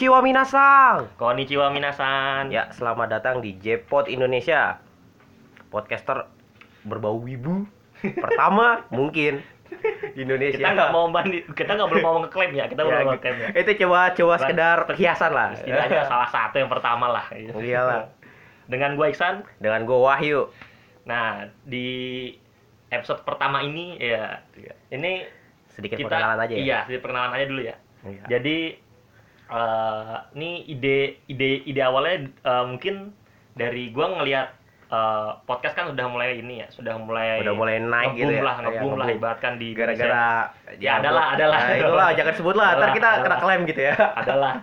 Konnichiwa 0.00 0.24
minasang. 0.24 1.12
Konnichiwa 1.20 1.68
minasan. 1.76 2.48
Ya, 2.48 2.72
selamat 2.72 3.20
datang 3.20 3.44
di 3.44 3.60
J-Pod 3.60 4.08
Indonesia. 4.08 4.80
Podcaster 5.68 6.24
berbau 6.88 7.20
wibu 7.20 7.68
pertama 8.00 8.80
mungkin 8.96 9.44
di 10.16 10.24
Indonesia. 10.24 10.56
Kita 10.56 10.72
nggak 10.72 10.92
mau 10.96 11.04
bandi, 11.12 11.44
kita 11.52 11.76
nggak 11.76 11.88
belum 11.92 12.00
mau 12.00 12.16
ngeklaim 12.24 12.52
ya, 12.56 12.64
kita 12.72 12.80
Ya, 12.80 12.86
belum 12.88 13.00
mau 13.04 13.12
ngeklaim 13.12 13.36
ya. 13.44 13.48
Itu 13.60 13.70
coba 13.84 14.16
coba 14.16 14.34
sekedar 14.40 14.76
perhiasan 14.88 15.32
lah. 15.36 15.48
Setidaknya 15.60 16.08
salah 16.08 16.28
satu 16.32 16.56
yang 16.56 16.72
pertama 16.72 17.06
lah. 17.12 17.28
Iyalah. 17.36 18.08
Dengan 18.72 18.96
gue 18.96 19.04
Iksan. 19.04 19.44
Dengan 19.60 19.84
gue 19.84 20.00
Wahyu. 20.00 20.48
Nah 21.04 21.52
di 21.68 22.32
episode 22.88 23.20
pertama 23.28 23.60
ini 23.60 24.00
ya, 24.00 24.40
ini 24.88 25.28
Sedikit 25.68 26.00
kita 26.00 26.08
perkenalan 26.08 26.40
aja 26.40 26.54
ya. 26.56 26.60
Iya, 26.64 26.78
sedikit 26.88 27.04
perkenalan 27.04 27.32
aja 27.36 27.44
dulu 27.52 27.62
ya. 27.68 27.76
Iya. 28.00 28.24
Jadi 28.32 28.88
eh 29.50 30.16
ini 30.32 30.50
ide 30.64 30.98
ide 31.26 31.62
ide 31.64 31.80
awalnya 31.80 32.14
eh, 32.24 32.64
mungkin 32.64 33.10
dari 33.52 33.90
gua 33.90 34.14
ngelihat 34.14 34.48
eh, 34.88 35.30
podcast 35.44 35.74
kan 35.74 35.86
udah 35.88 36.06
mulai 36.06 36.38
ini 36.38 36.62
ya, 36.62 36.68
sudah 36.68 36.94
mulai 36.96 37.38
Udah 37.40 37.52
mulai 37.52 37.78
naik 37.78 38.14
gitu 38.16 38.32
ya. 38.32 38.40
lah, 38.40 38.56
Iya, 38.56 38.64
ngebum 38.70 38.92
lah 38.92 39.06
ngebum. 39.06 39.18
ibaratkan 39.18 39.52
di 39.54 39.66
Indonesia. 39.68 40.02
Gara-gara 40.02 40.26
Ya, 40.76 40.92
adalah, 40.96 41.24
adalah. 41.34 41.58
Nah, 41.60 41.76
itulah 41.76 42.08
jangan 42.12 42.34
sebut 42.34 42.54
lah, 42.54 42.68
ntar 42.70 42.78
Adalah, 42.80 42.94
kita 42.94 43.08
kena 43.08 43.18
adalah. 43.20 43.38
klaim 43.40 43.60
gitu 43.64 43.80
ya. 43.84 43.94
adalah 44.16 44.54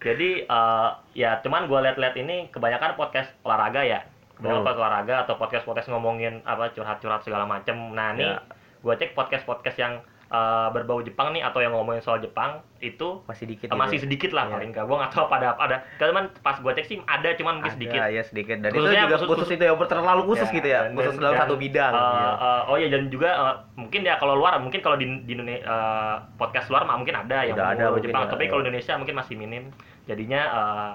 jadi 0.00 0.30
eh, 0.42 0.88
ya 1.14 1.30
cuman 1.38 1.68
gue 1.68 1.78
lihat-lihat 1.78 2.16
ini 2.16 2.48
kebanyakan 2.48 2.96
podcast 2.96 3.28
olahraga 3.42 3.80
ya 3.82 4.00
kebanyakan 4.32 4.56
Hmm. 4.56 4.64
podcast 4.64 4.80
olahraga 4.80 5.14
atau 5.20 5.34
podcast 5.36 5.64
podcast 5.66 5.88
ngomongin 5.88 6.40
apa 6.42 6.72
curhat-curhat 6.72 7.20
segala 7.20 7.44
macem 7.44 7.76
nah 7.92 8.12
ini 8.12 8.24
Ya. 8.26 8.40
gue 8.80 8.94
cek 8.96 9.12
podcast 9.12 9.44
podcast 9.44 9.76
yang 9.76 10.00
eh, 10.30 10.68
berbau 10.70 10.98
Jepang 11.00 11.30
nih 11.30 11.42
atau 11.42 11.58
yang 11.58 11.74
ngomongin 11.74 11.98
soal 11.98 12.18
Jepang 12.18 12.62
itu 12.78 13.18
Masih 13.26 13.44
dikit. 13.44 13.66
eh, 13.66 13.74
masih 13.74 13.98
gitu. 13.98 14.04
sedikit 14.06 14.30
lah 14.30 14.46
Iya. 14.46 14.54
paling 14.54 14.70
nggak 14.70 15.10
tahu 15.10 15.24
apa 15.26 15.34
ada 15.36 15.48
ada 15.58 15.76
cuman 16.00 16.24
pas 16.38 16.56
gue 16.56 16.72
cek 16.72 16.86
sih 16.86 16.96
ada 17.02 17.28
cuman 17.34 17.52
mungkin 17.58 17.66
Ada, 17.66 17.76
sedikit 17.76 17.98
ya 18.00 18.22
sedikit. 18.22 18.56
Dan 18.56 18.70
Khususnya 18.70 18.94
itu 18.96 19.04
juga 19.04 19.16
khusus- 19.16 19.28
khusus, 19.28 19.42
khusus- 19.42 19.56
itu 19.58 19.64
ya 19.66 19.74
terlalu 19.84 20.22
khusus 20.24 20.46
Ya, 20.46 20.54
gitu 20.54 20.68
ya. 20.68 20.80
dan- 20.80 20.94
khusus 20.94 21.10
dan- 21.10 21.20
dalam 21.20 21.34
dan, 21.34 21.42
satu 21.42 21.54
bidang. 21.56 21.92
eh, 21.92 22.00
iya. 22.00 22.30
eh, 22.32 22.62
oh 22.64 22.76
ya 22.76 22.88
dan 22.88 23.02
juga 23.06 23.30
eh, 23.32 23.54
mungkin 23.74 24.00
ya 24.00 24.14
kalau 24.16 24.34
luar 24.34 24.52
mungkin 24.56 24.80
kalau 24.80 24.96
di, 24.96 25.06
di 25.20 25.32
Indonesia 25.34 25.66
eh, 25.66 26.14
podcast 26.38 26.66
luar 26.70 26.82
mah 26.84 26.94
mungkin 26.94 27.16
ada 27.16 27.38
yang 27.42 27.58
Udah 27.58 27.68
ada 27.68 27.84
mungkin 27.90 28.04
Jepang 28.06 28.22
ya, 28.22 28.30
tapi 28.30 28.42
iya. 28.42 28.50
kalau 28.50 28.62
Indonesia 28.62 28.92
mungkin 28.94 29.16
masih 29.16 29.34
minim 29.34 29.64
jadinya 30.06 30.42
eh, 30.46 30.92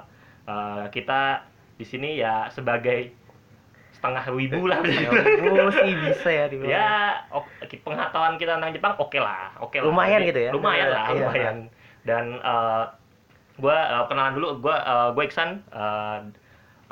eh, 0.47 0.83
kita 0.89 1.21
di 1.75 1.83
sini 1.83 2.15
ya 2.15 2.47
sebagai 2.47 3.11
setengah 4.05 4.25
wibu 4.37 4.69
lah. 4.69 4.85
Ya, 4.85 5.09
oh, 5.09 5.73
sih 5.81 5.97
bisa 5.97 6.29
ya 6.29 6.45
dibilang. 6.45 6.69
ya 6.69 6.89
ok- 7.33 7.81
pengetahuan 7.81 8.37
kita 8.37 8.61
tentang 8.61 8.69
Jepang 8.69 8.93
oke 9.01 9.17
lah 9.17 9.49
oke 9.57 9.81
lah. 9.81 9.89
Lumayan 9.89 10.21
gitu 10.21 10.39
ya? 10.39 10.51
lumayan 10.53 10.93
lah 10.93 11.05
Iya. 11.09 11.17
lumayan. 11.25 11.55
Dan 12.05 12.25
eh, 12.37 12.83
gua 13.57 13.77
eh, 13.81 14.03
kenalan 14.05 14.37
dulu 14.37 14.61
gua 14.61 14.77
eh, 14.77 15.09
gua 15.11 15.23
Iksan. 15.25 15.65
Eh, 15.73 16.19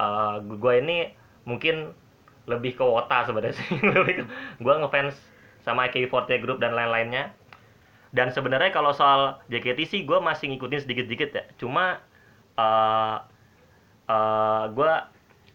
eh, 0.02 0.34
gua 0.58 0.74
ini 0.74 1.14
mungkin 1.46 1.94
lebih 2.50 2.74
ke 2.74 2.84
Wota 2.84 3.24
sebenarnya 3.24 3.54
sih. 3.56 3.78
Gua 4.66 4.82
ngefans 4.82 5.16
sama 5.62 5.86
AK48 5.88 6.42
Group 6.42 6.58
dan 6.60 6.74
lain-lainnya. 6.74 7.30
Dan 8.12 8.30
sebenarnya 8.30 8.74
kalau 8.74 8.92
soal 8.92 9.38
JKT 9.48 9.80
sih 9.86 10.02
gua 10.04 10.18
masih 10.20 10.50
ngikutin 10.50 10.82
sedikit-sedikit 10.82 11.30
ya. 11.32 11.44
Cuma 11.56 12.02
eh 12.58 13.16
eh 14.10 14.64
gua 14.74 15.13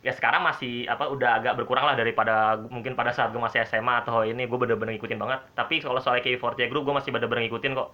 ya 0.09 0.13
sekarang 0.17 0.41
masih 0.41 0.89
apa 0.89 1.05
udah 1.13 1.37
agak 1.37 1.61
berkurang 1.61 1.85
lah 1.85 1.93
daripada 1.93 2.57
mungkin 2.73 2.97
pada 2.97 3.13
saat 3.13 3.29
gue 3.29 3.37
masih 3.37 3.61
SMA 3.69 4.01
atau 4.01 4.25
ini 4.25 4.49
gue 4.49 4.57
bener-bener 4.57 4.97
ngikutin 4.97 5.21
banget. 5.21 5.45
Tapi 5.53 5.85
kalau 5.85 6.01
soal 6.01 6.25
K48 6.25 6.73
Group 6.73 6.89
gue 6.89 6.97
masih 6.97 7.13
bener-bener 7.13 7.45
ngikutin 7.45 7.77
kok. 7.77 7.93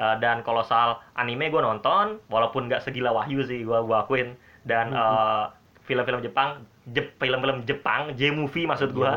Eh, 0.00 0.16
dan 0.24 0.40
kalau 0.40 0.64
soal 0.64 0.96
anime 1.12 1.52
gue 1.52 1.60
nonton 1.60 2.24
walaupun 2.32 2.72
nggak 2.72 2.88
segila 2.88 3.12
Wahyu 3.12 3.44
sih 3.44 3.68
gue 3.68 3.78
gua 3.84 4.08
akuin. 4.08 4.32
Dan 4.64 4.96
eh, 4.96 5.44
film-film 5.84 6.24
Jepang 6.24 6.64
Jep, 6.88 7.20
film-film 7.20 7.68
Jepang 7.68 8.16
J-movie 8.16 8.64
maksud 8.64 8.96
gue 8.96 9.10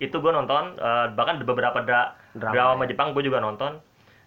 itu 0.00 0.16
gue 0.16 0.32
nonton 0.32 0.72
eh, 0.80 1.06
bahkan 1.12 1.36
beberapa 1.44 1.84
dra 1.84 2.16
Drama, 2.32 2.80
drama 2.80 2.82
ya. 2.88 2.96
Jepang 2.96 3.12
gue 3.12 3.28
juga 3.28 3.44
nonton. 3.44 3.76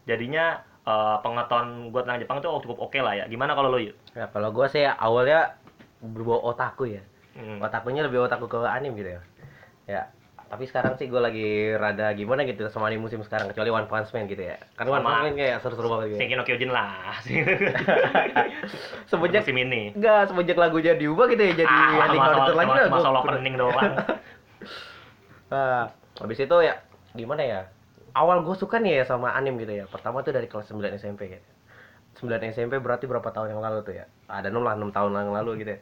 Jadinya 0.05 0.61
eh, 0.85 1.17
pengetahuan 1.25 1.89
gue 1.89 2.01
tentang 2.05 2.21
Jepang 2.21 2.37
itu 2.37 2.49
cukup 2.69 2.77
oke 2.85 3.01
lah 3.01 3.17
ya. 3.17 3.25
Gimana 3.25 3.57
kalau 3.57 3.73
lo 3.73 3.81
yuk 3.81 3.97
Nah, 4.19 4.27
kalau 4.35 4.49
gua 4.49 4.67
sih 4.67 4.83
awalnya 4.83 5.58
berbau 6.01 6.39
otaku 6.41 6.89
ya. 6.89 7.03
Hmm. 7.33 7.59
Otakunya 7.59 8.01
lebih 8.01 8.19
otaku 8.21 8.47
ke 8.47 8.59
anim 8.61 8.91
gitu 8.93 9.09
ya. 9.09 9.21
Ya, 9.85 10.01
tapi 10.45 10.65
sekarang 10.65 10.95
sih 10.95 11.05
gua 11.05 11.23
lagi 11.23 11.45
rada 11.73 12.09
gimana 12.11 12.41
gitu 12.43 12.67
sama 12.67 12.87
anim 12.87 12.99
musim 12.99 13.21
sekarang 13.21 13.47
kecuali 13.47 13.69
One 13.69 13.85
Punch 13.85 14.11
Man 14.11 14.25
gitu 14.25 14.43
ya. 14.43 14.57
Karena 14.73 14.89
One. 14.91 15.03
Punch 15.03 15.21
Man 15.23 15.33
kayak 15.35 15.57
seru-seru 15.59 15.87
banget 15.87 16.05
gitu. 16.05 16.13
ya. 16.13 16.19
Shingeki 16.19 16.35
no 16.35 16.43
Kyojin 16.43 16.69
lah 16.69 16.91
Semenjak 19.09 19.41
musim 19.41 19.57
ini 19.57 19.81
enggak 19.91 20.29
semenjak 20.29 20.55
lagunya 20.55 20.93
diubah 20.93 21.25
gitu 21.27 21.41
ya 21.41 21.53
jadi 21.55 21.67
ah, 21.67 21.89
masalah, 21.97 22.25
counter 22.29 22.55
lagi 22.55 22.69
lah. 22.71 22.87
masalah 22.87 23.19
gua- 23.19 23.33
opening 23.33 23.55
doang 23.57 23.93
Nah, 25.49 25.83
habis 26.21 26.37
itu 26.37 26.57
ya 26.61 26.73
gimana 27.11 27.41
ya? 27.41 27.61
Awal 28.11 28.41
gue 28.41 28.53
suka 28.53 28.77
nih 28.77 29.01
ya 29.01 29.05
sama 29.05 29.33
anim 29.33 29.57
gitu 29.57 29.69
ya. 29.71 29.85
Pertama 29.85 30.21
tuh 30.21 30.29
dari 30.29 30.45
kelas 30.45 30.69
9 30.69 30.81
SMP 30.95 31.29
gitu. 31.29 31.48
9 32.19 32.51
SMP 32.51 32.77
berarti 32.83 33.07
berapa 33.07 33.25
tahun 33.31 33.55
yang 33.55 33.61
lalu 33.63 33.79
tuh 33.87 33.95
ya? 33.95 34.05
Ada 34.27 34.51
6 34.51 34.59
lah, 34.59 34.75
6 34.75 34.91
tahun 34.91 35.11
yang 35.15 35.35
lalu 35.35 35.51
gitu 35.63 35.71
ya. 35.75 35.79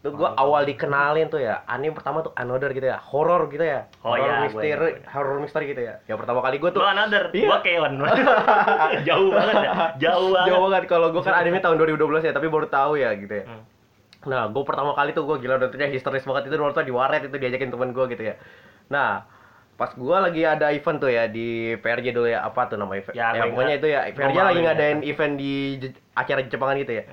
Tuh 0.00 0.16
gue 0.16 0.28
awal 0.32 0.64
dikenalin 0.64 1.28
tuh 1.28 1.44
ya, 1.44 1.60
anim 1.68 1.92
pertama 1.92 2.24
tuh 2.24 2.32
Another 2.32 2.72
gitu 2.72 2.88
ya, 2.88 2.96
horror 2.96 3.52
gitu 3.52 3.60
ya. 3.60 3.84
Oh 4.00 4.16
horror 4.16 4.24
iya, 4.24 4.32
gua 4.32 4.44
misteri, 4.48 4.68
gua 4.72 5.12
horror 5.12 5.38
misteri 5.44 5.64
gitu 5.76 5.82
ya. 5.84 5.94
Yang 6.08 6.18
pertama 6.24 6.40
kali 6.40 6.56
gue 6.56 6.70
tuh 6.72 6.80
Lu 6.80 6.88
another, 6.88 7.24
Iya. 7.36 7.48
gua 7.52 7.58
keon 7.60 7.92
Jauh 9.08 9.28
banget 9.28 9.54
ya, 9.60 9.72
jauh 10.00 10.28
banget 10.32 10.48
jauh 10.48 10.60
banget 10.64 10.82
kalau 10.88 11.12
gue 11.12 11.20
kan 11.20 11.36
anime 11.36 11.60
tahun 11.60 11.76
2012 11.76 12.24
ya, 12.24 12.32
tapi 12.32 12.46
baru 12.48 12.66
tahu 12.72 12.96
ya 12.96 13.12
gitu 13.12 13.34
ya. 13.34 13.44
Hmm. 13.44 13.62
Nah, 14.20 14.48
gue 14.48 14.62
pertama 14.64 14.96
kali 14.96 15.12
tuh 15.12 15.28
gue 15.28 15.36
gila 15.40 15.60
nontonnya 15.60 15.88
histeris 15.92 16.24
banget 16.24 16.48
itu 16.48 16.56
nonton 16.56 16.84
di 16.84 16.92
waret 16.92 17.28
itu 17.28 17.36
diajakin 17.36 17.68
temen 17.68 17.92
gue 17.92 18.04
gitu 18.08 18.22
ya. 18.24 18.34
Nah, 18.88 19.24
pas 19.80 19.96
gue 19.96 20.16
lagi 20.20 20.44
ada 20.44 20.68
event 20.76 21.00
tuh 21.00 21.08
ya 21.08 21.24
di 21.24 21.72
PRJ 21.80 22.12
dulu 22.12 22.28
ya 22.28 22.44
apa 22.44 22.68
tuh 22.68 22.76
namanya? 22.76 23.16
Ya, 23.16 23.32
ya 23.32 23.48
gua 23.48 23.64
pokoknya 23.64 23.74
itu 23.80 23.88
ya 23.88 24.00
PRJ 24.12 24.36
Gua 24.36 24.44
lagi 24.44 24.60
malu 24.60 24.66
ngadain 24.68 24.98
ya. 25.00 25.08
event 25.08 25.34
di 25.40 25.52
acara 26.12 26.40
Jepangan 26.44 26.76
gitu 26.84 26.92
ya. 27.00 27.04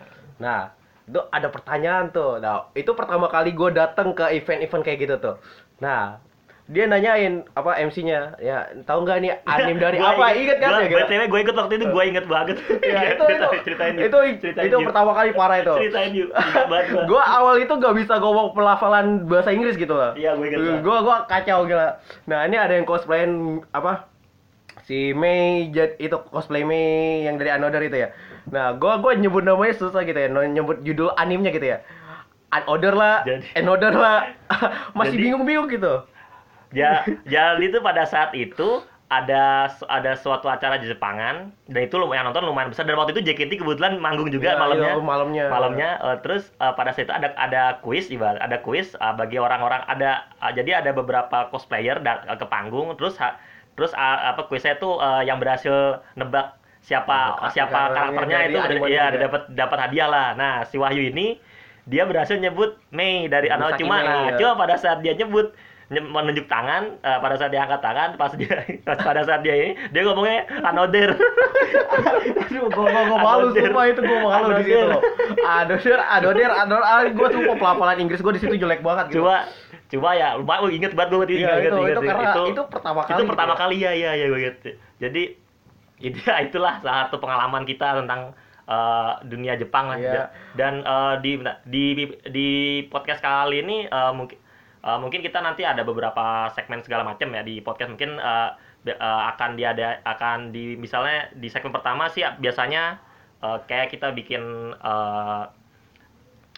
Nah, 0.43 0.59
itu 1.07 1.19
ada 1.31 1.47
pertanyaan 1.47 2.11
tuh. 2.11 2.43
Nah, 2.43 2.67
itu 2.75 2.91
pertama 2.91 3.31
kali 3.31 3.55
gue 3.55 3.69
datang 3.71 4.11
ke 4.11 4.35
event-event 4.35 4.83
kayak 4.83 4.99
gitu 4.99 5.15
tuh. 5.15 5.35
Nah, 5.79 6.19
dia 6.67 6.83
nanyain 6.83 7.47
apa 7.55 7.79
MC-nya 7.79 8.35
ya 8.43 8.67
tahu 8.83 9.07
nggak 9.07 9.17
nih 9.23 9.31
anim 9.47 9.79
dari 9.79 9.97
Gua 10.03 10.19
apa 10.19 10.35
inget 10.35 10.59
kan 10.59 10.69
gua, 10.75 10.79
ya 10.83 10.87
gitu? 10.91 10.99
BTW 10.99 11.21
gue 11.31 11.39
ikut 11.47 11.55
waktu 11.55 11.73
itu, 11.79 11.85
gue 11.87 12.03
inget 12.03 12.25
banget 12.27 12.57
Ya, 12.91 13.15
itu, 13.15 13.23
itu, 13.23 13.47
Ceritain 13.63 13.95
itu, 13.95 14.19
Ceritain 14.43 14.67
itu 14.67 14.75
yuk. 14.75 14.87
pertama 14.91 15.11
kali 15.15 15.31
parah 15.31 15.63
itu. 15.63 15.73
Ceritain 15.79 16.11
yuk, 16.11 16.29
inget 16.35 17.07
gue 17.07 17.23
awal 17.39 17.55
itu 17.63 17.71
gak 17.71 17.95
bisa 17.95 18.19
ngomong 18.19 18.51
pelafalan 18.51 19.23
bahasa 19.31 19.55
Inggris 19.55 19.79
gitu 19.79 19.95
loh. 19.95 20.11
Iya, 20.19 20.35
gua 20.35 20.45
ingat 20.51 20.59
banget. 20.59 20.83
Gue 20.83 21.15
kacau 21.31 21.59
gila. 21.63 21.87
Nah 22.27 22.39
ini 22.43 22.55
ada 22.59 22.73
yang 22.75 22.83
cosplayin 22.83 23.63
apa? 23.71 24.11
Si 24.83 25.15
Mei 25.15 25.71
itu 25.71 26.17
cosplay 26.31 26.67
Mei 26.67 27.23
yang 27.23 27.39
dari 27.39 27.55
Another 27.55 27.79
itu 27.79 27.95
ya. 27.95 28.11
Nah 28.51 28.75
gue 28.75 28.91
gua 28.99 29.15
nyebut 29.15 29.47
namanya 29.47 29.71
susah 29.71 30.03
gitu 30.03 30.19
ya, 30.19 30.27
no- 30.27 30.43
nyebut 30.43 30.83
judul 30.83 31.15
animenya 31.15 31.55
gitu 31.55 31.79
ya. 31.79 31.79
Another 32.47 32.95
lah, 32.95 33.27
Another 33.55 33.91
lah, 33.91 34.31
masih 34.95 35.19
bingung-bingung 35.19 35.67
gitu. 35.67 36.03
Ya, 36.73 37.03
jadi 37.23 37.63
itu 37.71 37.79
pada 37.79 38.03
saat 38.03 38.35
itu 38.35 38.83
ada 39.07 39.71
ada 39.87 40.19
suatu 40.19 40.51
acara 40.51 40.75
di 40.75 40.91
Jepangan 40.91 41.55
dan 41.71 41.81
itu 41.87 41.95
lumayan 41.95 42.27
nonton 42.27 42.43
lumayan 42.43 42.75
besar 42.75 42.83
dan 42.83 42.99
waktu 42.99 43.15
itu 43.15 43.23
JKT 43.31 43.55
kebetulan 43.63 44.03
manggung 44.03 44.27
juga 44.27 44.51
Ya, 44.51 44.59
malamnya. 44.59 44.91
iya, 44.91 44.99
malamnya. 44.99 45.43
Malamnya 45.47 45.89
eh, 46.03 46.17
terus 46.19 46.51
eh, 46.59 46.73
pada 46.75 46.91
saat 46.91 47.07
itu 47.07 47.15
ada 47.15 47.31
ada 47.39 47.61
kuis 47.79 48.11
ibarat 48.11 48.35
ada 48.43 48.59
kuis 48.59 48.99
eh, 48.99 49.13
bagi 49.15 49.39
orang-orang 49.39 49.79
ada 49.87 50.27
eh, 50.43 50.51
jadi 50.59 50.83
ada 50.83 50.91
beberapa 50.91 51.47
cosplayer 51.55 52.03
da- 52.03 52.35
ke 52.35 52.45
panggung 52.51 52.91
terus 52.99 53.15
ha- 53.15 53.39
terus 53.79 53.95
eh, 53.95 54.17
apa 54.35 54.43
kuisnya 54.51 54.75
itu 54.75 54.89
eh, 54.99 55.21
yang 55.23 55.39
berhasil 55.39 56.03
nebak 56.19 56.59
siapa 56.83 57.15
Oh, 57.47 57.49
siapa 57.55 57.79
karakternya 57.95 58.37
itu 58.51 58.59
animenya 58.59 58.91
ya 58.91 59.05
juga. 59.07 59.19
dapat 59.23 59.41
dapat 59.55 59.77
hadiah 59.87 60.07
lah. 60.11 60.27
Nah, 60.35 60.53
si 60.67 60.75
Wahyu 60.75 61.15
ini 61.15 61.39
dia 61.87 62.03
berhasil 62.03 62.35
nyebut 62.35 62.75
Mei 62.91 63.31
dari 63.31 63.47
Musaki 63.47 63.87
cuma 63.87 63.95
nah, 64.03 64.27
ya. 64.27 64.35
cuma 64.35 64.51
pada 64.59 64.75
saat 64.75 64.99
dia 64.99 65.15
nyebut 65.15 65.45
nye- 65.47 65.55
menunjuk 65.87 66.51
tangan 66.51 66.99
eh, 66.99 67.17
pada 67.17 67.35
saat 67.35 67.47
dia 67.47 67.63
angkat 67.63 67.79
tangan 67.79 68.09
pas 68.15 68.35
dia 68.35 68.59
pada 69.07 69.23
saat 69.23 69.39
dia 69.39 69.55
ini 69.55 69.71
dia 69.89 70.03
ngomongnya 70.03 70.43
another 70.61 71.15
Aduh, 72.47 72.67
gue 72.67 72.85
gua, 72.89 73.01
gua 73.07 73.17
malu 73.17 73.47
sumpah 73.51 73.83
itu 73.87 74.01
gue 74.01 74.19
malu 74.19 74.49
di 74.55 74.63
situ. 74.65 74.77
Another. 74.79 74.99
Adodir, 75.45 75.99
adodir, 75.99 76.49
adodir, 76.49 77.11
gue 77.11 77.27
sumpah 77.31 77.55
pelafalan 77.55 77.97
Inggris 77.99 78.19
gue 78.19 78.33
di 78.33 78.41
situ 78.41 78.55
jelek 78.57 78.81
banget 78.81 79.11
gitu. 79.11 79.23
coba 79.23 79.47
coba 79.87 80.09
ya 80.13 80.35
lumayan 80.35 80.59
oh, 80.59 80.69
inget 80.69 80.91
banget 80.91 81.09
gue 81.13 81.39
Iya, 81.39 81.47
inget, 81.47 81.71
itu- 81.71 81.79
inget, 81.79 81.95
itu 81.95 82.01
inget. 82.03 82.11
karena 82.11 82.51
itu 82.51 82.63
pertama 82.67 82.99
kali 82.99 83.07
itu 83.07 83.15
gitu 83.17 83.31
pertama 83.31 83.53
ya. 83.53 83.57
kali 83.57 83.75
ya 83.77 83.91
ya 83.93 84.11
ya 84.13 84.25
gue 84.27 84.39
inget 84.41 84.57
jadi 84.99 85.23
itu 85.99 86.17
ya 86.27 86.35
itulah 86.43 86.73
salah 86.83 87.07
satu 87.07 87.17
pengalaman 87.17 87.63
kita 87.63 87.87
tentang 87.95 88.21
eh, 88.65 89.11
dunia 89.23 89.53
Jepang 89.55 89.85
lah 89.87 89.97
Iya. 89.97 90.23
dan 90.53 90.73
eh, 90.83 91.15
di 91.23 91.31
di 91.63 91.83
di 92.27 92.49
podcast 92.85 93.23
kali 93.23 93.63
ini 93.63 93.87
eh, 93.87 94.11
mungkin 94.11 94.35
eh, 94.87 94.97
mungkin 95.03 95.19
kita 95.19 95.43
nanti 95.43 95.67
ada 95.67 95.83
beberapa 95.83 96.47
segmen 96.55 96.79
segala 96.79 97.03
macam 97.03 97.27
ya 97.35 97.43
di 97.43 97.59
podcast 97.59 97.91
mungkin 97.91 98.15
be- 98.87 98.95
eh, 98.95 99.21
akan 99.35 99.59
diada 99.59 99.99
akan 100.07 100.55
di 100.55 100.79
misalnya 100.79 101.27
di 101.35 101.51
segmen 101.51 101.75
pertama 101.75 102.07
sih 102.07 102.23
biasanya 102.39 102.95
eh, 103.43 103.57
kayak 103.67 103.91
kita 103.91 104.15
bikin 104.15 104.71
eh, 104.79 105.43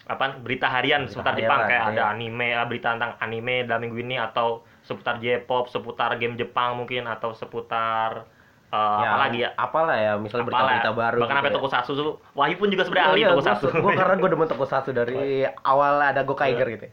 apa 0.09 0.41
berita 0.41 0.65
harian 0.65 1.05
Berita 1.05 1.13
seputar 1.21 1.33
harian 1.37 1.45
Jepang 1.45 1.61
kayak 1.69 1.83
iya. 1.85 1.91
ada 1.93 2.03
anime 2.17 2.49
berita 2.65 2.87
tentang 2.97 3.13
anime 3.21 3.55
dalam 3.69 3.81
minggu 3.85 3.97
ini 4.01 4.17
atau 4.17 4.65
seputar 4.81 5.21
J-pop 5.21 5.69
seputar 5.69 6.17
game 6.17 6.33
Jepang 6.33 6.81
mungkin 6.81 7.05
atau 7.05 7.33
seputar 7.37 8.25
eh, 8.73 8.77
ya, 8.77 9.05
apa 9.05 9.17
lagi 9.21 9.37
ya 9.45 9.49
apalah 9.53 9.97
ya 9.97 10.13
misalnya 10.17 10.49
berita-berita 10.49 10.91
baru 10.97 11.17
bahkan 11.21 11.35
sampai 11.37 11.49
gitu 11.49 11.53
ya. 11.53 11.61
tokusatsu 11.61 11.91
tuh 11.93 12.13
Wahyu 12.33 12.55
pun 12.57 12.69
juga 12.73 12.83
sebenarnya 12.89 13.05
Oh 13.05 13.13
ahli 13.13 13.21
iya, 13.21 13.29
tokusatsu 13.33 13.65
gua, 13.69 13.81
gua 13.85 13.91
karena 13.97 14.13
gue 14.17 14.29
demen 14.33 14.47
tokusatsu 14.49 14.89
dari 14.93 15.21
awal 15.71 15.93
ada 16.01 16.21
Gokaiger 16.25 16.67
gitu. 16.73 16.85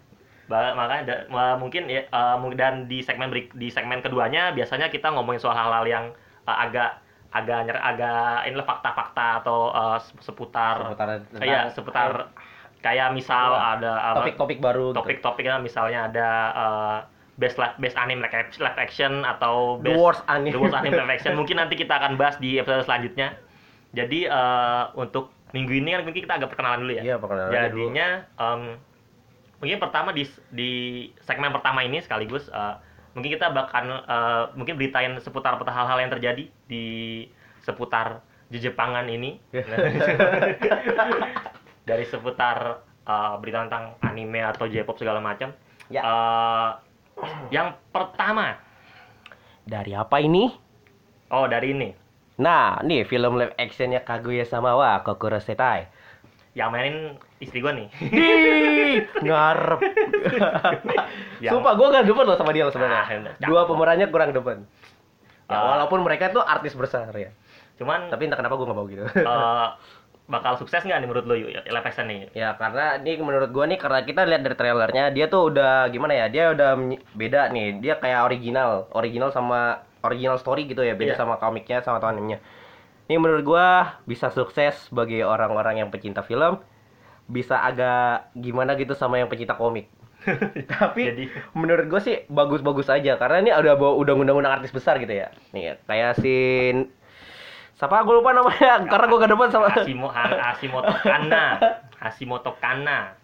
Ya. 0.48 0.72
Makanya 0.72 1.02
da- 1.04 1.25
mungkin 1.56 1.87
ya 1.87 2.06
mung- 2.37 2.54
dan 2.54 2.87
di 2.87 3.00
segmen 3.00 3.28
di 3.32 3.69
segmen 3.69 3.98
keduanya 3.98 4.50
biasanya 4.50 4.87
kita 4.87 5.10
ngomongin 5.10 5.38
soal 5.38 5.54
hal-hal 5.54 5.84
yang 5.84 6.04
eh, 6.43 6.56
agak 6.56 7.02
agak 7.28 7.58
nyer 7.64 7.76
agak 7.76 8.16
inilah 8.46 8.64
fakta-fakta 8.64 9.26
atau 9.40 9.58
se- 9.98 10.16
seputar 10.22 10.81
Seputar 10.87 11.08
iya 11.38 11.69
seputar 11.69 12.10
kayak 12.78 13.12
misal 13.12 13.52
Iya. 13.52 13.76
ada 13.76 13.93
topik-topik 14.14 14.58
baru 14.58 14.84
gitu. 14.88 14.96
topik-topiknya 14.96 15.58
misalnya 15.58 16.06
ada 16.06 16.28
eh, 16.54 16.98
best 17.37 17.58
live 17.58 17.76
best 17.76 17.93
anime 17.94 18.22
live 18.22 18.32
action- 18.32 18.62
live 18.62 18.78
action 18.78 19.12
atau 19.22 19.76
The 19.78 19.90
best 19.90 19.98
worst 19.98 20.22
anime. 20.26 20.50
The 20.50 20.60
worst 20.62 20.76
anime 20.76 20.96
live 20.96 21.12
action 21.12 21.34
mungkin 21.34 21.56
nanti 21.58 21.75
kita 21.75 21.93
akan 21.94 22.14
bahas 22.14 22.38
di 22.38 22.56
episode 22.56 22.87
selanjutnya 22.87 23.37
jadi 23.93 24.20
eh, 24.26 24.84
untuk 24.94 25.28
minggu 25.50 25.72
ini 25.75 25.88
kan 25.90 26.02
mungkin 26.02 26.22
kita 26.22 26.34
agak 26.37 26.48
perkenalan 26.48 26.81
dulu 26.81 26.93
ya 26.94 27.02
Iya, 27.04 27.16
perkenalan 27.19 27.44
aja 27.44 27.52
dulu. 27.52 27.60
jadinya 27.60 28.08
em, 28.34 28.60
mungkin 29.61 29.79
pertama 29.81 30.12
di 30.12 30.25
di 30.53 30.70
segmen 31.25 31.53
pertama 31.53 31.81
ini 31.81 32.00
sekaligus 32.05 32.49
eh, 32.53 32.75
mungkin 33.17 33.31
kita 33.32 33.49
bakal 33.53 33.85
eh, 34.05 34.44
mungkin 34.56 34.76
beritain 34.76 35.17
seputar 35.20 35.56
hal-hal 35.56 35.99
yang 36.00 36.12
terjadi 36.12 36.44
di 36.69 36.85
seputar 37.64 38.23
Jepangan 38.47 39.11
ini 39.11 39.43
dari 41.88 42.05
seputar 42.06 42.85
eh, 43.08 43.35
berita 43.43 43.67
tentang 43.67 43.99
anime 44.05 44.41
atau 44.44 44.69
J-pop 44.69 44.97
segala 45.00 45.19
macam 45.20 45.53
Ya. 45.87 46.03
Eh, 46.03 46.70
yang 47.55 47.79
pertama 47.94 48.58
Dari 49.62 49.94
apa 49.94 50.19
ini? 50.19 50.50
oh 51.31 51.47
dari 51.47 51.70
ini 51.70 51.94
Nah, 52.37 52.85
nih 52.85 53.08
film 53.08 53.41
live 53.41 53.56
actionnya 53.56 54.05
Kaguya 54.05 54.44
Samawa 54.44 55.00
Kokoro 55.00 55.41
Setai. 55.41 55.88
Yang 56.56 56.73
mainin 56.73 57.20
istri 57.37 57.61
gue 57.61 57.69
nih 57.69 57.87
Ih, 58.00 58.97
ngarep. 59.20 59.76
Yang- 61.38 61.53
Sumpah 61.55 61.73
gue 61.76 61.87
gak 61.93 62.05
demen 62.05 62.25
loh 62.25 62.35
sama 62.35 62.50
dia 62.50 62.64
loh 62.64 62.73
sebenarnya. 62.73 62.97
Ah, 62.97 63.06
cakep. 63.06 63.44
Dua 63.44 63.61
pemerannya 63.69 64.06
kurang 64.08 64.32
demen. 64.32 64.64
Ya, 65.47 65.53
Ah. 65.53 65.76
walaupun 65.76 66.00
mereka 66.00 66.32
tuh 66.32 66.41
artis 66.41 66.73
besar 66.73 67.12
ya. 67.12 67.31
cuman 67.76 68.08
Tapi 68.08 68.25
entah 68.25 68.41
kenapa 68.41 68.56
gue 68.56 68.64
gak 68.64 68.73
mau 68.73 68.88
gitu. 68.88 69.05
eh, 69.20 69.69
bakal 70.26 70.56
sukses 70.56 70.81
nggak 70.81 70.97
nih 70.97 71.06
menurut 71.06 71.25
lo 71.25 71.37
action 71.79 72.08
nih 72.08 72.32
Ya 72.32 72.56
karena 72.56 72.99
ini 72.99 73.20
menurut 73.20 73.53
gua 73.53 73.69
nih 73.69 73.76
karena 73.76 74.03
kita 74.03 74.25
lihat 74.25 74.43
dari 74.43 74.56
trailernya 74.56 75.05
dia 75.12 75.29
tuh 75.29 75.55
udah 75.55 75.87
gimana 75.87 76.17
ya 76.17 76.26
dia 76.26 76.50
udah 76.50 76.75
beda 77.14 77.53
nih 77.53 77.79
dia 77.79 77.94
kayak 77.94 78.26
original 78.26 78.91
original 78.91 79.31
sama 79.31 79.79
original 80.03 80.35
story 80.35 80.67
gitu 80.67 80.82
ya 80.82 80.97
beda 80.97 81.14
Iya. 81.14 81.20
sama 81.20 81.37
komiknya 81.37 81.79
sama 81.79 82.00
atau 82.00 82.11
animenya. 82.11 82.43
Ini 83.06 83.23
menurut 83.23 83.44
gua 83.47 83.67
bisa 84.03 84.35
sukses 84.35 84.91
bagi 84.91 85.23
orang-orang 85.23 85.79
yang 85.79 85.88
pecinta 85.94 86.26
film. 86.26 86.58
Bisa 87.31 87.62
agak 87.62 88.35
gimana 88.35 88.75
gitu 88.75 88.99
sama 88.99 89.19
yang 89.23 89.31
pecinta 89.31 89.55
komik. 89.55 89.87
Tapi 90.75 91.03
Jadi- 91.06 91.31
menurut 91.55 91.87
gua 91.87 92.03
sih 92.03 92.26
bagus-bagus 92.26 92.91
aja. 92.91 93.14
Karena 93.14 93.38
ini 93.47 93.50
udah 93.55 93.75
bawa 93.79 93.94
undang-undang 93.94 94.58
artis 94.58 94.75
besar 94.75 94.99
gitu 94.99 95.14
ya. 95.14 95.31
Nih 95.55 95.79
kayak 95.87 96.19
si 96.19 96.35
siapa? 97.79 98.03
Gue 98.03 98.19
lupa 98.19 98.35
namanya. 98.35 98.82
Karena 98.91 99.06
gua 99.06 99.19
gak 99.23 99.32
depan 99.38 99.49
sama 99.55 99.67
Asimo 99.70 100.08
Hashimoto 100.11 100.94
Kana. 101.06 101.62
Hashimoto 102.03 102.53
Kana. 102.58 103.14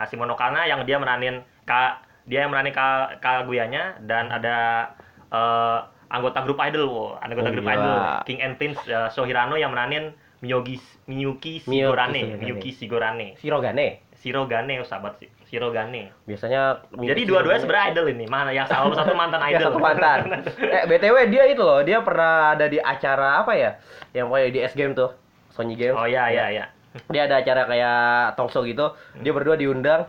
Hashimoto 0.00 0.34
Kana 0.40 0.64
yang 0.64 0.88
dia 0.88 0.96
meranin 0.96 1.44
ka 1.68 2.00
dia 2.24 2.48
yang 2.48 2.50
meranin 2.54 2.72
ka 2.72 3.20
Kaguyanya. 3.20 4.00
Dan 4.00 4.32
ada 4.32 4.88
eh, 5.28 5.78
anggota 6.12 6.44
grup 6.44 6.60
idol 6.60 6.84
wo. 6.92 7.06
anggota 7.18 7.48
Oh, 7.48 7.54
grup 7.56 7.66
gila. 7.66 7.74
idol 7.74 7.94
King 8.28 8.40
and 8.44 8.54
Prince 8.60 8.78
eh, 8.84 9.08
Sohirano 9.08 9.56
yang 9.56 9.72
meranin 9.72 10.12
Miyogi 10.44 10.76
Miyuki 11.08 11.62
Sigorane 11.64 12.20
Sigorane. 12.20 12.38
Miyuki 12.42 12.70
Sigorane 12.74 13.26
Shirogane. 13.40 13.88
Shirogane 14.22 14.78
oh 14.78 14.86
sahabat 14.86 15.18
sih 15.18 15.30
Shirogane 15.50 16.14
Biasanya 16.28 16.84
jadi 16.94 17.22
dua-duanya 17.26 17.60
sebenarnya 17.62 17.86
idol 17.90 18.06
ini 18.12 18.26
mana 18.30 18.50
yang 18.54 18.68
salah 18.70 18.94
satu 18.94 19.16
mantan 19.16 19.42
idol 19.50 19.72
satu 19.72 19.80
mantan. 19.82 20.18
eh, 20.78 20.84
BTW 20.86 21.16
dia 21.32 21.44
itu 21.50 21.62
loh, 21.62 21.82
dia 21.82 21.98
pernah 22.06 22.54
ada 22.54 22.70
di 22.70 22.78
acara 22.78 23.42
apa 23.42 23.52
ya? 23.58 23.70
Yang 24.14 24.26
kayak 24.30 24.50
di 24.54 24.60
S 24.62 24.74
Game 24.78 24.94
tuh. 24.94 25.10
Sony 25.52 25.76
Game. 25.76 25.92
oh 25.92 26.08
iya 26.08 26.32
iya 26.32 26.46
iya 26.48 26.64
Dia 27.12 27.28
ada 27.28 27.40
acara 27.44 27.68
kayak 27.68 27.96
talk 28.36 28.52
show 28.52 28.64
gitu. 28.64 28.92
Dia 29.20 29.32
berdua 29.32 29.56
diundang 29.56 30.08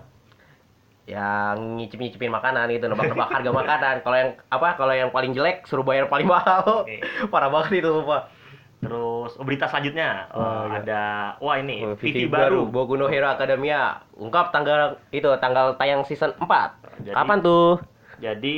yang 1.06 1.78
ngicip-ngicipin 1.78 2.30
makanan 2.30 2.72
gitu, 2.72 2.88
nebak-nebak 2.88 3.28
harga 3.30 3.52
makanan. 3.52 3.96
Kalau 4.00 4.16
yang 4.16 4.30
apa? 4.48 4.70
Kalau 4.74 4.94
yang 4.94 5.10
paling 5.10 5.32
jelek 5.32 5.64
suruh 5.64 5.82
bayar 5.82 6.08
paling 6.08 6.26
mahal. 6.26 6.84
Oke. 6.84 7.04
Parah 7.32 7.50
banget 7.50 7.80
itu, 7.80 7.90
sumpah. 7.92 8.32
terus 8.80 9.32
oh, 9.34 9.48
berita 9.48 9.64
selanjutnya 9.66 10.28
Oh, 10.30 10.44
oh, 10.44 10.64
iya. 10.68 10.76
ada 10.78 11.04
wah 11.40 11.56
ini 11.56 11.80
Oh, 11.82 11.96
VV 11.96 12.28
baru 12.28 12.68
Boku 12.68 12.94
no 12.94 13.08
Hero 13.08 13.28
Academia. 13.28 14.04
Ungkap 14.14 14.52
tanggal 14.52 15.00
itu, 15.10 15.32
tanggal 15.40 15.76
tayang 15.76 16.04
season 16.04 16.36
4. 16.36 16.44
Jadi- 17.02 17.16
Kapan 17.16 17.40
tuh? 17.40 17.80
Jadi 18.20 18.58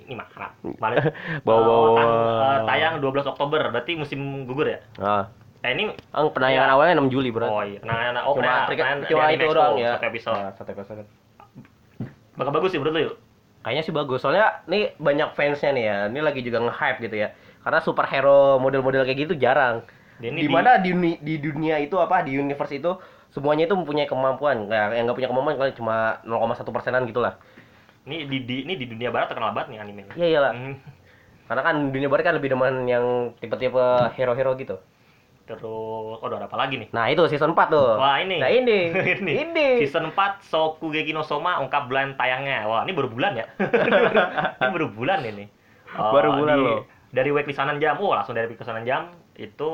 ini 0.00 0.12
mana? 0.12 0.52
Mana? 0.80 1.00
Bawa-bawa. 1.40 1.76
Oh, 1.80 1.88
tang- 1.94 2.12
eh, 2.12 2.58
tayang 2.66 2.94
12 2.98 3.24
Oktober, 3.26 3.60
berarti 3.70 3.92
musim 3.94 4.20
gugur 4.44 4.68
ya? 4.68 4.80
Ah, 4.96 5.28
Eh 5.60 5.72
ini 5.72 5.88
ang 6.12 6.28
penayangan 6.28 6.68
Ya. 6.68 6.74
awalnya 6.76 6.94
6 6.94 7.08
Juli, 7.08 7.32
Bro. 7.32 7.48
oh 7.48 7.64
iya, 7.64 7.80
nah, 7.80 8.12
nah, 8.12 8.22
oh, 8.22 8.36
cuma 8.36 8.68
trik- 8.68 8.84
nah, 8.84 9.00
cuma 9.02 9.32
itu 9.32 9.48
doang 9.48 9.76
ya. 9.76 9.96
Satu 9.96 10.06
episode. 10.06 10.36
Nah, 10.38 10.52
satu 10.52 10.70
episode. 10.70 11.04
Bakal 12.34 12.52
bagus 12.52 12.70
sih 12.74 12.78
menurut 12.82 12.94
lu 12.94 13.02
yuk. 13.10 13.16
Kayaknya 13.64 13.82
sih 13.86 13.94
bagus. 13.94 14.20
Soalnya 14.20 14.60
nih 14.68 14.92
banyak 15.00 15.32
fansnya 15.32 15.70
nih 15.72 15.84
ya. 15.88 15.96
Ini 16.12 16.20
lagi 16.20 16.40
juga 16.44 16.58
nge-hype 16.68 16.98
gitu 17.08 17.16
ya. 17.16 17.28
Karena 17.64 17.80
superhero 17.80 18.60
model-model 18.60 19.08
kayak 19.08 19.18
gitu 19.24 19.34
jarang. 19.40 19.80
Dan 20.20 20.36
ini 20.36 20.46
Di 20.46 20.50
mana 20.52 20.76
di, 20.78 20.92
di 21.18 21.34
dunia 21.40 21.80
itu 21.80 21.96
apa 21.96 22.22
di 22.22 22.36
universe 22.36 22.76
itu 22.76 22.92
semuanya 23.32 23.64
itu 23.64 23.74
mempunyai 23.74 24.04
kemampuan. 24.04 24.68
Kayak 24.68 24.94
yang 24.94 25.04
nggak 25.08 25.18
punya 25.18 25.30
kemampuan 25.32 25.56
kali 25.56 25.72
cuma 25.74 26.20
0,1 26.28 26.76
persenan 26.76 27.02
gitulah. 27.08 27.40
Ini 28.04 28.28
di, 28.28 28.38
di 28.44 28.56
ini 28.68 28.74
di 28.76 28.84
dunia 28.84 29.08
barat 29.08 29.32
terkenal 29.32 29.56
banget 29.56 29.72
nih 29.72 29.78
anime. 29.80 30.02
Iya 30.12 30.26
iyalah. 30.28 30.52
Hmm. 30.52 30.74
Karena 31.48 31.62
kan 31.64 31.76
dunia 31.88 32.08
barat 32.12 32.24
kan 32.28 32.34
lebih 32.36 32.52
demen 32.52 32.84
yang 32.84 33.32
tipe-tipe 33.40 34.12
hero-hero 34.12 34.52
gitu. 34.60 34.76
Terus, 35.44 35.60
oh 35.60 36.16
ada 36.24 36.48
apa 36.48 36.56
lagi 36.56 36.80
nih? 36.80 36.88
Nah, 36.96 37.04
itu 37.12 37.20
season 37.28 37.52
4 37.52 37.68
tuh. 37.68 38.00
Wah 38.00 38.16
ini. 38.16 38.40
Nah, 38.40 38.48
ini. 38.48 38.96
ini. 39.20 39.32
ini. 39.44 39.68
Season 39.84 40.08
4 40.08 40.40
Sokugeki 40.40 41.12
no 41.12 41.20
Soma 41.20 41.60
ungkap 41.60 41.84
bulan 41.84 42.16
tayangnya. 42.16 42.64
Wah, 42.64 42.80
ini 42.88 42.96
baru 42.96 43.12
bulan 43.12 43.36
ya. 43.36 43.44
ini 44.64 44.70
baru 44.72 44.88
bulan 44.88 45.20
ini. 45.20 45.44
Eh, 45.44 46.10
Baru 46.16 46.32
bulan 46.40 46.56
di- 46.56 46.64
loh. 46.64 46.80
Dari 47.14 47.30
Weekly 47.30 47.52
Shonen 47.54 47.78
Jump. 47.78 48.00
Oh, 48.00 48.16
langsung 48.16 48.32
dari 48.32 48.48
Weekly 48.48 48.64
Shonen 48.64 48.88
Jump 48.88 49.12
itu 49.36 49.72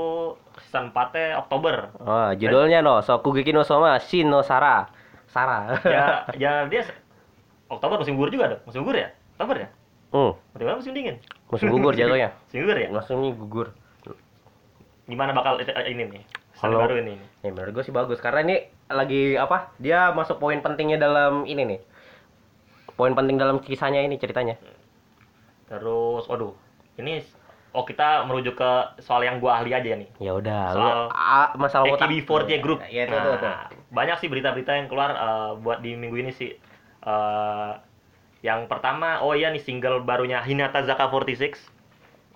season 0.66 0.90
4 0.90 1.38
Oktober. 1.38 1.94
Oh, 2.02 2.28
judulnya 2.34 2.82
no 2.82 2.98
Sokugeki 3.00 3.54
no 3.54 3.62
Soma 3.62 3.96
Shin 4.02 4.26
no 4.26 4.42
Sara. 4.42 4.90
Sara. 5.30 5.78
ya, 5.86 6.26
ya 6.34 6.66
dia 6.66 6.82
Oktober 7.70 8.02
musim 8.02 8.18
gugur 8.18 8.34
juga 8.34 8.58
dong. 8.58 8.60
Musim 8.66 8.82
gugur 8.82 8.98
ya? 8.98 9.14
Oktober 9.38 9.56
ya? 9.62 9.68
hmm, 10.10 10.32
Bagaimana 10.50 10.76
musim 10.82 10.90
dingin? 10.90 11.16
musim 11.46 11.70
gugur 11.70 11.94
jatuhnya. 11.94 12.34
Musim 12.50 12.58
gugur 12.66 12.76
ya? 12.76 12.88
Musimnya 12.90 13.30
gugur. 13.38 13.66
Gimana 15.10 15.34
bakal 15.34 15.58
eh, 15.58 15.66
ini 15.90 16.06
nih? 16.06 16.22
Kalau- 16.54 16.78
baru 16.78 17.02
ini. 17.02 17.18
Ya 17.42 17.50
menurut 17.50 17.72
gue 17.74 17.84
sih 17.84 17.90
bagus 17.90 18.22
karena 18.22 18.46
ini 18.46 18.56
lagi 18.86 19.34
apa? 19.34 19.74
Dia 19.82 20.14
masuk 20.14 20.38
poin 20.38 20.62
pentingnya 20.62 21.02
dalam 21.02 21.42
ini 21.44 21.66
nih. 21.66 21.80
Poin 22.94 23.16
penting 23.16 23.34
dalam 23.34 23.58
kisahnya 23.58 24.06
ini 24.06 24.20
ceritanya. 24.20 24.54
Terus, 25.66 26.26
waduh, 26.26 26.52
ini 26.98 27.22
oh 27.70 27.86
kita 27.86 28.26
merujuk 28.26 28.58
ke 28.58 28.70
soal 28.98 29.22
yang 29.22 29.38
gua 29.38 29.62
ahli 29.62 29.70
aja 29.70 29.94
nih. 29.94 30.10
Ya 30.18 30.34
udah, 30.34 30.74
Soal 30.74 31.00
ah, 31.14 31.48
masalah 31.54 31.86
otak. 31.86 32.10
AKB48 32.10 32.60
Group. 32.60 32.78
Ya 32.90 33.06
itu 33.06 33.14
Nah, 33.14 33.22
tuh, 33.24 33.34
tuh. 33.38 33.54
Banyak 33.94 34.16
sih 34.18 34.28
berita-berita 34.28 34.74
yang 34.74 34.86
keluar 34.90 35.10
eh, 35.14 35.50
buat 35.62 35.78
di 35.80 35.94
minggu 35.94 36.18
ini 36.18 36.30
sih. 36.34 36.50
Eh, 37.00 37.72
yang 38.42 38.66
pertama, 38.66 39.22
oh 39.22 39.32
iya 39.32 39.48
nih 39.54 39.62
single 39.62 40.02
barunya 40.02 40.42
Hinata 40.42 40.82
Zaka 40.82 41.08
46. 41.08 41.56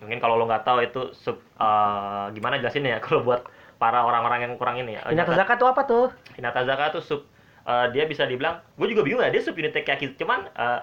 Mungkin 0.05 0.17
kalau 0.17 0.35
lo 0.35 0.45
nggak 0.45 0.63
tahu 0.63 0.79
itu 0.79 1.01
sub, 1.11 1.41
eh, 1.41 2.25
gimana 2.31 2.55
jelasin 2.55 2.85
ya 2.85 3.01
kalau 3.05 3.21
buat 3.21 3.41
para 3.75 4.01
orang-orang 4.01 4.39
yang 4.41 4.53
kurang 4.55 4.77
ini 4.77 4.95
ya. 4.95 5.03
Hinata 5.03 5.33
Zaka 5.35 5.53
tuh 5.55 5.67
apa 5.67 5.81
tuh? 5.83 6.07
Hinata 6.33 6.61
Zaka 6.63 6.93
tuh 6.93 7.01
sub 7.01 7.21
eh, 7.61 7.87
dia 7.91 8.05
bisa 8.05 8.23
dibilang, 8.23 8.61
gue 8.71 8.87
juga 8.87 9.01
bingung 9.01 9.19
ya 9.19 9.29
dia 9.29 9.41
sub 9.41 9.53
unitnya 9.53 9.81
Kaki, 9.81 10.13
cuman 10.15 10.45
eh, 10.47 10.79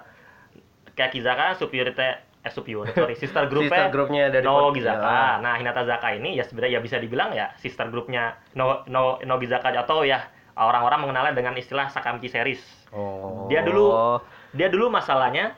Kaki 0.92 1.18
Zaka 1.20 1.56
sub 1.56 1.70
unitnya 1.70 2.20
eh 2.42 2.50
sub 2.50 2.66
unit, 2.66 2.90
sorry 2.92 3.14
sister 3.14 3.46
grupnya 3.46 3.70
Sister 3.70 3.88
grupnya 3.88 4.22
dari 4.26 4.42
No 4.42 4.74
Gizaka. 4.74 5.06
Ya. 5.06 5.38
Nah, 5.38 5.54
Hinata 5.56 5.86
Zaka 5.86 6.10
ini 6.12 6.34
ya 6.34 6.42
sebenarnya 6.42 6.76
ya 6.76 6.80
bisa 6.82 6.98
dibilang 6.98 7.30
ya 7.30 7.54
sister 7.56 7.86
grupnya 7.86 8.34
No 8.52 8.82
No 8.90 9.22
No 9.22 9.38
Gizaka 9.38 9.70
atau 9.70 10.02
ya 10.02 10.26
orang-orang 10.52 11.06
mengenalnya 11.06 11.32
dengan 11.32 11.54
istilah 11.54 11.86
Sakamichi 11.88 12.26
series. 12.28 12.60
Oh. 12.90 13.46
Dia 13.46 13.62
dulu- 13.62 14.20
Dia 14.52 14.68
dulu 14.68 14.90
masalahnya 14.90 15.56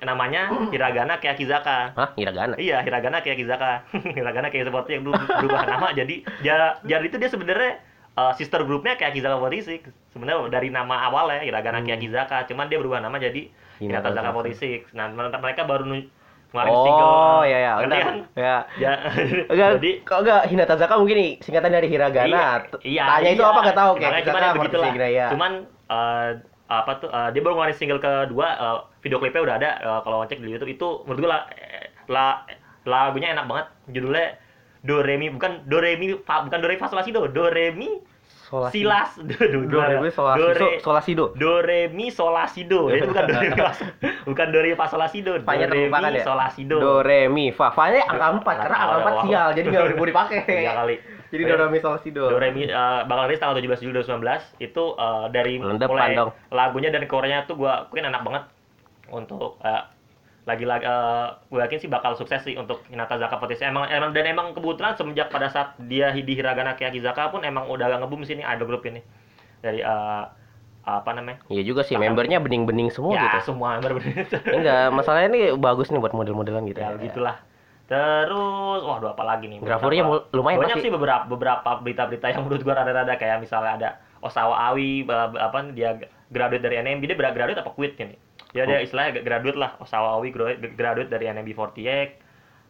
namanya 0.00 0.42
Hiragana 0.68 1.16
Kiyakizaka. 1.16 1.92
Hah, 1.92 2.08
hiragana. 2.14 2.54
Iya, 2.56 2.80
Hiragana 2.80 3.20
Kiyakizaka. 3.20 3.84
Hiragana 4.16 4.48
kayak 4.48 4.66
seperti 4.66 4.90
yang 4.94 5.04
dulu 5.04 5.14
berubah 5.18 5.64
nama 5.64 5.90
jadi 5.90 6.14
dia 6.40 6.54
jadi 6.80 7.04
itu 7.04 7.16
dia 7.16 7.28
sebenarnya 7.28 7.72
uh, 8.14 8.32
sister 8.32 8.62
grupnya 8.62 8.94
Kiyakizaka 8.94 9.36
46. 9.36 9.84
Sebenarnya 10.10 10.48
dari 10.48 10.68
nama 10.68 11.04
awalnya 11.04 11.42
Hiragana 11.42 11.78
Hmm. 11.78 11.86
Kiyakizaka, 11.86 12.46
cuman 12.46 12.66
dia 12.66 12.78
berubah 12.78 12.98
nama 12.98 13.16
jadi 13.16 13.50
Hinata 13.76 14.08
Hinata 14.08 14.30
Zaka. 14.30 14.30
46. 14.30 14.92
Nah, 14.92 15.06
mereka 15.10 15.36
mereka 15.38 15.62
baru 15.64 15.84
nu- 15.84 16.08
ngeluarin 16.54 16.76
single. 16.86 17.08
Oh, 17.10 17.42
iya 17.42 17.58
ya. 17.58 17.72
Ngerti 17.76 17.98
kan? 17.98 18.16
Ya. 18.38 18.56
Ya. 18.78 18.92
Enggak, 19.50 19.68
jadi 19.76 19.90
kok 20.00 20.18
enggak 20.22 20.42
Hinata 20.46 20.74
Zaka 20.78 20.94
mungkin 20.94 21.16
nih 21.18 21.30
singkatan 21.42 21.70
dari 21.70 21.88
hiragana. 21.90 22.62
T- 22.70 22.78
iya, 22.86 23.04
Tanya 23.10 23.30
itu 23.30 23.42
iya. 23.42 23.50
apa 23.50 23.58
enggak 23.58 23.78
tahu 23.78 23.90
kayak 23.98 24.12
Zaka 24.22 24.38
ya 24.38 24.52
begitulah. 24.54 24.86
seperti 24.88 25.10
ya. 25.12 25.26
Cuman 25.34 25.52
eh, 25.90 26.30
apa 26.64 26.92
tuh 26.96 27.10
eh, 27.10 27.28
dia 27.30 27.40
baru 27.42 27.54
ngeluarin 27.54 27.74
single 27.74 27.98
kedua 27.98 28.46
eh, 28.54 28.78
video 29.04 29.20
klipnya 29.20 29.44
udah 29.44 29.54
ada 29.54 29.70
eh, 29.76 30.00
kalau 30.00 30.24
cek 30.24 30.40
di 30.40 30.48
YouTube 30.48 30.72
itu 30.72 30.88
menurut 31.04 31.20
gue 31.20 31.30
lah 31.30 31.42
eh, 31.52 31.92
la- 32.08 32.40
lagunya 32.82 33.30
enak 33.30 33.44
banget 33.44 33.66
judulnya 33.90 34.40
Do 34.80 35.00
Re 35.00 35.16
Mi 35.16 35.28
bukan 35.28 35.64
Do 35.64 35.76
Re 35.78 35.96
Mi 35.96 36.12
fa, 36.18 36.40
bukan 36.42 36.58
Do 36.58 36.66
Re 36.66 36.76
Fa 36.76 36.88
Sol 36.88 36.98
La 36.98 37.04
Si 37.04 37.08
Do 37.08 37.24
Do 37.26 37.46
Re 37.46 37.70
Mi 37.70 37.88
Solasi- 38.44 38.76
Silas 38.76 39.16
do, 39.16 39.40
do, 39.40 39.58
Do 39.66 39.80
re 39.80 39.96
mi 39.98 40.12
solasi 40.12 40.36
do, 40.36 40.46
re, 40.52 40.68
solasido. 40.78 41.24
do 41.32 41.58
Re 41.58 41.88
Mi 41.88 42.12
Sol 42.12 42.28
La 42.28 42.44
Si 42.44 42.62
Do 42.62 42.92
itu 42.92 43.08
bukan 43.08 43.24
Do 43.24 43.34
Re 43.34 43.48
Mi 43.48 43.56
Fa- 43.56 43.76
bukan 44.22 44.46
Do 44.52 44.58
Re 44.60 44.70
Fa 44.76 44.84
Sol 44.86 45.00
La 45.00 45.08
Si 45.08 45.24
Do 45.24 45.32
Do 45.32 45.48
Re 45.48 45.88
Mi 45.88 46.12
ya? 46.12 46.22
Sol 46.22 46.36
La 46.36 46.48
Si 46.52 46.62
Do 46.62 46.76
Do 46.76 46.92
re 47.00 47.26
mi 47.26 47.48
fa. 47.50 47.72
Fa-nya 47.72 48.04
angka 48.04 48.44
4 48.44 48.62
karena 48.62 48.76
angka 48.78 48.96
4 49.00 49.24
sial 49.24 49.48
jadi 49.56 49.66
enggak 49.66 49.96
boleh 49.96 50.12
dipakai. 50.12 50.38
Iya 50.60 50.72
kali 50.76 50.96
Jadi 51.32 51.42
do 51.42 51.54
re 51.56 51.66
mi 51.66 51.78
solasido. 51.80 52.22
Do 52.28 52.36
Re 52.36 52.48
Mi 52.52 52.62
eh, 52.62 53.00
bakal 53.02 53.24
rilis 53.26 53.40
tanggal 53.40 53.56
17 53.58 53.80
Juli 53.80 53.92
2019 53.96 54.22
itu 54.60 54.84
eh, 54.94 55.24
dari 55.32 55.54
depan 55.58 55.88
mulai 55.88 56.12
dong. 56.14 56.30
lagunya 56.52 56.88
dan 56.92 57.02
covernya 57.08 57.48
tuh 57.48 57.56
gua 57.56 57.88
mungkin 57.88 58.06
enak 58.06 58.22
banget 58.22 58.42
untuk 59.08 59.60
eh, 59.60 59.82
lagi-lagi 60.44 60.84
eh, 60.84 61.26
gue 61.48 61.60
yakin 61.60 61.78
sih 61.78 61.88
bakal 61.88 62.14
sukses 62.14 62.40
sih 62.40 62.52
untuk 62.54 62.84
Hinata 62.88 63.16
Zaka 63.16 63.40
46 63.40 63.64
emang 63.64 63.84
emang 63.88 64.10
dan 64.12 64.24
emang 64.26 64.46
kebetulan 64.52 64.92
semenjak 64.92 65.28
pada 65.28 65.48
saat 65.48 65.72
dia 65.82 66.12
di 66.12 66.32
Hiragana 66.32 66.76
Kiyakizaka 66.76 67.32
pun 67.32 67.40
emang 67.42 67.64
udah 67.66 67.96
ngebum 67.98 68.22
sini 68.22 68.44
idol 68.44 68.68
group 68.68 68.84
ini. 68.84 69.00
Dari 69.60 69.80
eh, 69.80 70.24
apa 70.84 71.10
namanya? 71.16 71.40
Iya 71.48 71.64
juga 71.64 71.80
sih, 71.80 71.96
membernya 71.96 72.44
bening-bening 72.44 72.92
semua 72.92 73.16
ya 73.16 73.40
gitu. 73.40 73.56
semua 73.56 73.80
bener-bener 73.80 74.28
Enggak, 74.52 74.92
masalahnya 74.92 75.28
ini 75.32 75.40
bagus 75.56 75.88
nih 75.88 75.96
buat 75.96 76.12
model-modelan 76.12 76.68
gitu. 76.68 76.76
ya 76.76 76.92
begitulah. 76.92 77.40
Terus 77.88 78.80
waduh 78.80 79.12
apa 79.12 79.24
lagi 79.24 79.48
nih? 79.48 79.60
Beberapa- 79.60 79.80
mul- 80.04 80.24
lumayan 80.32 80.60
banyak 80.60 80.76
pasti. 80.76 80.84
sih 80.84 80.92
beberapa 80.92 81.24
beberapa 81.24 81.70
berita-berita 81.80 82.26
yang 82.32 82.44
menurut 82.44 82.60
gua 82.60 82.80
rada-rada 82.80 83.16
kayak 83.16 83.40
misalnya 83.40 83.72
ada 83.76 83.88
Osawa 84.20 84.72
Awi 84.72 85.04
apa 85.08 85.72
dia 85.72 86.00
graduate 86.28 86.64
dari 86.64 86.76
NMB 86.80 87.02
dia 87.04 87.16
graduate 87.16 87.60
apa 87.60 87.72
quit 87.72 87.96
nih 87.96 88.16
dia 88.54 88.64
dia 88.64 88.78
Oh. 88.78 88.80
istilahnya 88.80 89.20
graduate 89.20 89.58
lah 89.58 89.74
Osawa 89.76 90.14
Awi 90.14 90.30
graduate, 90.30 90.72
graduate 90.72 91.10
dari 91.10 91.26
NMB 91.26 91.48
48 91.50 92.22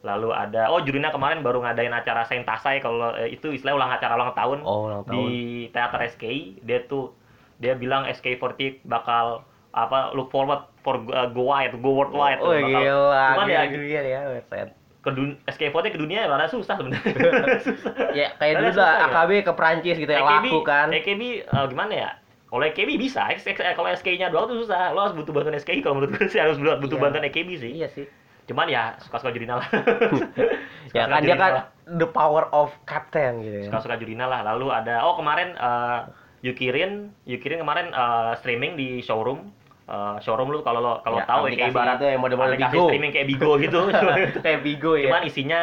lalu 0.02 0.28
ada 0.30 0.68
oh 0.68 0.80
Jurina 0.80 1.08
kemarin 1.08 1.40
baru 1.40 1.60
ngadain 1.60 1.88
acara 1.90 2.24
Sentasai 2.24 2.76
kalau 2.78 3.12
eh, 3.14 3.30
itu 3.30 3.48
istilah 3.50 3.72
ulang 3.74 3.88
acara 3.90 4.12
ulang 4.14 4.32
tahun 4.32 4.58
Oh, 4.60 4.84
ulang 4.86 5.02
tahun. 5.02 5.16
di 5.22 5.32
teater 5.70 6.00
SKI 6.10 6.40
dia 6.60 6.84
tuh 6.84 7.12
dia 7.56 7.72
bilang 7.74 8.04
SK48 8.06 8.82
bakal 8.82 9.44
apa 9.70 10.12
look 10.12 10.28
forward 10.28 10.64
for 10.78 11.00
uh, 11.08 11.26
go 11.26 11.48
wide 11.48 11.72
go 11.78 11.92
worldwide 11.94 12.36
Oh, 12.38 12.48
bakal- 12.48 12.64
gila. 12.64 13.24
cuman 13.30 13.46
ya 13.46 13.60
gila, 13.66 13.84
gila 13.86 14.02
ya, 14.02 14.20
website. 14.30 14.72
ke 14.98 15.10
dun 15.10 15.36
SK48 15.44 15.84
ke 15.86 15.98
dunia 15.98 16.24
rada 16.24 16.48
susah 16.48 16.74
sebenarnya. 16.74 17.12
susah. 17.60 17.92
Ya 18.18 18.32
kayak 18.34 18.52
dulu 18.54 18.68
lah 18.68 18.72
susah 18.72 18.88
ya. 18.90 19.04
AKB 19.06 19.30
ke 19.42 19.52
Prancis 19.52 19.96
gitu 19.98 20.08
yang 20.08 20.24
AKB 20.24 20.46
laku 20.46 20.58
kan. 20.62 20.88
AKB 20.90 21.22
eh, 21.42 21.64
gimana 21.66 21.92
ya? 21.92 22.10
Kalau 22.54 22.62
AKB 22.64 22.90
bisa, 22.94 23.26
kalau 23.74 23.90
SK-nya 23.90 24.30
doang 24.30 24.46
tuh 24.46 24.62
susah. 24.62 24.94
Lo 24.94 25.02
harus 25.02 25.12
butuh 25.12 25.34
bantuan 25.34 25.58
SKI 25.58 25.82
kalau 25.82 25.98
menurut 25.98 26.14
gue 26.14 26.30
sih 26.30 26.38
harus 26.38 26.54
butuh 26.54 26.86
Iya. 26.88 27.02
bantuan 27.02 27.24
AKB 27.26 27.48
sih. 27.58 27.70
Iya 27.74 27.90
sih. 27.90 28.06
Cuman 28.46 28.70
ya 28.70 28.94
suka-suka 29.00 29.34
Jurina 29.34 29.58
lah. 29.58 29.66
Ya 30.94 31.10
kan 31.10 31.20
dia 31.20 31.34
kan 31.34 31.52
the 31.90 32.06
power 32.06 32.46
of 32.52 32.70
captain 32.84 33.42
gitu 33.42 33.56
ya. 33.58 33.64
suka-suka 33.66 33.98
Jurina 33.98 34.24
lah. 34.24 34.46
Lalu 34.46 34.70
ada 34.70 35.02
oh 35.02 35.18
kemarin 35.18 35.52
eh, 35.52 36.00
Yukirin, 36.44 37.10
Yukirin 37.24 37.58
kemarin 37.58 37.90
eh, 37.90 38.32
streaming 38.38 38.76
di 38.76 39.00
showroom. 39.00 39.50
Eh, 39.84 40.16
showroom 40.20 40.48
lu 40.48 40.62
kalau 40.62 40.78
lo 40.78 40.92
kalau 41.00 41.18
Ya, 41.18 41.26
tahu 41.26 41.42
aplikasi 41.44 41.60
kayak 41.60 41.74
ibarat 41.74 41.96
itu 41.98 42.04
yang 42.06 42.22
model-model 42.22 42.54
Bigo. 42.54 42.84
streaming 42.86 43.10
kayak 43.10 43.26
Bigo 43.26 43.50
gitu. 43.58 43.80
Kayak 44.46 44.60
Bigo 44.62 44.92
ya. 44.94 45.10
Cuman 45.10 45.22
isinya 45.26 45.60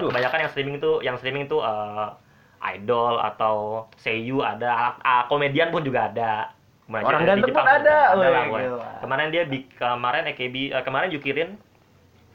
Aduh. 0.00 0.08
kebanyakan 0.08 0.38
yang 0.40 0.50
streaming 0.50 0.76
tuh 0.78 0.94
yang 1.04 1.16
streaming 1.20 1.44
tuh 1.44 1.60
eh, 1.60 2.06
idol 2.62 3.18
atau 3.18 3.86
seiyu 3.98 4.40
ada, 4.40 4.96
ah, 5.02 5.26
komedian 5.26 5.74
pun 5.74 5.82
juga 5.82 6.08
ada. 6.10 6.54
Kemudian 6.86 7.08
Orang 7.08 7.22
ganteng 7.24 7.54
pun 7.56 7.64
ada, 7.64 7.98
weh, 8.18 8.28
lah. 8.68 9.00
Kemarin 9.00 9.28
dia 9.32 9.42
kemarin 9.80 10.28
EKB 10.28 10.76
eh, 10.76 10.82
kemarin 10.84 11.08
Yukirin 11.14 11.56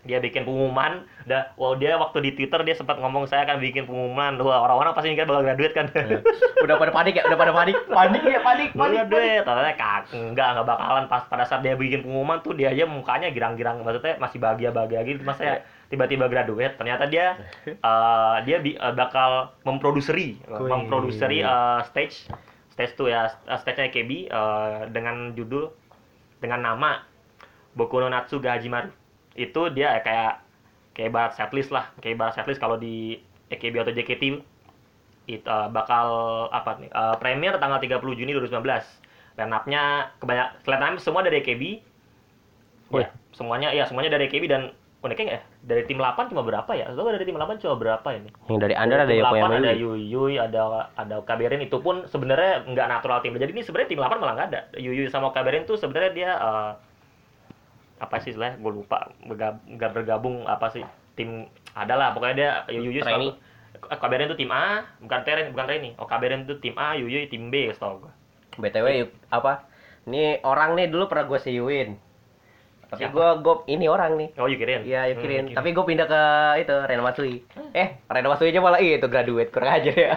dia 0.07 0.17
bikin 0.17 0.47
pengumuman 0.47 1.03
dah 1.27 1.51
wow 1.59 1.75
dia 1.75 1.99
waktu 1.99 2.23
di 2.23 2.31
Twitter 2.33 2.63
dia 2.63 2.73
sempat 2.73 2.95
ngomong 2.97 3.27
saya 3.27 3.43
akan 3.43 3.59
bikin 3.59 3.83
pengumuman 3.83 4.39
wah 4.39 4.63
orang-orang 4.63 4.95
pasti 4.95 5.11
mikir 5.11 5.27
bakal 5.27 5.43
graduate 5.43 5.75
kan 5.75 5.85
Ya. 5.97 6.23
Udah 6.63 6.79
pada 6.79 6.93
panik 6.93 7.19
ya, 7.19 7.27
udah 7.27 7.35
pada 7.35 7.51
panik. 7.51 7.75
Panik 7.97 8.21
ya, 8.23 8.39
panik, 8.39 8.69
panik. 8.71 9.09
Duit, 9.09 9.41
ternyata 9.43 9.73
kak, 9.75 10.03
enggak, 10.13 10.47
enggak 10.55 10.65
bakalan 10.65 11.05
pas 11.09 11.23
pada 11.25 11.43
saat 11.43 11.65
dia 11.65 11.75
bikin 11.75 12.05
pengumuman 12.05 12.39
tuh 12.39 12.53
dia 12.53 12.69
aja 12.71 12.85
mukanya 12.85 13.27
girang-girang, 13.27 13.81
maksudnya 13.81 14.15
masih 14.17 14.37
bahagia-bahagia 14.39 15.01
gitu, 15.03 15.21
masa 15.25 15.41
ya 15.43 15.55
tiba-tiba 15.87 16.29
graduate, 16.29 16.77
ternyata 16.77 17.09
dia 17.09 17.35
eh, 17.67 18.35
dia 18.45 18.57
bi- 18.61 18.77
eh, 18.77 18.93
bakal 18.93 19.51
memproduseri, 19.65 20.37
Wih. 20.39 20.69
memproduseri 20.69 21.41
eh, 21.41 21.79
stage, 21.89 22.29
stage 22.71 22.93
tuh 22.95 23.09
ya, 23.09 23.27
stage-nya 23.57 23.89
KB 23.89 24.09
eh, 24.29 24.79
dengan 24.93 25.33
judul, 25.33 25.73
dengan 26.39 26.61
nama 26.63 27.03
Boku 27.73 27.99
no 27.99 28.07
Natsu 28.07 28.37
ga 28.37 28.57
Hajimaru. 28.57 28.89
Itu 29.37 29.69
dia 29.69 30.01
kayak 30.01 30.43
kayak 30.97 31.11
barat 31.13 31.33
setlist 31.37 31.69
lah, 31.69 31.93
kayak 32.01 32.17
barat 32.17 32.33
setlist 32.33 32.57
kalau 32.57 32.75
di 32.75 33.21
AKB 33.53 33.85
atau 33.85 33.93
JKT 33.93 34.23
itu 35.27 35.43
uh, 35.43 35.67
bakal 35.67 36.07
apa 36.55 36.79
nih 36.79 36.89
uh, 36.95 37.19
premier 37.19 37.59
tanggal 37.59 37.83
30 37.83 37.99
Juni 38.15 38.31
2019 38.31 38.63
line 39.37 39.53
up-nya 39.53 40.15
kebanyak 40.23 40.47
line 40.63 40.83
up 40.87 41.03
semua 41.03 41.19
dari 41.19 41.43
AKB 41.43 41.63
Wih. 42.95 43.03
ya, 43.03 43.07
semuanya 43.35 43.75
ya 43.75 43.83
semuanya 43.83 44.15
dari 44.15 44.31
AKB 44.31 44.47
dan 44.47 44.71
uniknya 45.03 45.39
ya? 45.39 45.41
Dari 45.67 45.83
tim 45.85 45.99
8 46.01 46.31
cuma 46.33 46.41
berapa 46.41 46.71
ya? 46.73 46.89
Atau 46.89 47.05
dari 47.05 47.21
tim 47.27 47.37
8 47.37 47.61
cuma 47.61 47.75
berapa 47.77 48.07
ini. 48.17 48.29
Yang 48.49 48.59
dari 48.65 48.75
Anda 48.75 48.93
ada 49.03 49.13
yang 49.13 49.29
8 49.29 49.35
punya 49.35 49.59
ada. 49.61 49.73
Yuyuy 49.77 50.33
ada 50.41 50.61
ada 50.97 51.15
Kaberin 51.21 51.61
itu 51.61 51.77
pun 51.77 52.09
sebenarnya 52.09 52.65
nggak 52.65 52.87
natural 52.87 53.21
tim 53.21 53.37
jadi 53.37 53.51
ini 53.53 53.61
sebenarnya 53.61 53.89
tim 53.93 53.99
8 54.01 54.17
malah 54.17 54.33
nggak 54.33 54.49
ada. 54.55 54.61
Yuyuy 54.79 55.11
sama 55.11 55.29
Kaberin 55.35 55.69
tuh 55.69 55.77
sebenarnya 55.77 56.11
dia 56.15 56.31
uh, 56.39 56.71
apa 57.97 58.15
sih 58.17 58.29
istilahnya 58.29 58.57
gue 58.57 58.71
lupa 58.73 59.09
bergab- 59.21 59.65
nggak 59.65 59.91
bergabung 59.91 60.45
apa 60.45 60.69
sih 60.69 60.85
tim 61.13 61.45
adalah 61.73 62.13
pokoknya 62.13 62.35
dia 62.35 62.51
Trainee. 62.65 63.33
sama 63.33 63.45
Eh, 63.77 63.93
Kaberin 63.93 64.25
itu 64.25 64.33
tim 64.35 64.49
A, 64.49 64.89
bukan 64.97 65.21
Teren, 65.21 65.53
bukan 65.53 65.69
Reni. 65.69 65.93
Oh, 65.95 66.09
Kaberin 66.09 66.43
itu 66.43 66.57
tim 66.57 66.73
A, 66.73 66.97
Yuyuy 66.97 67.29
tim 67.29 67.53
B, 67.53 67.69
setahu 67.69 68.01
gue. 68.01 68.11
BTW 68.59 69.05
apa? 69.29 69.69
Ini 70.03 70.41
orang 70.41 70.73
nih 70.73 70.89
dulu 70.89 71.05
pernah 71.05 71.29
gue 71.29 71.37
seyuin. 71.37 71.93
Tapi 72.87 73.05
gue 73.05 73.27
gue 73.37 73.55
ini 73.67 73.85
orang 73.85 74.17
nih. 74.17 74.29
Oh, 74.33 74.49
Yukirin. 74.49 74.81
Iya, 74.81 75.05
Hmm, 75.05 75.11
Yukirin. 75.13 75.43
Yukirin. 75.45 75.57
Tapi 75.61 75.69
gue 75.77 75.85
pindah 75.85 76.07
ke 76.07 76.21
itu 76.57 76.73
Reno 76.73 77.03
Matsui. 77.03 77.45
Eh, 77.69 78.01
Reno 78.07 78.27
Matsui 78.27 78.49
aja 78.49 78.59
malah 78.59 78.79
itu 78.79 79.05
graduate 79.05 79.51
kurang 79.51 79.77
aja 79.77 79.91
ya. 79.93 80.15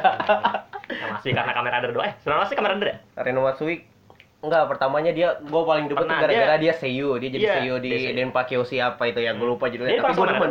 Masih 1.11 1.31
karena 1.35 1.53
kamera 1.53 1.77
under 1.79 1.93
doang. 1.93 2.07
Eh, 2.07 2.15
sebenarnya 2.17 2.43
masih 2.47 2.57
kamera 2.57 2.75
ya? 2.81 2.97
Reno 3.19 3.41
Matsui 3.43 3.85
enggak 4.41 4.63
pertamanya 4.67 5.11
dia 5.11 5.29
gue 5.37 5.63
paling 5.63 5.85
demen 5.87 6.01
tuh 6.01 6.09
gara-gara 6.11 6.57
dia 6.57 6.73
seiyu 6.73 7.17
dia 7.17 7.29
jadi 7.29 7.45
Iya, 7.45 7.55
seiyu 7.55 7.75
di 7.77 7.89
dia 7.89 7.99
seiyu. 8.03 8.17
Denpa 8.17 8.43
Kyoshi 8.45 8.77
apa 8.79 9.03
itu 9.05 9.21
ya 9.21 9.33
gue 9.33 9.45
lupa 9.45 9.67
Dia 9.67 9.73
judulnya 9.77 10.01
tapi 10.01 10.15
gue 10.15 10.27
demen. 10.27 10.51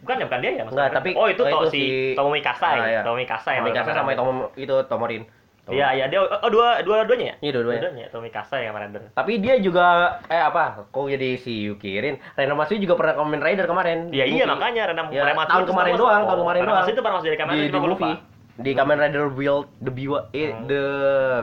Bukan 0.00 0.16
ya, 0.16 0.24
bukan 0.26 0.38
dia 0.40 0.50
ya? 0.50 0.64
Enggak, 0.64 0.88
tapi- 0.96 1.12
Oh, 1.12 1.28
itu, 1.28 1.44
oh, 1.44 1.50
itu 1.60 1.66
si 1.68 1.82
Tomomi 2.16 2.40
Kasai. 2.40 2.72
Ah, 2.74 2.86
iya. 2.88 3.00
Tomomi 3.04 3.28
Kasai. 3.28 3.60
kamera 3.60 3.84
sama 3.86 4.10
under. 4.10 4.16
Tom 4.16 4.28
itu 4.56 4.76
Tomorin 4.88 5.22
Iya, 5.70 5.88
iya 5.94 6.04
dia 6.10 6.18
oh 6.18 6.50
dua 6.50 6.82
dua-duanya 6.82 7.26
ya? 7.30 7.34
Iya, 7.38 7.50
dua-duanya. 7.54 7.80
Dua-duanya, 7.84 8.06
Tomomi 8.10 8.30
Kasai 8.32 8.66
yang 8.66 8.74
tapi 9.14 9.32
dia 9.38 9.54
juga 9.60 9.86
eh 10.26 10.40
apa 10.40 10.88
kok 10.88 11.06
jadi 11.06 11.36
si 11.36 11.68
Yukirin 11.68 12.18
Reno 12.34 12.58
Matsui 12.58 12.80
juga 12.80 12.96
pernah 12.96 13.14
Kamen 13.14 13.38
Rider 13.38 13.68
kemarin 13.68 14.10
Iya, 14.10 14.24
iya 14.26 14.44
makanya 14.48 14.90
Renam 14.90 15.06
Ya, 15.14 15.22
Rematsu 15.22 15.52
tahun 15.52 15.64
kemarin 15.68 15.92
doang, 15.94 16.22
tahun 16.24 16.40
kemarin 16.42 16.60
doang. 16.64 16.86
itu 16.88 16.98
pernah 16.98 17.14
masuk 17.14 17.28
dari 17.28 17.38
kamera 17.38 17.54
di, 17.54 17.62
di 17.62 17.78
movie 17.78 18.16
di 18.56 18.70
Kamen 18.74 18.96
Rider 18.98 19.24
Build 19.30 19.66
the 19.78 19.92
Biwa 19.92 20.18
eh, 20.32 20.50
Hmm. 20.50 20.64
the 20.66 20.82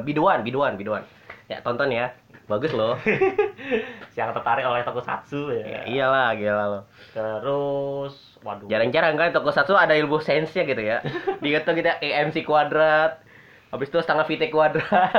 Biduan 0.04 0.42
Biduan 0.44 0.76
Biduan 0.76 1.02
ya 1.48 1.58
tonton 1.64 1.90
ya 1.90 2.12
bagus 2.48 2.72
loh 2.72 2.96
Yang 4.18 4.34
tertarik 4.34 4.66
oleh 4.66 4.82
Tokusatsu 4.82 5.54
ya. 5.54 5.64
ya, 5.64 5.80
iyalah 5.86 6.34
gila 6.34 6.66
loh 6.68 6.84
Terus 7.14 8.16
waduh. 8.42 8.66
jarang-jarang 8.66 9.14
kan 9.14 9.30
tokusatsu 9.32 9.74
ada 9.74 9.94
ilmu 9.94 10.18
sense-nya 10.20 10.64
gitu 10.64 10.82
ya 10.82 10.98
dia 11.44 11.60
tuh 11.62 11.76
kita 11.76 12.00
EMC 12.00 12.44
kuadrat 12.44 13.20
habis 13.68 13.88
itu 13.88 14.00
setengah 14.00 14.26
VT 14.26 14.50
kuadrat 14.50 14.88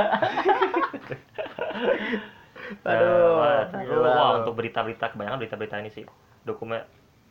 aduh 2.85 3.39
Wah, 3.39 3.65
gila 3.71 4.01
wah, 4.03 4.13
loh. 4.13 4.31
untuk 4.43 4.53
berita-berita 4.55 5.09
kebanyakan 5.13 5.37
berita-berita 5.41 5.75
ini 5.81 5.89
sih. 5.89 6.05
Dokumen 6.45 6.81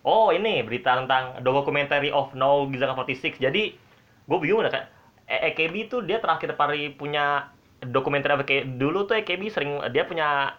Oh, 0.02 0.30
ini 0.30 0.62
berita 0.62 0.94
tentang 0.96 1.42
documentary 1.42 2.08
of 2.08 2.30
No 2.32 2.64
Gizaka 2.70 2.94
46. 2.96 3.38
Jadi, 3.38 3.76
gue 4.24 4.38
bingung 4.40 4.62
dah 4.62 4.72
kan. 4.72 4.84
E- 5.26 5.52
EKB 5.52 5.74
tuh 5.86 6.00
dia 6.00 6.16
terakhir 6.16 6.54
kali 6.54 6.94
punya 6.94 7.50
dokumenter 7.80 8.34
apa 8.34 8.42
kayak 8.42 8.74
dulu 8.76 9.06
tuh 9.06 9.16
EKB 9.16 9.42
sering 9.48 9.78
dia 9.90 10.02
punya 10.02 10.54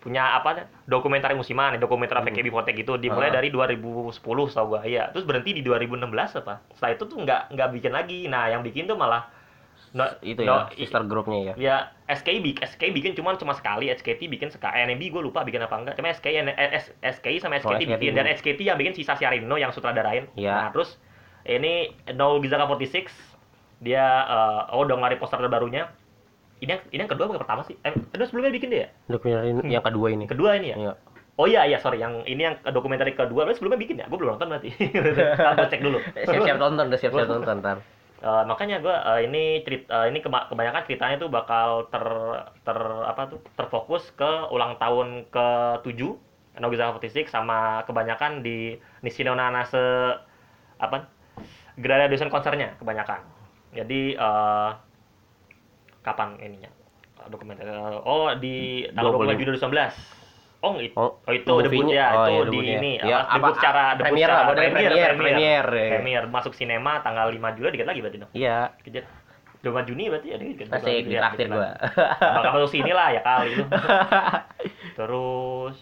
punya 0.00 0.32
apa 0.32 0.64
dokumenter 0.88 1.28
musiman, 1.36 1.76
dokumenter 1.76 2.16
Hmm. 2.16 2.24
AKB48 2.24 2.72
gitu 2.72 2.96
dimulai 2.96 3.28
Ah. 3.28 3.36
dari 3.36 3.52
2010 3.52 4.16
tau 4.48 4.64
gua. 4.66 4.80
Iya, 4.80 5.12
terus 5.12 5.28
berhenti 5.28 5.52
di 5.52 5.60
2016 5.60 6.32
apa. 6.32 6.64
Setelah 6.72 6.96
itu 6.96 7.04
tuh 7.04 7.18
nggak 7.20 7.52
nggak 7.52 7.68
bikin 7.76 7.92
lagi. 7.92 8.24
Nah, 8.24 8.48
yang 8.48 8.64
bikin 8.64 8.88
tuh 8.88 8.96
malah 8.96 9.28
no, 9.92 10.06
itu 10.22 10.40
no, 10.40 10.70
ya 10.70 10.72
sister 10.72 11.02
grupnya 11.04 11.52
ya 11.52 11.54
Ya, 11.58 11.76
bikin, 12.40 12.62
SKI 12.64 12.94
bikin 12.94 13.12
cuman 13.12 13.36
cuma 13.36 13.52
sekali, 13.52 13.90
SKT 13.90 14.30
bikin 14.30 14.48
sekali, 14.48 14.86
NMB 14.86 15.02
gue 15.10 15.20
lupa 15.20 15.44
bikin 15.44 15.60
apa 15.60 15.76
enggak. 15.76 15.94
Cuma 15.98 16.14
eh, 16.48 16.80
S- 16.80 16.94
SKI 17.02 17.36
sama 17.36 17.58
Oh, 17.58 17.68
SKT 17.68 17.84
SKT 17.84 18.00
bikin 18.00 18.14
dan 18.14 18.26
SKT 18.30 18.60
yang 18.62 18.78
bikin 18.78 18.96
sisa 18.96 19.18
Siarino 19.20 19.60
yang 19.60 19.68
sutradarain. 19.68 20.32
Iya. 20.32 20.54
Nah, 20.54 20.68
terus 20.72 20.96
ini 21.44 21.92
No 22.14 22.40
Gizaka 22.40 22.64
46 22.64 23.12
dia 23.84 24.00
eh, 24.24 24.72
oh 24.72 24.80
udah 24.80 24.96
ngeluarin 24.96 25.20
poster 25.20 25.36
terbarunya. 25.36 25.92
Ini 26.60 26.70
yang, 26.70 26.82
ini 26.92 27.00
yang 27.00 27.10
kedua 27.10 27.24
apa 27.26 27.40
pertama 27.40 27.62
sih? 27.64 27.74
Eh, 27.80 27.92
kedua 28.12 28.26
sebelumnya 28.28 28.52
bikin 28.52 28.68
dia 28.68 28.80
ya? 28.84 28.88
dokumenter 29.08 29.44
ini 29.48 29.60
yang 29.72 29.84
kedua 29.84 30.06
ini 30.12 30.24
Kedua 30.28 30.50
ini 30.60 30.68
ya? 30.72 30.76
Iya. 30.76 30.92
Oh 31.40 31.48
iya 31.48 31.64
iya 31.64 31.80
sorry 31.80 31.96
yang 31.96 32.20
ini 32.28 32.44
yang 32.44 32.60
dokumenter 32.68 33.08
kedua 33.16 33.48
lu 33.48 33.52
sebelumnya 33.56 33.80
bikin 33.80 33.96
ya? 33.96 34.06
Gue 34.12 34.20
belum 34.20 34.36
nonton 34.36 34.52
berarti. 34.52 34.68
Ntar 35.40 35.52
gue 35.56 35.68
cek 35.72 35.80
dulu. 35.80 35.98
siap-siap 36.28 36.58
tonton 36.60 36.84
udah 36.92 37.00
siap-siap 37.00 37.28
tonton 37.32 37.58
ntar 37.60 37.78
Eh, 38.20 38.44
makanya 38.44 38.84
gue 38.84 38.92
ini 39.24 39.64
cerita 39.64 40.04
ini 40.04 40.20
keba- 40.20 40.44
kebanyakan 40.52 40.84
ceritanya 40.84 41.16
tuh 41.16 41.32
bakal 41.32 41.88
ter 41.88 42.04
ter 42.60 42.76
apa 43.08 43.32
tuh 43.32 43.40
terfokus 43.56 44.12
ke 44.12 44.28
ulang 44.52 44.76
tahun 44.76 45.24
ke 45.32 45.48
7 45.88 46.60
Nogizaka 46.60 47.00
46 47.00 47.32
sama 47.32 47.80
kebanyakan 47.88 48.44
di 48.44 48.76
Nishino 49.00 49.32
Nanase 49.32 50.20
apa 50.76 51.08
graduation 51.80 52.28
konsernya 52.28 52.76
kebanyakan. 52.76 53.24
Jadi 53.72 54.12
eh, 54.12 54.70
kapan 56.00 56.36
ininya 56.38 56.70
Eh, 57.16 57.28
dokumenter 57.28 57.62
eh, 57.62 58.00
oh 58.00 58.32
di 58.34 58.88
tanggal 58.90 59.12
25. 59.12 59.28
25 59.28 59.36
Juni 59.36 59.48
2019. 59.60 60.20
Oh, 60.60 60.76
itu, 60.76 60.92
Oh, 60.94 61.16
oh, 61.18 61.32
itu 61.32 61.52
debut 61.58 61.72
movie-nya. 61.82 61.96
ya, 61.96 62.06
Oh, 62.10 62.20
itu 62.20 62.28
iya, 62.28 62.40
di 62.42 62.44
debutnya. 62.46 62.76
ini 62.76 62.92
Ya, 62.98 63.16
apa, 63.18 63.32
debut 63.34 63.54
secara 63.56 63.82
debut 63.90 64.04
premier 64.06 64.28
modern 64.28 64.70
premier, 64.70 65.10
premier, 65.14 65.64
ya. 65.66 65.90
premier 65.90 66.22
masuk 66.26 66.52
sinema 66.52 66.92
tanggal 67.00 67.26
5 67.28 67.56
Juli 67.56 67.68
dikit 67.70 67.86
lagi 67.86 68.00
berarti 68.00 68.18
dong. 68.18 68.30
iya 68.32 68.72
Kejar 68.78 69.04
25 69.60 69.84
Juni 69.86 70.04
berarti 70.06 70.26
ya 70.26 70.36
dikit. 70.36 70.66
masih 70.68 70.94
lagi, 70.98 71.12
traktir 71.14 71.46
gua. 71.46 71.68
Bakal 72.16 72.50
masuk 72.56 72.70
sini 72.70 72.90
lah 72.90 73.08
ya 73.10 73.20
kali 73.20 73.50
lu. 73.52 73.64
Terus 74.98 75.76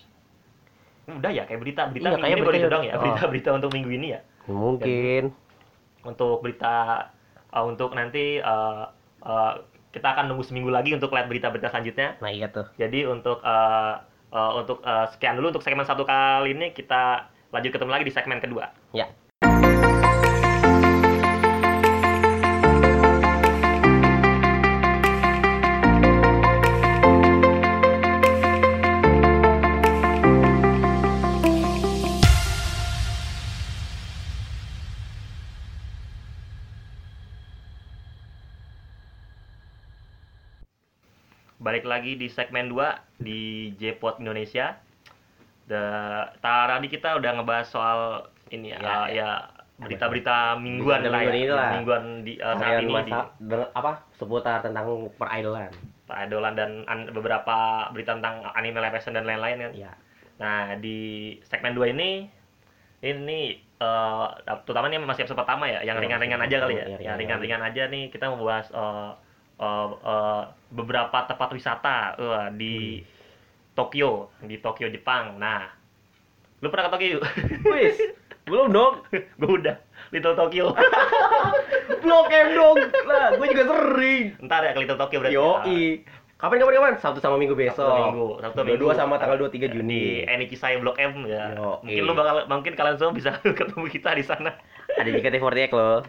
udah 1.08 1.30
ya 1.32 1.42
kayak 1.42 1.60
berita 1.60 1.82
berita 1.88 2.08
Iya, 2.10 2.36
minggu 2.36 2.44
ini 2.44 2.58
itu 2.58 2.68
dong 2.68 2.84
ya 2.84 2.92
oh. 2.92 3.00
berita 3.00 3.22
berita 3.26 3.50
untuk 3.50 3.70
minggu 3.72 3.90
ini 3.90 4.06
ya 4.12 4.20
mungkin 4.44 5.32
untuk 6.04 6.44
berita 6.44 7.08
uh, 7.48 7.64
untuk 7.64 7.96
nanti 7.96 8.36
uh, 8.38 8.92
uh, 9.24 9.52
kita 9.94 10.16
akan 10.16 10.28
nunggu 10.32 10.44
seminggu 10.44 10.70
lagi 10.72 10.92
untuk 10.92 11.12
lihat 11.14 11.28
berita-berita 11.28 11.72
selanjutnya. 11.72 12.18
Nah 12.20 12.30
iya 12.32 12.48
tuh. 12.48 12.68
Jadi 12.76 13.08
untuk 13.08 13.40
uh, 13.44 14.02
uh, 14.32 14.52
untuk 14.60 14.84
uh, 14.84 15.08
sekian 15.14 15.36
dulu 15.38 15.54
untuk 15.56 15.64
segmen 15.64 15.86
satu 15.86 16.04
kali 16.04 16.52
ini. 16.52 16.72
Kita 16.72 17.28
lanjut 17.52 17.70
ketemu 17.72 17.90
lagi 17.90 18.04
di 18.08 18.14
segmen 18.14 18.40
kedua. 18.40 18.68
Ya 18.92 19.08
balik 41.78 41.94
lagi 41.94 42.18
di 42.18 42.26
segmen 42.26 42.66
2 42.66 43.22
di 43.22 43.40
Jpot 43.78 44.18
Indonesia. 44.18 44.74
Da, 45.62 45.82
tadi 46.42 46.90
kita 46.90 47.14
udah 47.14 47.38
ngebahas 47.38 47.70
soal 47.70 48.00
ini 48.50 48.74
ya, 48.74 48.82
Ya, 48.82 48.82
uh, 48.82 49.06
ya. 49.06 49.14
ya 49.14 49.30
berita-berita 49.78 50.58
mingguan 50.58 51.06
Berita 51.06 51.14
lah 51.14 51.22
ya, 51.22 51.70
mingguan 51.78 52.02
di 52.26 52.34
uh, 52.34 52.58
saat 52.58 52.82
ini 52.82 52.98
di 53.06 53.14
ber- 53.46 53.70
apa 53.70 54.02
seputar 54.18 54.58
tentang 54.58 55.06
peridolan 55.14 55.70
Idolan 56.10 56.58
dan 56.58 56.82
an- 56.90 57.14
beberapa 57.14 57.86
berita 57.94 58.18
tentang 58.18 58.42
anime 58.58 58.82
live 58.82 58.98
action 58.98 59.14
dan 59.14 59.22
lain-lain 59.22 59.70
kan. 59.70 59.72
ya 59.78 59.92
Nah, 60.42 60.74
di 60.74 60.98
segmen 61.46 61.78
2 61.78 61.94
ini 61.94 62.26
ini 63.06 63.40
eh 63.54 64.26
terutama 64.66 64.90
ini 64.90 64.98
masih 64.98 65.22
episode 65.22 65.38
pertama 65.38 65.70
ya, 65.70 65.86
yang 65.86 65.94
Ya, 65.94 66.02
ringan-ringan 66.02 66.42
masih 66.42 66.50
aja 66.50 66.56
kali 66.58 66.74
ya. 66.74 66.74
pertama, 66.74 66.90
ya, 66.90 66.98
Yang 66.98 66.98
ringan-ringan. 66.98 67.38
ringan-ringan 67.38 67.62
aja 67.62 67.82
nih 67.86 68.04
kita 68.10 68.24
mau 68.26 68.42
bahas 68.42 68.66
eh, 68.74 69.10
eh, 69.62 69.86
eh, 70.02 70.42
beberapa 70.68 71.24
tempat 71.24 71.48
wisata 71.52 71.96
eh, 72.16 72.48
di 72.56 72.76
Tokyo, 73.72 74.34
di 74.42 74.58
Tokyo 74.58 74.90
Jepang. 74.90 75.38
Nah, 75.38 75.64
lu 76.60 76.68
pernah 76.68 76.90
ke 76.90 76.92
Tokyo? 76.98 77.18
wis 77.70 77.96
belum 78.48 78.72
dong 78.72 79.04
gue 79.40 79.50
udah 79.60 79.76
Little 80.08 80.34
Tokyo. 80.34 80.72
blok 82.04 82.28
M 82.32 82.48
dong 82.56 82.76
lah 83.04 83.36
gue 83.36 83.46
juga 83.52 83.64
sering 83.68 84.24
Ntar 84.40 84.60
ya 84.64 84.70
ke 84.72 84.80
Little 84.82 84.98
Tokyo 84.98 85.18
berarti. 85.20 85.36
Yoi. 85.36 85.82
Kapan 86.38 86.62
kapan 86.62 86.74
kapan? 86.78 86.94
Sabtu 87.02 87.18
sama 87.18 87.34
Minggu 87.34 87.58
Sabtu 87.58 87.66
besok. 87.66 87.98
Minggu, 87.98 88.28
Sabtu 88.38 88.60
Minggu. 88.62 88.78
dua 88.86 88.92
sama 88.94 89.18
tanggal 89.18 89.42
23 89.42 89.58
di 89.58 89.74
Juni. 89.74 90.22
Enichi 90.22 90.54
Saya 90.54 90.78
Blok 90.78 90.94
M 90.96 91.26
ya. 91.26 91.50
Yoi. 91.58 91.82
Mungkin 91.82 92.02
lu 92.06 92.12
bakal 92.14 92.46
mungkin 92.46 92.72
kalian 92.78 92.96
semua 92.96 93.10
bisa 93.12 93.30
ketemu 93.58 93.84
kita 93.90 94.14
di 94.14 94.24
sana. 94.24 94.54
Ada 94.96 95.10
JKT48 95.12 95.70
loh. 95.74 96.00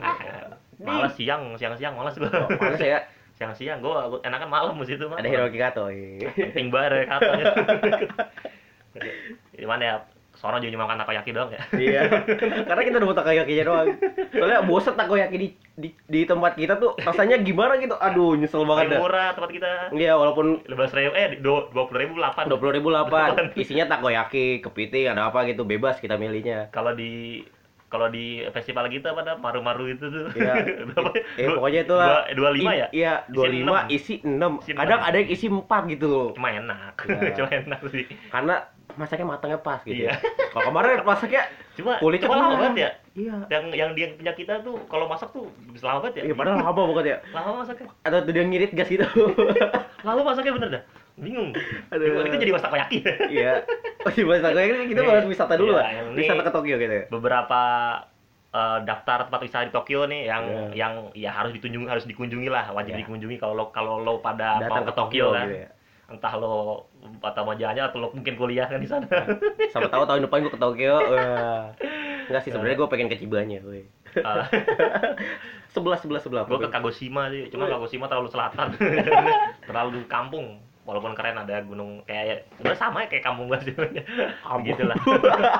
Malas 0.79 1.17
siang, 1.19 1.57
siang-siang 1.59 1.97
malas 1.97 2.15
gua. 2.15 2.29
Oh, 2.31 2.47
Mana 2.55 2.77
sih 2.79 2.87
ya? 2.87 3.03
Siang-siang 3.39 3.79
gua 3.79 4.11
gua 4.11 4.19
enakan 4.27 4.51
malam 4.51 4.75
di 4.75 4.87
situ 4.91 5.07
mah. 5.07 5.15
Ada 5.23 5.31
Hiroki 5.31 5.57
Kato. 5.57 5.87
iya. 5.87 6.27
penting 6.35 6.67
banget 6.67 7.07
katanya. 7.07 7.45
Di 9.55 9.63
mana 9.63 9.83
ya? 9.83 9.95
Sono 10.39 10.55
juga 10.55 10.71
cuma 10.71 10.87
makan 10.87 11.03
takoyaki 11.03 11.35
doang 11.35 11.51
ya. 11.51 11.59
Iya. 11.75 12.01
Karena 12.63 12.81
kita 12.87 12.95
udah 13.03 13.07
mau 13.11 13.17
takoyakinya 13.17 13.63
doang. 13.67 13.87
Soalnya 14.31 14.63
boset 14.63 14.95
takoyaki 14.95 15.35
di, 15.35 15.47
di 15.75 15.89
di 16.07 16.21
tempat 16.23 16.55
kita 16.55 16.79
tuh 16.79 16.95
rasanya 16.95 17.43
gimana 17.43 17.75
gitu. 17.75 17.99
Aduh, 17.99 18.39
nyesel 18.39 18.63
banget 18.63 18.95
dah. 18.95 18.99
murah 19.03 19.29
tempat 19.35 19.51
kita. 19.51 19.91
Iya, 19.91 20.15
walaupun 20.15 20.63
15 20.63 20.95
ribu, 20.95 21.11
eh 21.11 21.27
dua 21.43 21.67
puluh 21.71 21.99
ribu 21.99 22.13
delapan. 22.23 22.43
dua 22.47 22.55
puluh 22.55 22.71
ribu 22.71 22.87
delapan 22.87 23.51
isinya 23.59 23.91
takoyaki 23.91 24.63
kepiting 24.63 25.11
ada 25.11 25.27
apa 25.27 25.43
gitu 25.43 25.67
bebas 25.67 25.99
kita 25.99 26.15
milihnya 26.15 26.71
Kalau 26.71 26.95
di 26.95 27.43
kalau 27.89 28.07
di 28.07 28.25
festival 28.49 28.85
kita 28.85 29.11
pada 29.11 29.33
maru-maru 29.35 29.89
itu 29.89 30.05
tuh. 30.05 30.29
Iya. 30.31 30.53
Eh 31.41 31.49
pokoknya 31.49 31.81
itu 31.83 31.95
dua- 31.95 32.27
dua 32.31 32.49
lima 32.51 32.71
ya? 32.71 32.87
iya 32.91 33.13
dua 33.25 33.45
Isi 33.45 33.55
lima 33.55 33.77
isi 33.87 34.13
enam 34.21 34.61
kadang 34.63 34.99
enam. 34.99 35.07
ada 35.07 35.17
yang 35.17 35.29
isi 35.29 35.45
empat 35.47 35.81
gitu 35.87 36.05
loh 36.05 36.27
Cuma 36.31 36.49
enak. 36.49 36.93
Iya. 37.03 37.33
Cuma 37.37 37.49
enak 37.49 37.79
sih. 37.89 38.05
karena 38.29 38.55
masaknya 38.91 39.25
matangnya 39.27 39.57
pas 39.57 39.79
gitu 39.81 40.05
Iya. 40.05 40.13
kalau 40.49 40.69
kemarin 40.69 41.01
masaknya 41.09 41.43
Cuma 41.73 41.95
Kulitnya 41.97 42.27
cuma 42.27 42.35
lama 42.37 42.55
banget 42.59 42.75
ya. 42.77 42.89
iya 43.15 43.35
Yang 43.47 43.63
yang 43.73 43.89
dia 43.95 44.07
punya 44.11 44.33
kita 44.33 44.53
tuh 44.59 44.75
kalau 44.85 45.07
masak 45.07 45.31
tuh 45.31 45.47
bisa 45.71 45.87
lama 45.87 46.03
banget 46.03 46.15
ya. 46.19 46.23
iya 46.27 46.33
padahal 46.35 46.57
lama 46.59 46.71
banget 46.91 47.05
ya 47.07 47.17
Lama 47.31 47.51
masaknya. 47.59 47.87
atau 48.03 48.17
tuh 48.19 48.31
dia 48.31 48.43
ngirit 48.43 48.71
gas 48.71 48.87
gitu 48.87 49.05
Lalu 49.99 50.19
masaknya 50.21 50.51
bener 50.53 50.69
dah. 50.69 50.83
Bingung. 51.19 51.49
Aduh. 51.89 52.23
Itu 52.23 52.37
jadi 52.37 52.51
masak 52.51 52.67
takoyaki. 52.67 52.97
iya. 53.29 53.61
Oh 53.99 54.09
di 54.09 54.23
bahasa 54.23 54.49
takoyaki 54.49 54.85
kita 54.87 54.99
Iya. 54.99 55.09
harus 55.13 55.25
wisata 55.27 55.53
dulu 55.53 55.71
Iya, 55.71 55.79
lah 55.79 55.89
ini- 56.09 56.17
wisata 56.17 56.41
ke 56.41 56.51
Tokyo 56.51 56.75
gitu 56.75 56.93
ya? 56.93 57.03
beberapa 57.07 57.61
eh, 58.49 58.79
daftar 58.81 59.17
tempat 59.23 59.41
wisata 59.41 59.63
di 59.63 59.73
Tokyo 59.73 59.99
nih 60.05 60.21
yang 60.25 60.43
Iya. 60.43 60.65
yang 60.73 60.93
ya 61.13 61.29
harus 61.29 61.51
dikunjungi 61.51 61.85
harus 61.85 62.03
dikunjungi 62.03 62.47
lah 62.47 62.71
wajib 62.71 62.93
Iya. 62.93 63.03
dikunjungi 63.03 63.37
kalau 63.37 63.53
lo 63.53 63.65
kalau 63.69 63.99
lo 63.99 64.17
pada 64.19 64.57
datang 64.57 64.81
mau 64.81 64.89
ke 64.89 64.93
Tokyo 64.95 65.25
kan. 65.31 65.45
gitu 65.45 65.59
ya. 65.59 65.69
Entah 66.09 66.33
lo 66.35 66.89
atau 67.21 67.41
mau 67.43 67.53
jalan 67.53 67.85
atau 67.85 67.99
lo 67.99 68.09
mungkin 68.09 68.33
kuliah 68.33 68.65
kan 68.65 68.79
di 68.79 68.89
sana. 68.89 69.05
Sama 69.69 69.85
tahu 69.87 70.03
tahun 70.03 70.25
depan 70.25 70.41
gue 70.41 70.49
ke 70.49 70.57
Tokyo. 70.57 70.97
Wah. 71.13 71.69
Enggak 72.25 72.41
sih 72.41 72.49
sebenarnya 72.49 72.77
gue 72.77 72.89
pengen 72.89 73.07
ke 73.07 73.17
Cibanya 73.17 73.59
gue 73.59 73.85
Eh, 74.09 74.41
sebelah 75.69 75.97
sebelah 75.97 76.17
sebelah. 76.17 76.43
Gue 76.45 76.57
ke 76.57 76.69
Kagoshima 76.69 77.29
sih 77.29 77.45
cuma. 77.49 77.69
Kagoshima 77.69 78.09
terlalu 78.09 78.25
selatan. 78.27 78.73
Terlalu 79.69 80.01
kampung 80.07 80.57
walaupun 80.89 81.13
keren 81.13 81.37
ada 81.37 81.61
gunung 81.61 82.01
kayak 82.03 82.49
udah 82.57 82.73
sama 82.73 83.05
ya 83.05 83.07
kayak 83.07 83.21
kampung 83.21 83.45
sih 83.61 83.77
Kampung. 84.41 84.65
gitu 84.65 84.83
lah 84.83 84.97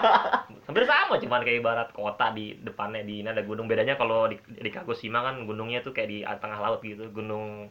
hampir 0.68 0.84
sama 0.84 1.18
cuman 1.18 1.42
kayak 1.42 1.58
ibarat 1.60 1.89
kota 1.94 2.30
di 2.32 2.58
depannya 2.58 3.02
di 3.02 3.22
ini 3.22 3.30
ada 3.30 3.42
gunung 3.42 3.65
bedanya 3.65 3.94
kalau 3.94 4.26
di, 4.26 4.36
di 4.42 4.68
Kagoshima 4.68 5.22
kan 5.22 5.46
gunungnya 5.46 5.80
tuh 5.80 5.94
kayak 5.94 6.10
di 6.10 6.18
tengah 6.26 6.58
laut 6.58 6.82
gitu 6.82 7.06
gunung 7.10 7.70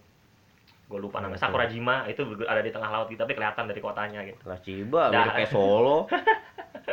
gue 0.88 0.96
lupa 0.96 1.20
namanya. 1.20 1.36
Sakurajima 1.36 2.08
itu 2.08 2.24
ada 2.42 2.64
di 2.64 2.70
tengah 2.70 2.88
laut 2.88 3.06
gitu 3.06 3.18
tapi 3.18 3.34
kelihatan 3.34 3.66
dari 3.66 3.76
kotanya 3.78 4.24
gitu 4.24 4.40
Lah 4.42 4.56
Ciba, 4.58 5.12
mirip 5.12 5.32
kayak 5.36 5.50
Solo. 5.50 6.08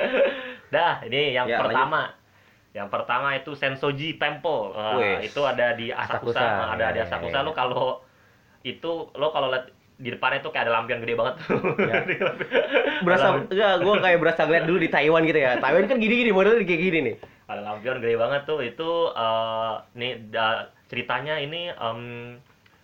dah 0.67 0.99
ini 1.03 1.31
yang 1.31 1.47
Ya, 1.47 1.57
pertama 1.57 2.11
yang 2.75 2.91
pertama 2.91 3.31
itu 3.33 3.55
Sensoji 3.55 4.19
Temple 4.19 4.75
Wah, 4.75 4.99
Wes. 4.99 5.31
itu 5.31 5.39
ada 5.41 5.71
di 5.73 5.89
Asakusa, 5.89 6.35
Asakusa. 6.35 6.75
ada 6.75 6.85
di 6.91 6.99
Ya, 6.99 7.01
ya, 7.01 7.07
Asakusa 7.07 7.37
ya. 7.39 7.41
lo 7.41 7.51
kalau 7.55 8.03
itu 8.61 8.91
lo 9.13 9.31
kalau 9.31 9.47
lihat 9.47 9.71
di 9.95 10.09
depannya 10.11 10.43
tuh 10.43 10.51
kayak 10.51 10.67
ada 10.67 10.73
lampion 10.75 10.99
gede 10.99 11.15
banget 11.15 11.35
tuh 11.39 11.59
Ya. 11.87 12.03
Berasa 12.99 13.27
enggak, 13.47 13.73
gua 13.79 13.93
kayak 13.99 14.19
berasa 14.19 14.41
ngeliat 14.43 14.65
dulu 14.67 14.79
di 14.83 14.89
Taiwan 14.91 15.23
gitu 15.23 15.39
ya. 15.39 15.55
Taiwan 15.57 15.87
kan 15.87 15.97
gini-gini 15.99 16.31
modelnya 16.31 16.63
kayak 16.63 16.81
gini 16.81 16.99
nih. 17.11 17.15
ada 17.45 17.61
lampion 17.61 18.01
gede 18.01 18.17
banget 18.17 18.41
tuh 18.43 18.59
itu 18.59 18.89
eh 19.13 19.73
nih 19.93 20.11
da- 20.33 20.65
ceritanya 20.89 21.37
ini 21.37 21.69
em, 21.69 21.99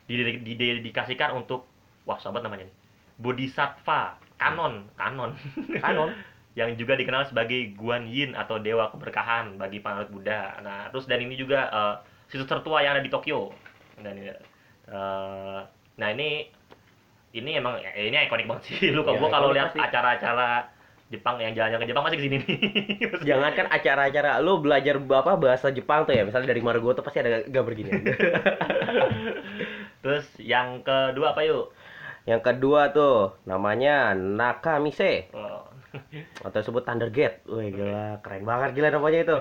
didedikasikan 0.08 1.34
untuk 1.34 1.66
wah 2.06 2.18
sahabat 2.18 2.46
namanya 2.46 2.68
nih 2.70 2.76
Bodhisattva 3.18 4.18
Kanon, 4.38 4.90
Kanon. 4.98 5.38
Kanon. 5.78 6.10
yang 6.60 6.74
juga 6.76 6.98
dikenal 6.98 7.30
sebagai 7.30 7.72
Guan 7.78 8.10
Yin 8.10 8.34
atau 8.36 8.60
dewa 8.60 8.92
keberkahan 8.92 9.56
bagi 9.56 9.80
penganut 9.80 10.12
Buddha. 10.12 10.60
Nah, 10.60 10.92
terus 10.92 11.08
dan 11.08 11.24
ini 11.24 11.38
juga 11.38 11.70
eh, 11.70 11.96
situs 12.28 12.44
tertua 12.44 12.84
yang 12.84 12.98
ada 12.98 13.06
di 13.06 13.08
Tokyo. 13.08 13.54
Dan 14.02 14.20
eh, 14.20 14.36
nah 15.96 16.10
ini 16.12 16.50
ini 17.32 17.50
emang 17.58 17.80
ya, 17.80 17.92
ini 17.96 18.16
ikonik 18.28 18.48
banget 18.48 18.64
sih. 18.68 18.92
Lu 18.92 19.04
Ya, 19.04 19.16
kalau 19.16 19.20
gua 19.20 19.30
kalau 19.32 19.50
lihat 19.56 19.72
acara-acara 19.76 20.68
Jepang 21.12 21.36
yang 21.44 21.52
jalan-jalan 21.52 21.84
ke 21.84 21.90
Jepang 21.92 22.04
pasti 22.08 22.18
ke 22.20 22.24
sini 22.24 22.36
nih. 22.40 22.58
Jangan 23.30 23.52
kan 23.52 23.68
acara-acara 23.68 24.40
lu 24.40 24.64
belajar 24.64 24.96
apa 24.96 25.36
bahasa 25.36 25.68
Jepang 25.68 26.08
tuh 26.08 26.16
ya, 26.16 26.24
misalnya 26.24 26.56
dari 26.56 26.64
Marugo 26.64 26.96
tuh 26.96 27.04
pasti 27.04 27.20
ada 27.20 27.44
gambar 27.44 27.74
gini. 27.76 27.92
Terus 30.04 30.26
yang 30.40 30.82
kedua 30.88 31.36
apa 31.36 31.44
yuk? 31.44 31.76
Yang 32.24 32.42
kedua 32.48 32.96
tuh 32.96 33.36
namanya 33.44 34.16
Nakamise 34.16 35.28
Oh, 35.36 35.68
atau 36.48 36.58
disebut 36.64 36.88
Thunder 36.88 37.12
Gate. 37.12 37.44
Wih 37.44 37.76
gila, 37.76 38.24
keren 38.24 38.48
banget 38.48 38.72
gila 38.72 38.90
namanya 38.96 39.20
itu. 39.28 39.38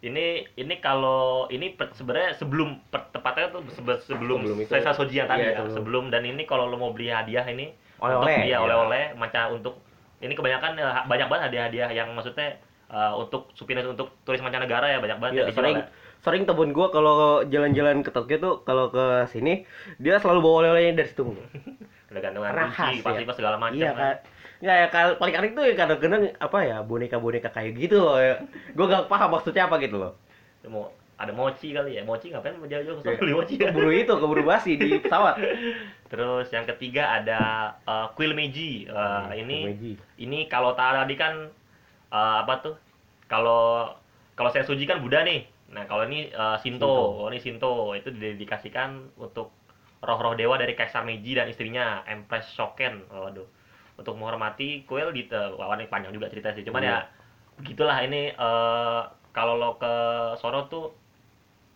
Ini 0.00 0.26
ini 0.54 0.74
kalau 0.78 1.44
ini 1.48 1.66
sebenarnya 1.92 2.32
sebelum 2.34 2.80
tepatnya 2.88 3.52
tuh 3.52 3.60
sebe- 3.70 4.00
sebelum, 4.00 4.40
Sebelum 4.40 4.58
itu. 4.58 4.70
Sesa 4.72 4.90
Soji 4.90 5.14
yang 5.14 5.28
tadi 5.28 5.44
Iya, 5.44 5.50
ya, 5.50 5.56
sebelum. 5.60 5.74
sebelum 5.76 6.04
dan 6.08 6.22
ini 6.24 6.42
kalau 6.42 6.66
lo 6.66 6.76
mau 6.76 6.90
beli 6.90 7.08
hadiah 7.08 7.44
ini 7.44 7.76
Oleh-oleh, 8.00 8.32
untuk, 8.32 8.40
iya, 8.40 8.48
iya. 8.48 8.56
oleh-oleh 8.58 9.04
macam 9.14 9.44
untuk 9.54 9.74
ini 10.18 10.32
kebanyakan 10.32 10.72
ya, 10.74 11.04
banyak 11.04 11.28
banget 11.28 11.42
hadiah-hadiah 11.46 11.90
yang 11.94 12.08
maksudnya 12.10 12.56
eh, 12.88 13.12
untuk 13.14 13.52
souvenir 13.52 13.84
untuk 13.84 14.16
turis 14.24 14.40
mancanegara 14.40 14.88
ya 14.88 14.98
banyak 14.98 15.18
banget 15.20 15.32
Iya, 15.32 15.38
yang 15.38 15.48
dijual 15.48 15.60
sering 15.60 15.76
ya. 15.76 15.86
sering 16.20 16.42
temen 16.44 16.68
gua 16.70 16.88
kalau 16.88 17.16
jalan-jalan 17.44 18.00
ke 18.00 18.10
Tokyo 18.10 18.36
tuh 18.36 18.54
kalau 18.62 18.88
ke 18.88 19.04
sini 19.26 19.68
dia 19.96 20.16
selalu 20.16 20.40
bawa 20.40 20.54
oleh-olehnya 20.64 20.96
dari 20.96 21.08
situ. 21.08 21.28
udah 22.10 22.20
gantungan 22.20 22.50
kunci 22.50 23.00
pasti 23.00 23.22
ya. 23.22 23.28
pas 23.28 23.36
segala 23.36 23.56
macam 23.56 23.76
Iya 23.76 23.92
kan. 23.92 24.16
Ya, 24.60 24.74
ya 24.76 24.88
kal- 24.88 25.16
paling 25.16 25.34
aneh 25.34 25.50
tuh 25.50 25.64
ya 25.64 25.72
kadang-kadang 25.74 26.36
apa 26.36 26.58
ya 26.62 26.76
boneka-boneka 26.80 27.48
kayak 27.48 27.72
gitu 27.74 27.96
loh. 27.98 28.16
Ya. 28.16 28.44
Gue 28.72 28.84
gak 28.86 29.08
paham 29.08 29.32
maksudnya 29.32 29.64
apa 29.64 29.80
gitu 29.80 29.96
loh. 29.96 30.12
mau 30.68 30.92
ada 31.16 31.32
mochi 31.32 31.72
kali 31.72 31.96
ya 31.96 32.04
mochi 32.04 32.28
ngapain 32.28 32.56
mau 32.56 32.64
jauh-jauh 32.64 33.00
ke 33.00 33.08
Iya. 33.08 33.16
beli 33.16 33.32
mochi 33.32 33.54
Keburu 33.56 33.90
itu, 33.90 34.12
keburu 34.12 34.42
basi 34.42 34.76
di 34.76 35.00
pesawat. 35.00 35.36
terus 36.08 36.48
yang 36.48 36.64
ketiga 36.66 37.16
ada 37.16 37.40
eh, 37.80 38.06
Quill 38.12 38.32
Meiji 38.32 38.84
Eh, 38.84 39.24
ini 39.36 39.58
Meiji. 39.66 39.92
ini 40.18 40.44
kalau 40.46 40.72
tadi 40.72 41.16
kan 41.16 41.48
eh, 42.10 42.36
apa 42.40 42.60
tuh 42.60 42.74
kalau 43.24 43.92
kalau 44.32 44.48
saya 44.48 44.64
suji 44.64 44.84
kan 44.84 45.00
Buddha 45.00 45.20
nih 45.22 45.44
nah 45.72 45.84
kalau 45.84 46.04
ini 46.04 46.28
eh, 46.28 46.56
Shinto. 46.60 46.84
Shinto. 46.84 46.92
Oh, 47.20 47.28
ini 47.28 47.38
Shinto 47.38 47.72
itu 47.92 48.08
didedikasikan 48.10 48.90
untuk 49.16 49.52
roh-roh 50.00 50.32
dewa 50.32 50.56
dari 50.56 50.72
Kaisar 50.72 51.04
Meiji 51.04 51.32
dan 51.32 51.46
istrinya 51.46 52.04
Empress 52.04 52.48
Shoken 52.50 53.08
oh, 53.08 53.28
waduh 53.28 53.48
untuk 54.00 54.16
menghormati 54.16 54.88
kuil 54.88 55.12
di 55.12 55.28
wah 55.30 55.76
ini 55.76 55.86
panjang 55.86 56.10
juga 56.10 56.32
cerita 56.32 56.56
sih 56.56 56.64
cuman 56.64 56.80
Iya. 56.80 56.90
ya 56.90 56.98
begitulah 57.60 57.98
ini 58.00 58.32
eh, 58.32 59.00
kalau 59.30 59.54
lo 59.60 59.76
ke 59.76 59.92
Soro 60.40 60.66
tuh 60.66 60.96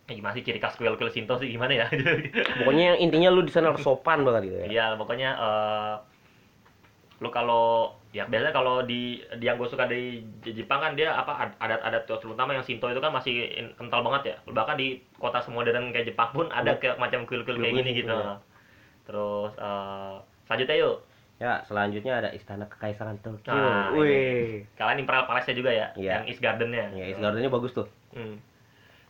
ya 0.05 0.13
gimana 0.13 0.33
sih 0.33 0.45
ciri 0.45 0.57
khas 0.61 0.77
kuil-kuil 0.77 1.09
Shinto 1.09 1.37
sih 1.37 1.49
gimana 1.49 1.85
ya 1.85 1.87
Pokoknya 2.61 2.93
yang 2.93 2.99
intinya 2.99 3.29
lu 3.33 3.41
di 3.41 3.53
sana 3.53 3.73
harus 3.73 3.81
sopan 3.81 4.21
banget 4.21 4.49
gitu 4.49 4.57
ya. 4.61 4.67
Iya, 4.69 4.85
pokoknya 4.97 5.29
eh 5.33 5.95
lu 7.23 7.31
kalau 7.31 7.95
ya 8.11 8.27
biasanya 8.27 8.51
kalau 8.51 8.83
di, 8.83 9.23
di 9.39 9.45
yang 9.47 9.55
gue 9.55 9.65
suka 9.71 9.87
di 9.87 10.19
Jepang 10.43 10.83
kan 10.83 10.91
dia 10.99 11.15
apa 11.15 11.47
ad- 11.47 11.57
adat-adat 11.63 12.03
terutama 12.11 12.51
yang 12.51 12.63
Shinto 12.63 12.91
itu 12.91 12.99
kan 12.99 13.15
masih 13.15 13.55
in- 13.55 13.73
kental 13.79 14.03
banget 14.03 14.35
ya. 14.35 14.35
Bahkan 14.51 14.75
di 14.75 14.99
kota 15.15 15.39
semodern 15.39 15.89
kayak 15.95 16.11
Jepang 16.11 16.29
pun 16.35 16.51
ada 16.51 16.75
kayak 16.75 16.99
macam 16.99 17.23
kuil-kuil 17.23 17.55
kayak 17.55 17.71
Kuil-kuil 17.71 17.81
gini 17.87 17.91
gitu 18.03 18.11
gitu. 18.11 18.19
ya. 18.19 18.35
Terus 19.07 19.51
eh 19.57 20.15
selanjutnya 20.45 20.75
yuk. 20.75 20.95
Ya, 21.35 21.59
selanjutnya 21.63 22.13
ada 22.15 22.29
Istana 22.31 22.63
Kekaisaran 22.65 23.19
Tokyo. 23.19 23.51
Nah, 23.51 23.91
Wih. 23.91 24.63
Kalian 24.73 25.03
Imperial 25.03 25.27
Palace 25.27 25.51
juga 25.51 25.67
ya, 25.67 25.91
Iya. 25.93 26.11
yang 26.15 26.25
East 26.25 26.39
Garden-nya. 26.39 26.95
Ya, 26.95 27.05
Is 27.07 27.17
Garden-nya 27.17 27.51
bagus 27.51 27.71
tuh. 27.71 27.87
Hmm. 28.11 28.39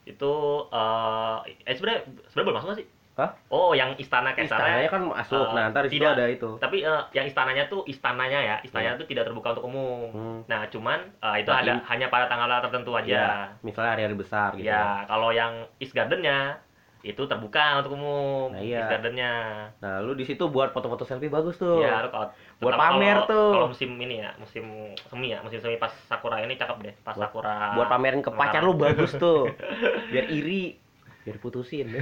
Itu 0.03 0.33
eh 0.67 1.35
eh 1.63 1.73
sebenarnya 1.73 2.01
sebenarnya 2.27 2.43
boleh 2.43 2.57
masuk 2.57 2.67
nggak 2.67 2.79
sih? 2.81 2.87
Hah? 3.15 3.31
Oh, 3.47 3.71
yang 3.71 3.95
istana 3.95 4.35
Istananya 4.35 4.35
kaisarannya 4.35 4.89
kan 4.91 5.01
masuk. 5.07 5.39
eh, 5.39 5.53
nah, 5.55 5.65
ntar 5.71 5.87
tidak. 5.87 6.19
ada 6.19 6.25
itu. 6.27 6.49
tapi 6.59 6.83
eh, 6.83 7.03
yang 7.13 7.23
istananya 7.23 7.63
tuh 7.65 7.87
istananya 7.87 8.39
ya 8.43 8.55
istananya 8.59 8.99
tuh 8.99 9.07
tidak 9.07 9.23
terbuka 9.23 9.55
untuk 9.55 9.65
umum 9.65 10.11
Hmm. 10.11 10.39
nah 10.45 10.67
cuman 10.67 10.99
eh, 11.15 11.35
itu 11.39 11.47
Nah, 11.47 11.63
ada 11.63 11.73
hanya 11.87 12.11
pada 12.11 12.27
tanggal 12.27 12.51
tertentu 12.59 12.91
Ya, 12.91 12.99
aja 12.99 13.21
misalnya 13.61 13.91
hari-hari 13.95 14.19
besar 14.19 14.51
gitu. 14.53 14.67
ya 14.67 15.07
kalau 15.07 15.31
yang 15.31 15.63
East 15.79 15.95
Gardennya 15.95 16.59
itu 17.05 17.21
terbuka 17.23 17.77
untuk 17.79 17.93
umum 17.93 18.49
Nah, 18.49 18.59
iya. 18.59 18.89
Gardennya 18.89 19.31
Nah, 19.77 20.01
lu 20.01 20.11
di 20.11 20.23
situ 20.23 20.41
buat 20.47 20.71
foto-foto 20.71 21.03
selfie 21.03 21.29
bagus 21.29 21.55
tuh. 21.55 21.79
ya 21.79 22.01
lu 22.01 22.09
kalau 22.09 22.33
Buat 22.57 22.73
pamer 22.75 23.17
kalau- 23.21 23.29
tuh. 23.29 23.49
kalau 23.53 23.67
musim 23.69 23.89
ini 23.95 24.15
ya 24.19 24.33
musim 24.35 24.65
semi 25.05 25.29
ya 25.29 25.39
musim 25.39 25.59
semi 25.59 25.75
pas 25.75 25.93
sakura 26.03 26.39
ini 26.39 26.55
cakep 26.55 26.77
deh 26.81 26.95
pas 26.99 27.13
Buat- 27.13 27.29
sakura 27.29 27.73
buat 27.73 27.87
pamerin 27.87 28.19
ke 28.19 28.31
pacar 28.31 28.59
lu 28.59 28.73
bagus 28.73 29.13
tuh. 29.13 29.45
Biar 30.11 30.25
iri, 30.27 30.81
biar 31.21 31.37
putusin. 31.37 31.93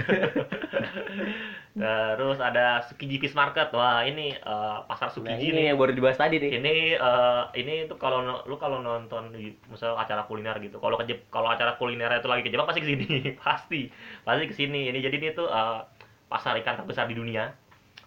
terus 1.73 2.37
ada 2.37 2.85
Tsukiji 2.85 3.17
Fish 3.17 3.33
Market. 3.33 3.67
Wah 3.73 4.05
ini 4.05 4.37
eh, 4.37 4.77
pasar 4.89 5.09
Nah, 5.25 5.37
Tsukiji 5.37 5.47
ini 5.49 5.57
nih. 5.57 5.63
yang 5.73 5.77
baru 5.81 5.91
dibahas 5.97 6.17
tadi 6.21 6.35
nih. 6.37 6.51
ini 6.61 6.73
eh, 6.93 7.43
ini 7.61 7.73
tuh 7.89 7.97
kalau 7.97 8.19
lu 8.45 8.55
kalau 8.61 8.77
nonton 8.81 9.33
di 9.33 9.57
misal 9.71 9.97
acara 9.97 10.21
kuliner 10.29 10.55
gitu 10.61 10.77
kalau 10.77 10.95
ke 11.01 11.05
kalau 11.33 11.49
acara 11.49 11.73
kuliner 11.79 12.11
itu 12.13 12.29
lagi 12.29 12.43
ke 12.45 12.51
Jepang 12.53 12.67
pasti 12.69 12.81
ke 12.85 12.89
sini. 12.93 13.07
Pasti. 13.43 13.81
Pasti 14.25 14.43
ke 14.49 14.53
sini. 14.53 14.89
Ini 14.93 14.99
jadi 15.01 15.15
ini 15.17 15.29
tuh 15.33 15.47
eh, 15.49 15.79
pasar 16.29 16.53
ikan 16.61 16.77
terbesar 16.77 17.09
di 17.09 17.15
dunia. 17.17 17.49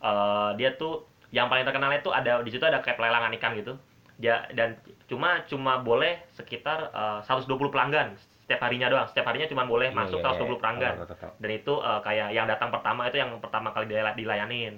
Eh, 0.03 0.51
dia 0.59 0.71
tuh 0.79 1.07
yang 1.35 1.51
paling 1.51 1.67
terkenal 1.67 1.91
itu 1.91 2.11
ada 2.15 2.39
di 2.47 2.51
situ 2.55 2.63
ada 2.63 2.79
kayak 2.85 2.97
pelelangan 3.01 3.35
ikan 3.35 3.53
gitu. 3.59 3.75
Dia 4.23 4.47
dan 4.55 4.79
cuma 5.11 5.43
cuma 5.51 5.83
boleh 5.83 6.23
sekitar 6.39 6.79
eh, 6.95 7.21
120 7.27 7.51
pelanggan 7.75 8.15
setiap 8.47 8.63
harinya 8.63 8.87
doang 8.87 9.07
setiap 9.11 9.27
harinya 9.27 9.51
cuma 9.51 9.67
boleh 9.67 9.91
Iya, 9.91 9.99
masuk 9.99 10.23
iya, 10.23 10.31
120 10.31 10.47
iya. 10.55 10.61
pelanggan 10.63 10.95
Tahu, 10.95 11.07
tahu, 11.11 11.19
tahu. 11.19 11.33
dan 11.43 11.51
itu 11.51 11.73
eh, 11.83 12.01
kayak 12.01 12.29
yang 12.31 12.47
datang 12.47 12.71
pertama 12.71 13.01
itu 13.11 13.19
yang 13.19 13.31
pertama 13.43 13.69
kali 13.75 13.91
dilay- 13.91 14.15
dilayanin 14.15 14.75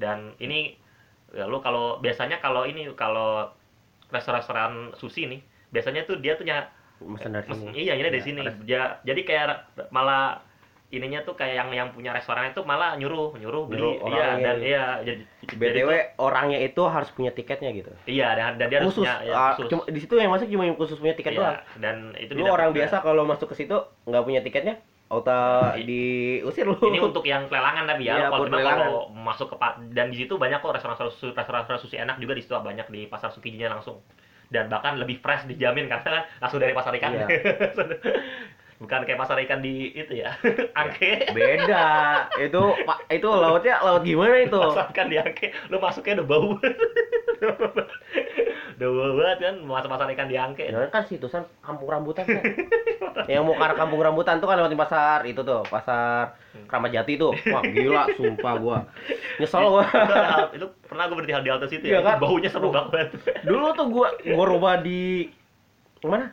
dan 0.00 0.32
ini 0.40 0.80
ya 1.36 1.44
lu 1.44 1.60
kalau 1.60 2.00
biasanya 2.00 2.40
kalau 2.40 2.64
ini 2.64 2.88
kalau 2.96 3.52
restoran-restoran 4.08 4.96
sushi 4.96 5.28
nih 5.28 5.40
biasanya 5.68 6.08
tuh 6.08 6.16
dia 6.16 6.40
tuh 6.40 6.48
nya 6.48 6.72
Mesen 6.96 7.36
dari 7.36 7.44
mes- 7.44 7.60
sini. 7.60 7.70
iya 7.76 7.92
ini 7.92 8.08
dari 8.08 8.22
Ya, 8.22 8.24
sini 8.24 8.42
dia 8.64 8.82
jadi 9.04 9.20
kayak 9.20 9.44
malah 9.92 10.40
ininya 10.88 11.18
tuh 11.20 11.34
kayak 11.34 11.54
yang 11.56 11.68
yang 11.68 11.88
punya 11.90 12.10
restoran 12.10 12.46
itu 12.46 12.62
malah 12.62 12.94
nyuruh 12.94 13.34
nyuruh 13.34 13.66
beli 13.66 13.82
Nyuruh 13.98 14.06
iya 14.08 14.26
dan 14.38 14.56
iya. 14.60 14.84
jadi, 15.02 15.22
jadi 15.42 15.58
BTW 15.58 15.90
tuh- 15.90 16.06
orangnya 16.22 16.58
itu 16.58 16.82
harus 16.84 17.10
punya 17.10 17.30
tiketnya 17.30 17.70
gitu. 17.70 17.90
iya 18.06 18.32
dan, 18.32 18.54
dan 18.54 18.66
dia 18.66 18.78
harus 18.78 18.94
khusus. 18.94 19.02
punya 19.02 19.14
ya, 19.20 19.34
khusus 19.52 19.66
cuma 19.68 19.82
di 19.84 19.98
situ 19.98 20.14
yang 20.14 20.30
masuk 20.30 20.46
cuma 20.46 20.64
yang 20.64 20.74
khusus 20.74 20.96
punya 20.96 21.12
tiket 21.12 21.34
Iya, 21.34 21.40
doang. 21.42 21.56
dan 21.76 21.96
itu 22.14 22.30
Lu 22.32 22.46
orang 22.46 22.70
juga. 22.70 22.78
biasa 22.80 22.96
kalau 23.00 23.22
masuk 23.24 23.50
ke 23.50 23.56
situ 23.58 23.76
nggak 24.04 24.22
punya 24.22 24.40
tiketnya, 24.40 24.74
auto 25.06 25.34
diusir 25.76 26.64
lu. 26.64 26.78
ini 26.84 26.98
untuk 27.00 27.22
yang 27.24 27.46
pelelangan 27.46 27.84
tapi 27.84 28.02
ya 28.04 28.14
Iya, 28.16 28.26
kalau 28.28 28.46
kalau 28.46 28.90
masuk 29.10 29.46
ke 29.50 29.56
dan 29.90 30.06
di 30.08 30.16
situ 30.16 30.34
banyak 30.34 30.58
kok 30.58 30.70
restoran 30.70 30.94
sushi 30.96 31.30
restoran 31.30 31.66
sushi 31.76 31.96
enak 31.96 32.16
juga 32.16 32.32
di 32.32 32.42
situ 32.42 32.54
banyak 32.54 32.86
di 32.86 33.06
pasar 33.06 33.30
Sukijinya 33.30 33.70
langsung 33.72 33.98
dan 34.46 34.70
bahkan 34.70 34.94
lebih 34.94 35.18
fresh 35.18 35.42
dijamin 35.44 35.90
karena 35.90 36.22
langsung 36.38 36.62
dari 36.62 36.70
pasar 36.70 36.94
ikan 36.94 37.10
Iya. 37.12 37.26
bukan 38.76 39.08
kayak 39.08 39.16
pasar 39.16 39.40
ikan 39.40 39.64
di 39.64 39.88
itu 39.90 40.20
ya 40.20 40.36
angke 40.80 41.32
Beda. 41.32 42.28
itu 42.36 42.62
Pak, 42.84 43.08
itu 43.08 43.24
lautnya 43.24 43.80
laut 43.80 44.04
gimana 44.04 44.36
itu? 44.44 44.52
pasar 44.52 44.92
ikan 44.92 45.08
di 45.08 45.16
angke 45.16 45.48
lu 45.72 45.80
masuknya 45.80 46.20
udah 46.20 46.26
bau 46.28 46.48
udah 48.76 48.88
bau 48.92 49.12
banget 49.16 49.38
kan 49.40 49.54
masuk 49.64 49.88
pasar 49.88 50.06
ikan 50.12 50.28
di 50.28 50.36
angke 50.36 50.64
Ya 50.68 50.84
kan 50.92 51.08
situ 51.08 51.24
kan 51.26 51.48
kampung 51.64 51.88
rambutan 51.88 52.28
kan. 52.28 52.44
yang 53.24 53.48
mau 53.48 53.56
ke 53.56 53.64
arah 53.64 53.74
kampung 53.74 54.00
rambutan 54.04 54.36
tuh 54.38 54.46
kan 54.46 54.60
lewatin 54.60 54.76
pasar 54.76 55.24
itu 55.24 55.40
tuh, 55.40 55.64
pasar 55.66 56.36
Kramat 56.68 56.92
Jati 56.92 57.16
tuh. 57.16 57.32
Wah, 57.48 57.62
gila 57.62 58.04
sumpah 58.12 58.54
gua. 58.56 58.78
Nyesel 59.36 59.64
gua. 59.66 59.84
itu, 60.56 60.66
pernah 60.84 61.04
gue 61.06 61.16
berhenti 61.16 61.36
di 61.36 61.50
halte 61.50 61.66
situ 61.68 61.84
Iya 61.84 62.00
ya 62.00 62.00
kan? 62.04 62.16
baunya 62.20 62.48
seru 62.48 62.68
banget 62.68 63.12
Dulu 63.44 63.66
tuh 63.72 63.86
gua 63.88 64.08
gua 64.20 64.44
rumah 64.46 64.74
di 64.80 65.28
mana? 66.04 66.28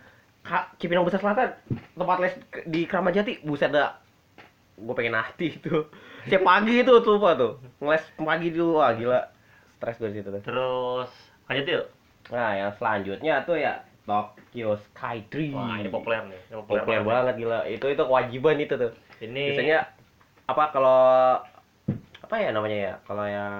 Cipinang 0.75 1.07
Besar 1.07 1.19
Selatan, 1.19 1.55
tempat 1.95 2.17
les 2.19 2.35
di 2.65 2.83
Kramat 2.83 3.15
Jati. 3.15 3.39
Buset 3.41 3.71
dah. 3.71 3.95
Gua 4.75 4.91
pengen 4.91 5.15
hati 5.15 5.53
itu. 5.53 5.87
Setiap 6.23 6.43
pagi 6.43 6.79
itu 6.79 6.93
sumpah 6.99 7.33
tuh. 7.33 7.53
Ngeles 7.79 8.03
pagi 8.17 8.47
dulu, 8.49 8.77
wah 8.77 8.91
gila. 8.91 9.21
Stres 9.75 9.95
gue 9.97 10.09
di 10.09 10.17
situ 10.17 10.29
tuh. 10.29 10.39
terus 10.39 11.11
lanjut 11.43 11.65
yuk 11.67 11.85
Nah, 12.31 12.55
yang 12.55 12.71
selanjutnya 12.73 13.43
tuh 13.43 13.59
ya 13.59 13.83
Tokyo 14.03 14.79
Sky 14.79 15.27
Tree. 15.27 15.51
wah 15.51 15.75
ini 15.75 15.91
populer 15.91 16.23
nih 16.23 16.39
ini 16.41 16.55
Populer, 16.55 16.83
banget. 17.03 17.03
banget 17.03 17.35
gila. 17.37 17.59
Itu 17.67 17.85
itu 17.89 17.99
kewajiban 18.01 18.55
itu 18.57 18.73
tuh. 18.73 18.91
ini 19.19 19.51
Biasanya 19.51 19.79
apa 20.45 20.63
kalau 20.71 20.99
apa 22.17 22.35
ya 22.37 22.49
namanya 22.49 22.77
ya? 22.81 22.93
Kalau 23.03 23.25
yang 23.27 23.53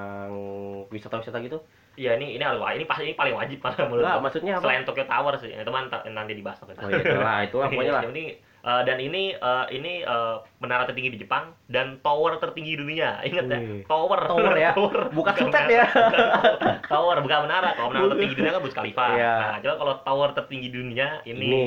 wisata-wisata 0.90 1.40
gitu? 1.40 1.60
Iya 1.94 2.18
ini 2.18 2.38
ini 2.38 2.44
harus 2.44 2.58
ini 2.74 2.86
pasti 2.90 3.06
ini 3.06 3.14
paling 3.14 3.38
wajib 3.38 3.62
malah 3.62 3.78
menurut 3.86 4.04
gua. 4.06 4.18
maksudnya 4.18 4.54
apa? 4.58 4.66
Selain 4.66 4.82
Tokyo 4.82 5.06
Tower 5.06 5.34
sih, 5.38 5.54
itu 5.54 5.70
mah 5.70 5.82
nanti 6.10 6.34
dibahas 6.34 6.58
Tokyo 6.58 6.74
Oh 6.82 6.90
iya, 6.90 7.02
itulah, 7.06 7.38
itulah 7.46 7.68
pokoknya 7.70 7.94
lah. 7.94 8.04
Penting 8.10 8.28
Eh, 8.64 8.82
dan 8.88 8.96
ini 8.96 9.36
eh, 9.36 9.66
ini 9.76 10.08
eh, 10.08 10.36
menara 10.64 10.88
tertinggi 10.88 11.12
di 11.12 11.28
Jepang 11.28 11.52
dan 11.68 12.00
tower 12.00 12.40
tertinggi 12.40 12.80
dunia. 12.80 13.20
Ingat 13.28 13.52
ya? 13.52 13.60
Tower. 13.92 14.24
Tower 14.24 14.56
ya? 14.56 14.72
Bukan 15.20 15.34
sutet 15.36 15.68
ya? 15.68 15.84
menara. 15.84 16.80
tower 16.88 17.20
bukan 17.20 17.40
menara. 17.44 17.76
Kalau 17.76 17.92
menara 17.92 18.16
tertinggi 18.16 18.36
dunia 18.40 18.52
kan 18.56 18.62
Burj 18.64 18.76
Khalifa. 18.80 19.06
Iya. 19.20 19.34
Nah, 19.36 19.58
coba 19.60 19.76
kalau 19.76 19.94
tower 20.08 20.30
tertinggi 20.32 20.70
dunia 20.72 21.20
ini, 21.28 21.44
Ini. 21.52 21.64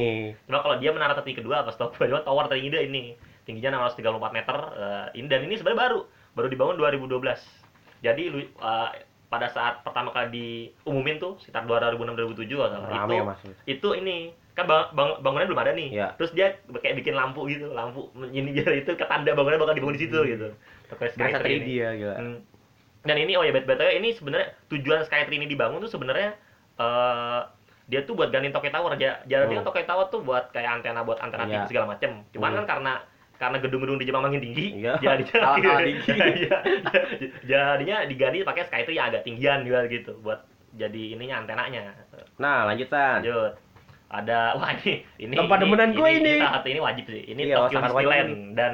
coba 0.48 0.58
kalau 0.64 0.76
dia 0.80 0.90
menara 0.96 1.12
tertinggi 1.12 1.44
kedua 1.44 1.68
apa 1.68 1.70
stop? 1.76 1.92
Coba 2.00 2.24
tower 2.24 2.48
tertinggi 2.48 2.72
dia 2.72 2.82
ini. 2.88 3.12
Tingginya 3.44 3.76
634 3.92 4.32
meter. 4.32 4.56
eh, 4.56 5.06
ini 5.20 5.26
dan 5.28 5.44
ini 5.44 5.54
sebenarnya 5.60 5.80
baru. 5.92 6.00
Baru 6.32 6.48
dibangun 6.48 6.80
2012. 6.80 7.12
Jadi 8.00 8.24
eh, 8.40 8.90
pada 9.37 9.49
saat 9.49 9.75
pertama 9.81 10.09
kali 10.09 10.29
diumumin 10.31 11.16
tuh 11.16 11.37
sekitar 11.38 11.62
2006 11.62 12.16
2007 12.33 12.49
atau 12.59 12.81
Rame 12.83 13.12
itu 13.12 13.22
mas. 13.22 13.40
itu 13.66 13.88
ini 13.94 14.16
kan 14.53 14.64
bang, 14.64 14.88
bang- 14.90 15.20
bangunannya 15.20 15.49
belum 15.49 15.61
ada 15.61 15.72
nih 15.72 15.88
Iya. 15.92 16.09
terus 16.16 16.33
dia 16.33 16.46
kayak 16.66 16.96
bikin 16.96 17.12
lampu 17.12 17.44
gitu 17.46 17.68
lampu 17.70 18.09
ini 18.27 18.49
biar 18.51 18.72
itu 18.75 18.90
ketanda 18.92 19.31
bangunannya 19.31 19.61
bakal 19.61 19.75
dibangun 19.75 19.94
di 19.94 20.03
situ 20.03 20.16
Hmm. 20.16 20.31
gitu 20.31 20.49
Berasa 20.88 21.12
Skytree 21.12 21.44
3D 21.53 21.62
ini. 21.62 21.75
ya 21.77 21.90
gila. 21.94 22.14
Hmm. 22.16 22.38
dan 23.03 23.16
ini 23.18 23.33
oh 23.35 23.42
ya 23.42 23.53
bet 23.53 23.64
betulnya 23.64 23.94
ini 23.94 24.09
sebenarnya 24.11 24.49
tujuan 24.66 25.01
Skytree 25.03 25.37
ini 25.37 25.46
dibangun 25.46 25.79
tuh 25.79 25.88
sebenarnya 25.88 26.33
eh 26.77 27.40
dia 27.87 28.03
tuh 28.03 28.12
buat 28.12 28.29
gantiin 28.29 28.51
Tokyo 28.51 28.68
Tower 28.68 28.90
aja 28.92 29.22
jaraknya 29.22 29.46
Hmm. 29.53 29.59
kan 29.59 29.66
Tokyo 29.68 29.85
Tower 29.85 30.07
tuh 30.09 30.20
buat 30.20 30.51
kayak 30.51 30.70
antena 30.75 31.01
buat 31.03 31.18
antena. 31.18 31.44
TV 31.44 31.68
segala 31.68 31.87
macem 31.88 32.25
cuman 32.31 32.49
Hmm. 32.49 32.59
kan 32.59 32.66
karena 32.66 32.92
karena 33.37 33.57
gedung-gedung 33.59 33.96
di 33.96 34.05
Jepang 34.05 34.22
makin 34.22 34.40
tinggi 34.40 34.66
Iya. 34.77 34.96
jadinya 34.99 35.40
tinggi. 35.88 36.12
Iya. 36.42 36.59
jadinya 37.42 37.96
diganti 38.05 38.42
pakai 38.42 38.64
Skytree 38.64 38.94
yang 38.94 39.09
agak 39.09 39.22
tinggian 39.22 39.62
juga 39.62 39.85
gitu 39.87 40.16
buat 40.20 40.44
jadi 40.72 41.14
ininya 41.14 41.40
antenanya 41.40 41.92
Nah 42.37 42.64
lanjutan. 42.64 43.20
lanjut 43.20 43.53
ada 44.07 44.38
wah 44.57 44.70
ini 44.77 45.03
ini 45.18 45.35
Tempat 45.35 45.57
demenan 45.59 45.90
gue 45.92 46.11
ini. 46.12 46.35
salah 46.38 46.61
satu 46.61 46.68
ini 46.68 46.81
wajib 46.81 47.05
sih 47.07 47.22
ini 47.27 47.42
Iya, 47.44 47.57
Tokyo 47.61 47.79
Disneyland 47.83 48.31
dan 48.53 48.72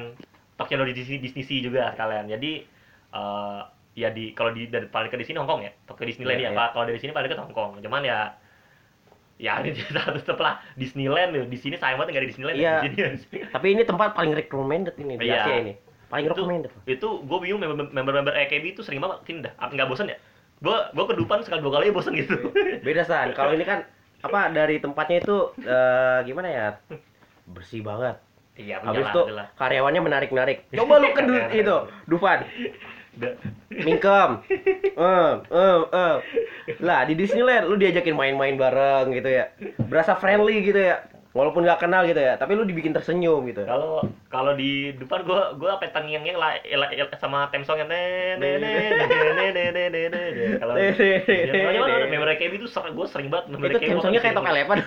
Tokyo 0.55 0.75
no 0.77 0.85
Disney 0.85 1.19
Disney 1.19 1.43
Sea 1.43 1.61
juga 1.61 1.91
sekalian 1.91 2.29
jadi 2.29 2.53
eh, 3.13 3.61
ya 3.93 4.09
di 4.09 4.33
kalau 4.33 4.51
di 4.51 4.67
dari 4.67 4.87
paling 4.87 5.09
ke 5.09 5.17
di 5.17 5.25
sini 5.25 5.37
Hongkong 5.37 5.63
ya 5.63 5.73
Tokyo 5.85 6.05
Disneyland 6.05 6.39
Iya, 6.39 6.49
ya 6.49 6.55
iya. 6.55 6.67
Kalau 6.71 6.85
dari 6.85 6.99
sini 6.99 7.11
paling 7.11 7.29
ke 7.29 7.37
Hongkong 7.37 7.81
cuman 7.81 8.03
ya 8.03 8.19
ya 9.43 9.59
ini 9.61 9.75
satu 9.83 10.17
setelah 10.17 10.63
Disneyland 10.73 11.35
di 11.43 11.59
sini 11.59 11.75
sayang 11.75 11.99
banget 11.99 12.15
nggak 12.15 12.23
ada 12.23 12.31
Disneyland 12.31 12.57
Iya. 12.57 12.75
ya. 12.87 13.09
di 13.11 13.19
sini 13.19 13.39
Tapi 13.55 13.67
ini 13.69 13.83
tempat 13.83 14.15
paling 14.15 14.33
recommended 14.33 14.95
ini 14.97 15.19
di 15.19 15.27
Iya. 15.27 15.43
Asia 15.43 15.55
ini. 15.59 15.73
Paling 16.07 16.25
Itu- 16.25 16.35
recommended. 16.37 16.71
itu 16.87 17.09
gue 17.21 17.39
bingung 17.41 17.59
member- 17.59 17.91
member-member 17.91 18.35
AKB 18.39 18.65
itu 18.71 18.81
sering 18.81 19.01
banget 19.01 19.19
sini 19.25 19.39
dah 19.43 19.53
nggak 19.59 19.87
bosen 19.87 20.07
ya 20.07 20.19
gue 20.59 20.77
gue 20.89 21.05
ke 21.05 21.15
Dupan 21.17 21.43
sekali 21.43 21.59
dua 21.59 21.75
kali 21.75 21.89
aja 21.89 21.93
bosen 21.93 22.15
gitu 22.15 22.39
Beda 22.87 23.03
san. 23.03 23.33
Kalau 23.33 23.51
ini 23.51 23.65
kan 23.65 23.83
apa 24.21 24.47
dari 24.49 24.79
tempatnya 24.79 25.19
itu 25.19 25.37
eh, 25.59 26.19
gimana 26.23 26.47
ya? 26.47 26.69
Bersih 27.45 27.83
banget. 27.83 28.23
iya 28.53 28.79
Habis 28.79 29.09
itu 29.09 29.23
karyawannya 29.57 30.01
menarik-narik. 30.01 30.71
Coba 30.71 30.95
lu 30.97 31.09
ke 31.11 31.23
du- 31.25 31.51
itu, 31.51 31.77
Dufan. 32.07 32.47
Mingkem. 33.73 34.31
Eh, 34.93 35.33
eh, 35.49 35.79
eh. 35.89 36.17
Lah 36.85 37.09
di 37.09 37.17
Disneyland 37.17 37.65
lu 37.65 37.81
diajakin 37.81 38.13
main-main 38.13 38.55
bareng 38.61 39.09
gitu 39.17 39.25
ya. 39.25 39.49
Berasa 39.89 40.15
friendly 40.21 40.61
gitu 40.61 40.77
ya. 40.79 41.01
Walaupun 41.33 41.65
nggak 41.65 41.81
kenal 41.81 42.05
gitu 42.05 42.21
ya, 42.21 42.37
tapi 42.37 42.53
lu 42.53 42.69
dibikin 42.69 42.93
tersenyum 42.93 43.41
gitu. 43.49 43.65
Kalau 43.65 44.05
kalau 44.29 44.53
di 44.53 44.93
depan 45.01 45.25
gua 45.25 45.57
gua 45.57 45.81
apa 45.81 45.89
terngiang-ngiang 45.89 46.37
lah 46.37 46.61
el- 46.61 46.93
el- 46.93 47.09
sama 47.17 47.49
theme 47.49 47.65
songnya 47.65 47.89
ne 47.89 48.37
ne 48.37 48.51
ne 48.61 48.73
ne 49.01 49.47
ne 49.49 49.65
ne 49.73 49.85
ne 49.89 50.03
ne. 50.13 50.23
Kalau 50.61 50.77
ya, 50.77 52.05
member 52.05 52.37
KB 52.37 52.53
itu 52.61 52.69
ser, 52.69 52.85
gua 52.93 53.09
sering 53.09 53.33
banget 53.33 53.49
member 53.49 53.73
Itu 53.73 53.81
theme-songnya 53.81 54.21
kayak 54.21 54.37
Top 54.37 54.45
Eleven. 54.45 54.79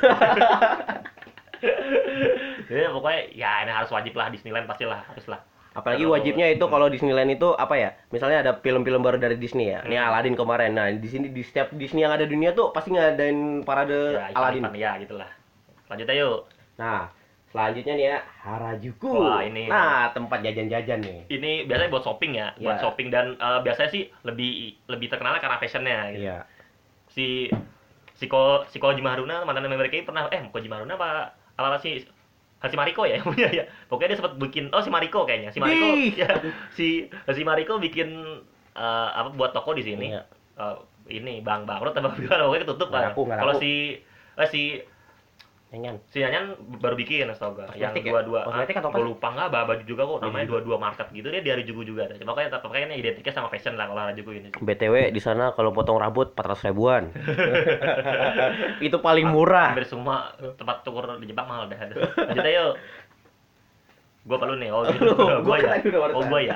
Ya 2.65 2.89
pokoknya 2.93 3.21
ya 3.33 3.51
ini 3.65 3.71
harus 3.73 3.89
wajib 3.89 4.13
lah 4.13 4.29
Disneyland 4.29 4.69
pastilah 4.69 5.01
harus 5.05 5.25
lah. 5.25 5.41
Apalagi 5.75 6.07
wajibnya 6.07 6.47
itu 6.47 6.63
kalau 6.65 6.87
Disneyland 6.87 7.29
itu 7.29 7.51
apa 7.51 7.75
ya? 7.75 7.89
Misalnya 8.07 8.39
ada 8.39 8.51
film-film 8.55 9.03
baru 9.03 9.19
dari 9.19 9.35
Disney 9.35 9.69
ya. 9.69 9.83
Ini 9.83 9.93
Hmm. 9.93 10.07
Aladdin 10.07 10.33
kemarin. 10.33 10.71
Nah, 10.71 10.87
di 10.89 11.03
sini 11.05 11.27
di 11.27 11.43
setiap 11.43 11.69
Disney 11.69 12.01
yang 12.01 12.15
ada 12.15 12.23
di 12.23 12.31
dunia 12.31 12.55
tuh 12.55 12.71
pasti 12.71 12.89
ngadain 12.89 13.59
parade 13.61 14.15
Ya, 14.15 14.31
Aladdin. 14.31 14.63
Ya 14.73 14.95
gitulah. 14.97 15.27
Lanjut 15.85 16.07
ayo. 16.07 16.47
Nah, 16.75 17.11
selanjutnya 17.51 17.93
nih 17.93 18.05
ya 18.07 18.17
Harajuku. 18.41 19.11
Wah, 19.11 19.43
ini- 19.43 19.67
Nah, 19.67 20.09
tempat 20.09 20.39
jajan-jajan 20.41 20.99
nih. 20.99 21.19
Ini 21.29 21.51
biasanya 21.63 21.91
buat 21.91 22.03
shopping 22.03 22.31
ya, 22.33 22.47
buat 22.55 22.79
Iya. 22.79 22.81
shopping 22.81 23.07
dan 23.11 23.25
eh, 23.35 23.59
biasanya 23.61 23.89
sih 23.91 24.03
lebih 24.23 24.51
lebih 24.87 25.07
terkenal 25.07 25.35
karena 25.37 25.59
fashionnya 25.59 25.99
gitu. 26.11 26.23
Iya. 26.23 26.39
si 27.05 27.47
si 28.11 28.25
Ko 28.25 28.63
si 28.65 28.75
Kojima 28.75 29.11
Haruna 29.11 29.43
mantan 29.43 29.63
member 29.63 29.87
KI 29.87 30.03
pernah 30.03 30.27
eh 30.27 30.39
Kojima 30.49 30.75
Haruna 30.75 30.95
apa 30.95 31.31
apa 31.55 31.79
sih 31.79 32.03
si 32.69 32.77
Mariko 32.77 33.03
ya 33.05 33.19
yang 33.19 33.27
punya 33.27 33.49
ya. 33.49 33.65
Pokoknya 33.87 34.15
dia 34.15 34.17
sempat 34.19 34.33
bikin 34.37 34.69
oh 34.73 34.81
si 34.81 34.89
Mariko 34.89 35.23
kayaknya. 35.23 35.49
Si 35.51 35.59
Mariko 35.59 35.87
ya 36.15 36.29
si 36.73 36.87
si 37.09 37.41
Mariko 37.45 37.77
bikin 37.77 38.09
eh, 38.75 39.09
apa 39.13 39.33
buat 39.33 39.51
toko 39.53 39.73
di 39.73 39.83
sini. 39.83 40.13
Iya. 40.13 40.23
Eh, 40.55 40.75
ini 41.21 41.41
bang 41.45 41.69
bangkrut 41.69 41.93
apa 41.93 42.17
gimana 42.17 42.49
pokoknya 42.49 42.63
ketutup 42.65 42.89
nggak 42.89 43.13
kalau 43.13 43.53
si 43.61 44.01
eh, 44.35 44.47
si 44.49 44.81
Nyanyan. 45.75 45.95
si 46.07 46.23
Nyanyan 46.23 46.55
baru 46.79 46.95
bikin 46.95 47.27
setahu 47.35 47.59
gue 47.59 47.67
yang 47.75 47.91
ya? 47.91 47.99
dua 47.99 48.23
dua 48.23 48.39
Kosmetik 48.47 48.79
atau 48.79 48.89
apa 48.89 48.97
gue 48.97 49.07
lupa 49.11 49.27
nggak 49.35 49.49
baju 49.51 49.83
juga 49.83 50.01
kok 50.07 50.17
namanya 50.23 50.45
Baju 50.47 50.51
dua 50.55 50.61
dua 50.63 50.77
market 50.79 51.07
gitu 51.11 51.27
dia 51.27 51.43
dari 51.43 51.67
Jugu 51.67 51.83
juga 51.83 52.07
ada 52.07 52.15
cuma 52.15 52.31
kayak 52.31 52.63
makanya 52.63 52.95
ini 52.95 52.95
identiknya 53.03 53.33
sama 53.35 53.51
fashion 53.51 53.75
lah 53.75 53.91
kalau 53.91 54.01
Harajuku 54.07 54.31
ini 54.31 54.49
BTW 54.55 55.11
di 55.11 55.19
sana 55.19 55.51
kalau 55.51 55.75
potong 55.75 55.99
rambut 55.99 56.31
400 56.37 56.69
ribuan. 56.69 57.03
itu 58.85 58.97
paling 59.01 59.25
murah. 59.25 59.73
hampir 59.73 59.89
semua 59.89 60.31
tempat 60.55 60.85
tukur 60.85 61.09
di 61.17 61.25
Jepang 61.25 61.49
mahal 61.49 61.65
dah. 61.67 61.79
Lanjut 62.29 62.45
ayo. 62.45 62.65
Gua 64.25 64.37
perlu 64.37 64.55
nih. 64.61 64.69
Oh, 64.69 64.85
gitu. 64.85 65.11
Gua 65.15 65.41
gua 65.41 65.57
ya. 65.57 65.73
Oh, 66.13 66.23
gua 66.25 66.39
ya. 66.41 66.55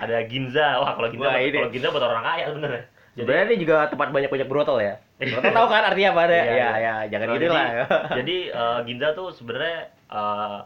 Ada 0.00 0.24
Ginza. 0.28 0.78
Wah, 0.82 0.92
kalau 0.94 1.08
Ginza 1.10 1.28
kalau 1.34 1.70
Ginza 1.72 1.88
buat 1.90 2.04
orang 2.04 2.24
kaya 2.24 2.44
ya. 2.46 2.82
Jadi 3.10 3.26
Sebenarnya 3.26 3.46
ini 3.50 3.56
juga 3.58 3.74
tempat 3.90 4.08
banyak-banyak 4.14 4.46
brotol 4.46 4.78
ya. 4.78 5.02
Brotol 5.20 5.52
tahu 5.52 5.66
kan 5.68 5.82
artinya 5.84 6.10
apa 6.10 6.20
ada? 6.24 6.32
Iya, 6.32 6.40
ya, 6.40 6.52
iya. 6.54 6.70
ya, 6.80 6.94
jangan 7.12 7.26
gitu 7.36 7.44
jadi- 7.44 7.52
lah. 7.52 7.68
jadi 8.18 8.36
eh, 8.48 8.78
Ginza 8.88 9.08
tuh 9.12 9.28
sebenarnya 9.30 9.78
eh, 10.08 10.58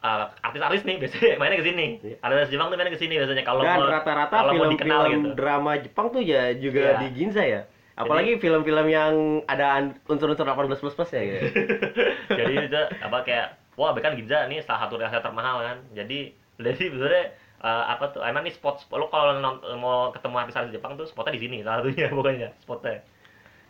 eh, 0.00 0.24
artis-artis 0.40 0.82
nih 0.88 0.96
biasanya 0.96 1.34
mainnya 1.40 1.58
ke 1.60 1.66
sini. 1.68 1.86
Iya. 2.00 2.16
Artis 2.20 2.48
Jepang 2.48 2.68
tuh 2.68 2.76
mainnya 2.76 2.94
ke 2.96 3.00
sini 3.00 3.14
biasanya 3.20 3.44
kalau 3.44 3.60
Dan 3.60 3.78
rata-rata 3.84 4.36
film-film 4.48 5.04
gitu. 5.12 5.30
drama 5.36 5.72
Jepang 5.76 6.06
tuh 6.08 6.22
ya 6.24 6.56
juga 6.56 6.80
Iya. 6.80 7.00
di 7.04 7.08
Ginza 7.12 7.44
ya. 7.44 7.62
Apalagi 7.94 8.42
film-film 8.42 8.86
yang 8.90 9.14
ada 9.46 9.78
unsur-unsur 10.10 10.42
18 10.42 10.82
plus 10.82 10.96
plus 10.98 11.10
ya 11.14 11.22
gitu. 11.22 11.46
jadi 12.42 12.54
itu 12.66 12.80
apa 12.98 13.22
kayak 13.22 13.46
wah 13.78 13.94
kan 13.94 14.18
Ginza 14.18 14.50
ini 14.50 14.58
salah 14.66 14.86
satu 14.86 14.98
rasa 14.98 15.22
termahal 15.22 15.62
kan 15.62 15.76
jadi 15.94 16.34
jadi 16.58 16.90
sebenarnya 16.90 17.24
eh, 17.62 17.84
apa 17.86 18.10
tuh 18.10 18.26
emang 18.26 18.42
nih 18.42 18.54
spot, 18.54 18.82
spot 18.82 18.98
lo 18.98 19.06
kalau 19.14 19.38
mau 19.78 20.10
ketemu 20.10 20.34
artis-artis 20.42 20.74
Jepang 20.74 20.98
tuh 20.98 21.06
spotnya 21.06 21.38
di 21.38 21.42
sini 21.46 21.62
salah 21.62 21.86
satunya 21.86 22.10
pokoknya 22.10 22.48
spotnya 22.66 22.98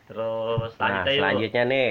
terus 0.05 0.71
Nah, 0.75 0.83
lanjut 0.83 1.05
aja 1.05 1.17
selanjutnya 1.17 1.63
nih 1.65 1.89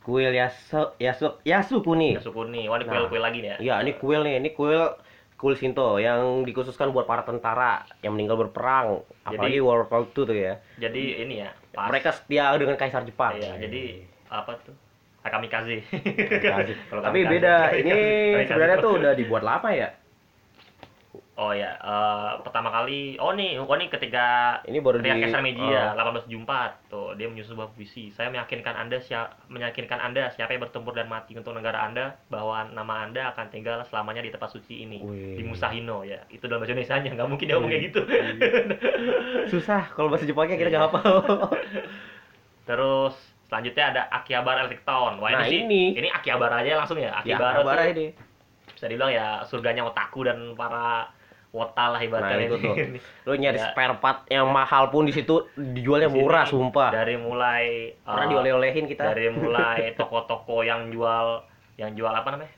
kuil 0.00 0.32
Yasu 0.32 0.96
Yasu 0.96 1.38
Yasukuni. 1.42 2.16
Yasukuni 2.16 2.66
wah 2.66 2.76
ini 2.76 2.84
Nah. 2.84 2.92
kuil-kuil 2.96 3.20
lagi 3.20 3.38
nih 3.38 3.50
ya 3.50 3.56
Iya, 3.60 3.74
ini 3.82 3.92
kuil 3.94 4.20
nih, 4.22 4.34
ini 4.36 4.50
kuil 4.50 4.82
kuil 5.36 5.54
Shinto 5.54 5.96
yang 5.96 6.42
dikhususkan 6.42 6.90
buat 6.90 7.04
para 7.04 7.22
tentara 7.22 7.80
yang 8.00 8.12
meninggal 8.12 8.36
berperang, 8.38 9.00
apalagi 9.22 9.56
Jadi- 9.56 9.62
World 9.62 9.86
War 9.86 10.02
II 10.02 10.24
tuh 10.24 10.32
ya. 10.32 10.54
jadi 10.76 11.02
ini 11.20 11.34
ya 11.38 11.50
pas 11.70 11.88
Mereka 11.88 12.10
setia 12.12 12.50
dengan 12.54 12.74
kaisar 12.74 13.04
Jepang. 13.04 13.32
iya, 13.34 13.56
jadi 13.56 14.04
apa 14.28 14.52
tuh 14.60 14.74
Akamikaze 15.20 15.84
Kamikaze. 15.84 16.72
Kalau 16.88 17.00
Tapi 17.04 17.18
beda, 17.22 17.54
ini 17.78 17.92
kamikaze- 17.92 18.48
sebenarnya 18.48 18.76
tuh 18.80 18.92
udah 18.96 19.12
dibuat 19.12 19.42
lama 19.42 19.68
ya. 19.70 19.88
Oh 21.40 21.50
ya 21.50 21.72
eh, 21.72 22.30
pertama 22.40 22.68
kali 22.70 23.16
oh 23.16 23.32
nih 23.32 23.56
oh 23.56 23.72
nih 23.72 23.88
ketika 23.88 24.60
Ini 24.62 24.76
baru 24.78 25.00
di 25.00 25.08
Ria 25.08 25.16
Kesar 25.18 25.40
Media, 25.40 25.96
Oh. 25.96 26.12
1874. 26.12 26.84
Tuh, 26.86 27.10
dia 27.14 27.26
menyusun 27.26 27.54
sebuah 27.54 27.70
puisi. 27.70 28.10
Saya 28.10 28.28
meyakinkan 28.28 28.76
Anda 28.76 29.00
siapa 29.00 29.40
meyakinkan 29.46 29.96
Anda 29.96 30.28
siapa 30.30 30.52
yang 30.52 30.62
bertempur 30.62 30.92
dan 30.92 31.06
mati 31.06 31.32
untuk 31.32 31.52
negara 31.52 31.80
Anda 31.82 32.20
bahwa 32.26 32.68
nama 32.68 33.02
Anda 33.02 33.32
akan 33.32 33.48
tinggal 33.48 33.80
selamanya 33.84 34.20
di 34.20 34.28
tempat 34.28 34.50
suci 34.50 34.84
ini. 34.84 35.00
Wih. 35.00 35.34
Di 35.34 35.42
Musahino 35.42 36.02
ya. 36.02 36.20
Itu 36.28 36.44
dalam 36.44 36.60
bahasa 36.60 36.76
Indonesia 36.76 37.00
nggak 37.00 37.26
mungkin 37.26 37.46
dia 37.46 37.56
ngomong 37.56 37.70
kayak 37.70 37.84
gitu. 37.88 38.00
Susah 39.52 39.88
kalau 39.90 40.08
bahasa 40.08 40.24
Jepangnya 40.24 40.54
kita 40.54 40.68
Iya. 40.68 40.76
nggak 40.76 40.86
hafal. 40.92 41.14
Terus 42.68 43.14
selanjutnya 43.46 43.84
ada 43.88 44.02
Akihabara 44.12 44.62
Electric 44.62 44.84
Town. 44.84 45.18
Wah, 45.18 45.30
Nah, 45.30 45.42
ini, 45.42 45.50
sih 45.50 45.58
ini. 45.64 45.82
ini 45.96 46.08
Akihabara 46.08 46.60
aja 46.60 46.78
langsung 46.78 46.98
ya. 46.98 47.10
ya, 47.10 47.18
Akihabara 47.18 47.56
kabar 47.58 47.74
tuh 47.80 47.90
ini. 47.90 48.06
bisa 48.70 48.86
dibilang 48.86 49.12
ya 49.12 49.26
surganya 49.44 49.82
otaku 49.84 50.24
dan 50.24 50.54
para 50.54 51.10
wota 51.50 51.84
lah 51.90 51.98
Nah, 51.98 52.06
ibaratnya 52.06 52.46
itu 52.46 52.56
ini. 52.56 52.62
tuh. 52.62 52.74
Lu 53.26 53.32
nyari 53.34 53.58
Ya. 53.58 53.70
spare 53.70 53.98
part 53.98 54.22
yang 54.26 54.46
mahal 54.46 54.86
pun 54.88 55.02
di 55.02 55.10
situ 55.10 55.50
dijualnya 55.54 56.06
Di 56.06 56.14
sini 56.14 56.22
murah, 56.22 56.44
sumpah. 56.46 56.90
Dari 56.90 57.18
mulai 57.18 57.90
Pernah 58.00 58.24
eh, 58.24 58.30
dioleh-olehin 58.30 58.84
kita. 58.86 59.02
dari 59.04 59.26
mulai 59.34 59.94
toko-toko 59.94 60.62
yang 60.62 60.90
jual 60.90 61.42
yang 61.74 61.96
jual 61.96 62.12
apa 62.12 62.28
namanya 62.30 62.52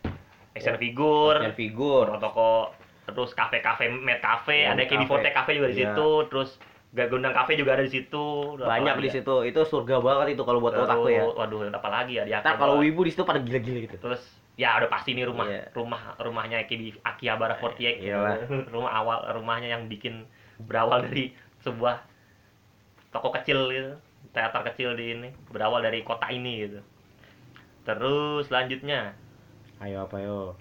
action 0.53 0.77
figure 0.77 1.39
Action 1.39 1.57
figur. 1.57 2.05
toko-toko 2.11 2.75
terus 3.03 3.31
kafe-kafe 3.33 3.89
mad 3.89 4.21
cafe 4.21 4.69
Ya, 4.69 4.77
ada 4.77 4.85
Forte 5.09 5.31
Cafe. 5.31 5.33
cafe 5.33 5.51
juga 5.57 5.69
di 5.71 5.77
Iya. 5.79 5.95
situ 5.95 6.09
terus 6.29 6.51
Gagundang 6.93 7.33
cafe 7.33 7.57
juga 7.57 7.73
ada 7.73 7.81
di 7.81 7.89
situ 7.89 8.61
Banyak 8.61 9.01
di 9.01 9.09
situ. 9.09 9.49
Itu 9.49 9.65
surga 9.65 10.05
banget 10.05 10.37
itu 10.37 10.45
kalau 10.45 10.61
buat 10.61 10.77
otaku 10.77 11.09
ya. 11.09 11.25
waduh 11.25 11.65
apa 11.73 11.89
lagi 11.89 12.21
ya 12.21 12.29
di 12.29 12.37
kalau 12.37 12.85
wibu 12.85 13.01
di 13.01 13.11
situ 13.17 13.25
pada 13.25 13.41
gila-gila 13.41 13.89
gitu. 13.89 13.97
terus 13.97 14.21
ya 14.55 14.77
udah 14.77 14.89
pasti 14.89 15.17
ini 15.17 15.25
rumah 15.25 15.49
Iya. 15.49 15.73
rumah 15.73 16.15
rumahnya 16.21 16.61
Aki 16.63 17.01
Akihabara 17.01 17.57
48 17.57 18.05
Iyalah. 18.05 18.37
rumah 18.75 18.93
awal 18.93 19.19
rumahnya 19.33 19.73
yang 19.73 19.89
bikin 19.89 20.29
berawal 20.61 21.03
dari 21.03 21.33
sebuah 21.65 22.05
toko 23.11 23.33
kecil 23.33 23.73
gitu 23.73 23.93
teater 24.33 24.61
kecil 24.69 24.93
di 24.95 25.13
ini 25.13 25.29
berawal 25.49 25.81
dari 25.81 26.01
kota 26.01 26.29
ini 26.29 26.65
gitu 26.65 26.81
terus 27.83 28.47
selanjutnya 28.47 29.13
Ayo 29.83 30.07
apa 30.07 30.17
yo? 30.23 30.55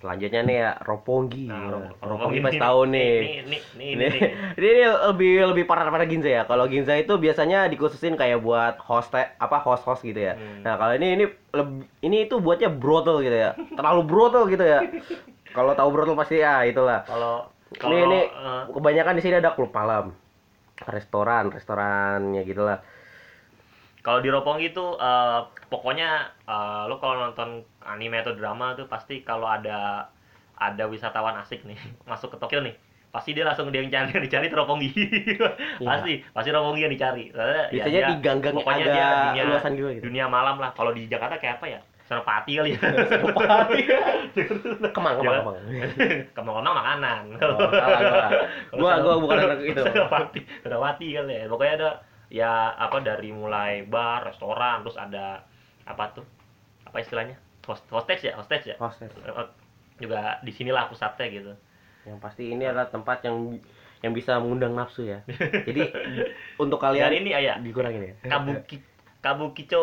Selanjutnya 0.00 0.40
nih 0.42 0.56
ya 0.56 0.70
Roppongi. 0.80 1.52
Nah, 1.52 1.60
Ya. 1.60 1.68
Ro- 1.76 1.92
Roppongi 2.00 2.40
pasti 2.40 2.56
tahu 2.56 2.80
nih. 2.88 3.12
ini 3.12 3.28
ini 3.36 3.58
ini, 3.60 3.84
Ini, 3.92 4.06
ini, 4.08 4.18
ini, 4.56 4.70
lebih 5.12 5.32
lebih 5.52 5.64
parah 5.68 5.84
daripada 5.84 6.08
Ginza 6.08 6.30
ya. 6.32 6.42
Kalau 6.48 6.64
Ginza 6.66 6.96
itu 6.96 7.12
biasanya 7.20 7.68
dikhususin 7.68 8.16
kayak 8.16 8.40
buat 8.40 8.80
host 8.80 9.12
apa 9.12 9.60
host 9.60 9.84
host 9.84 10.00
gitu 10.00 10.16
ya. 10.16 10.40
Hmm. 10.40 10.64
Nah 10.64 10.80
kalau 10.80 10.96
ini 10.96 11.20
ini 11.20 11.24
lebih 11.52 11.84
ini 12.00 12.16
itu 12.24 12.40
buatnya 12.40 12.72
brutal 12.72 13.20
gitu 13.20 13.36
ya. 13.36 13.52
Terlalu 13.76 14.02
brutal 14.08 14.48
gitu 14.48 14.64
ya. 14.64 14.80
Kalau 15.52 15.76
tahu 15.76 15.88
brutal 15.92 16.16
pasti 16.16 16.40
ya 16.40 16.64
itulah. 16.64 17.04
kalau 17.04 17.44
Ini 17.70 17.96
ini 18.02 18.20
eh, 18.26 18.62
kebanyakan 18.72 19.14
di 19.14 19.22
sini 19.22 19.36
ada 19.38 19.54
klub 19.54 19.70
malam, 19.70 20.10
restoran, 20.88 21.52
restorannya 21.52 22.42
gitulah. 22.42 22.82
Kalau 24.00 24.18
di 24.18 24.28
Roppongi 24.28 24.68
itu 24.68 24.84
eh, 24.94 25.40
pokoknya 25.66 26.10
eh, 26.42 26.82
lo 26.84 26.96
kalau 26.96 27.20
nonton 27.22 27.60
anime 27.80 28.18
atau 28.18 28.32
drama 28.32 28.72
tuh 28.72 28.86
pasti 28.86 29.20
kalau 29.20 29.44
ada 29.44 30.08
ada 30.54 30.84
wisatawan 30.84 31.36
asik 31.38 31.62
nih 31.62 31.76
masuk 32.10 32.32
ke 32.32 32.38
Tokyo 32.38 32.60
nih 32.60 32.76
pasti 33.10 33.32
dia 33.32 33.42
langsung 33.42 33.68
dia 33.68 33.80
yang 33.80 33.90
cari 33.90 34.08
yang 34.14 34.22
dicari 34.22 34.46
tuh 34.46 34.58
Roppongi 34.58 34.88
pasti 35.80 36.22
pasti 36.26 36.48
Roppongi 36.48 36.80
yang 36.80 36.92
dicari 36.92 37.28
ya 37.28 37.66
Biasanya 37.68 37.90
dia- 37.92 38.08
di 38.08 38.16
gang-gang 38.20 38.54
pokoknya 38.54 38.84
agak 38.84 38.94
dia 38.94 39.08
dunia 39.26 39.42
luasan 39.46 39.72
gitu. 39.74 39.88
gitu. 39.90 40.04
dunia 40.06 40.24
malam 40.26 40.56
lah 40.56 40.70
kalau 40.70 40.90
di 40.90 41.04
Jakarta 41.04 41.36
kayak 41.36 41.58
apa 41.58 41.66
ya 41.68 41.80
Senopati 42.02 42.52
kali 42.54 42.70
ya 42.70 42.80
Senopati. 43.12 43.80
Kemang, 44.90 45.14
kemang, 45.14 45.14
Jangan- 45.20 45.42
kemang. 45.42 45.56
kemang-kemang 46.32 46.74
makanan 46.76 47.20
Oh, 47.38 47.70
salah 47.70 48.00
gua. 48.00 48.26
Gua 48.72 48.92
gua 49.00 49.14
bukan 49.18 49.36
anak 49.40 49.58
itu. 49.64 49.82
Senopati 49.84 50.40
Senopati 50.60 51.06
kali 51.12 51.34
ya 51.34 51.44
pokoknya 51.46 51.74
ada 51.76 51.90
ya 52.30 52.78
apa 52.78 53.02
dari 53.02 53.34
mulai 53.34 53.82
bar 53.84 54.30
restoran 54.30 54.86
terus 54.86 54.96
ada 54.96 55.42
apa 55.84 56.14
tuh? 56.14 56.26
Apa 56.86 57.02
istilahnya? 57.02 57.36
Host 57.66 57.84
hostage 57.90 58.30
ya? 58.30 58.38
Hostage 58.38 58.74
ya? 58.74 58.76
Hostess. 58.78 59.10
Eh, 59.10 59.48
juga 60.00 60.38
di 60.46 60.54
sinilah 60.54 60.88
pusatnya 60.88 61.26
gitu. 61.28 61.52
Yang 62.06 62.18
pasti 62.22 62.54
ini 62.54 62.64
adalah 62.64 62.88
tempat 62.88 63.26
yang 63.26 63.60
yang 64.00 64.16
bisa 64.16 64.40
mengundang 64.40 64.72
nafsu 64.72 65.04
ya. 65.04 65.20
Jadi 65.68 65.92
untuk 66.56 66.80
dan 66.80 66.96
kalian 66.96 67.12
ini 67.20 67.30
ayah. 67.36 67.60
dikurangin 67.60 68.14
ya. 68.14 68.14
Kabuki 68.24 68.80
Kabukicho 69.20 69.82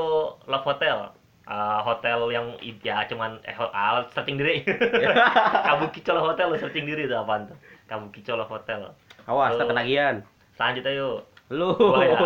Love 0.49 0.65
Hotel. 0.65 1.13
Eh, 1.47 1.79
hotel 1.79 2.19
yang 2.36 2.60
ya 2.83 3.07
cuman 3.07 3.39
eh 3.47 3.55
ah, 3.55 4.03
searching 4.12 4.36
diri. 4.36 4.67
Kabukicho 5.67 6.12
Love 6.12 6.33
Hotel 6.33 6.51
lu 6.51 6.57
searching 6.60 6.83
diri 6.83 7.05
itu 7.07 7.15
apaan 7.15 7.47
tuh? 7.47 7.57
Kabukicho 7.88 8.36
Love 8.36 8.51
Hotel. 8.51 8.91
Awas, 9.27 9.60
tak 9.60 9.67
ketagihan. 9.67 10.23
selanjutnya 10.57 10.89
yuk 10.97 11.21
Lu. 11.47 11.71
gua 11.79 12.03
ya 12.03 12.17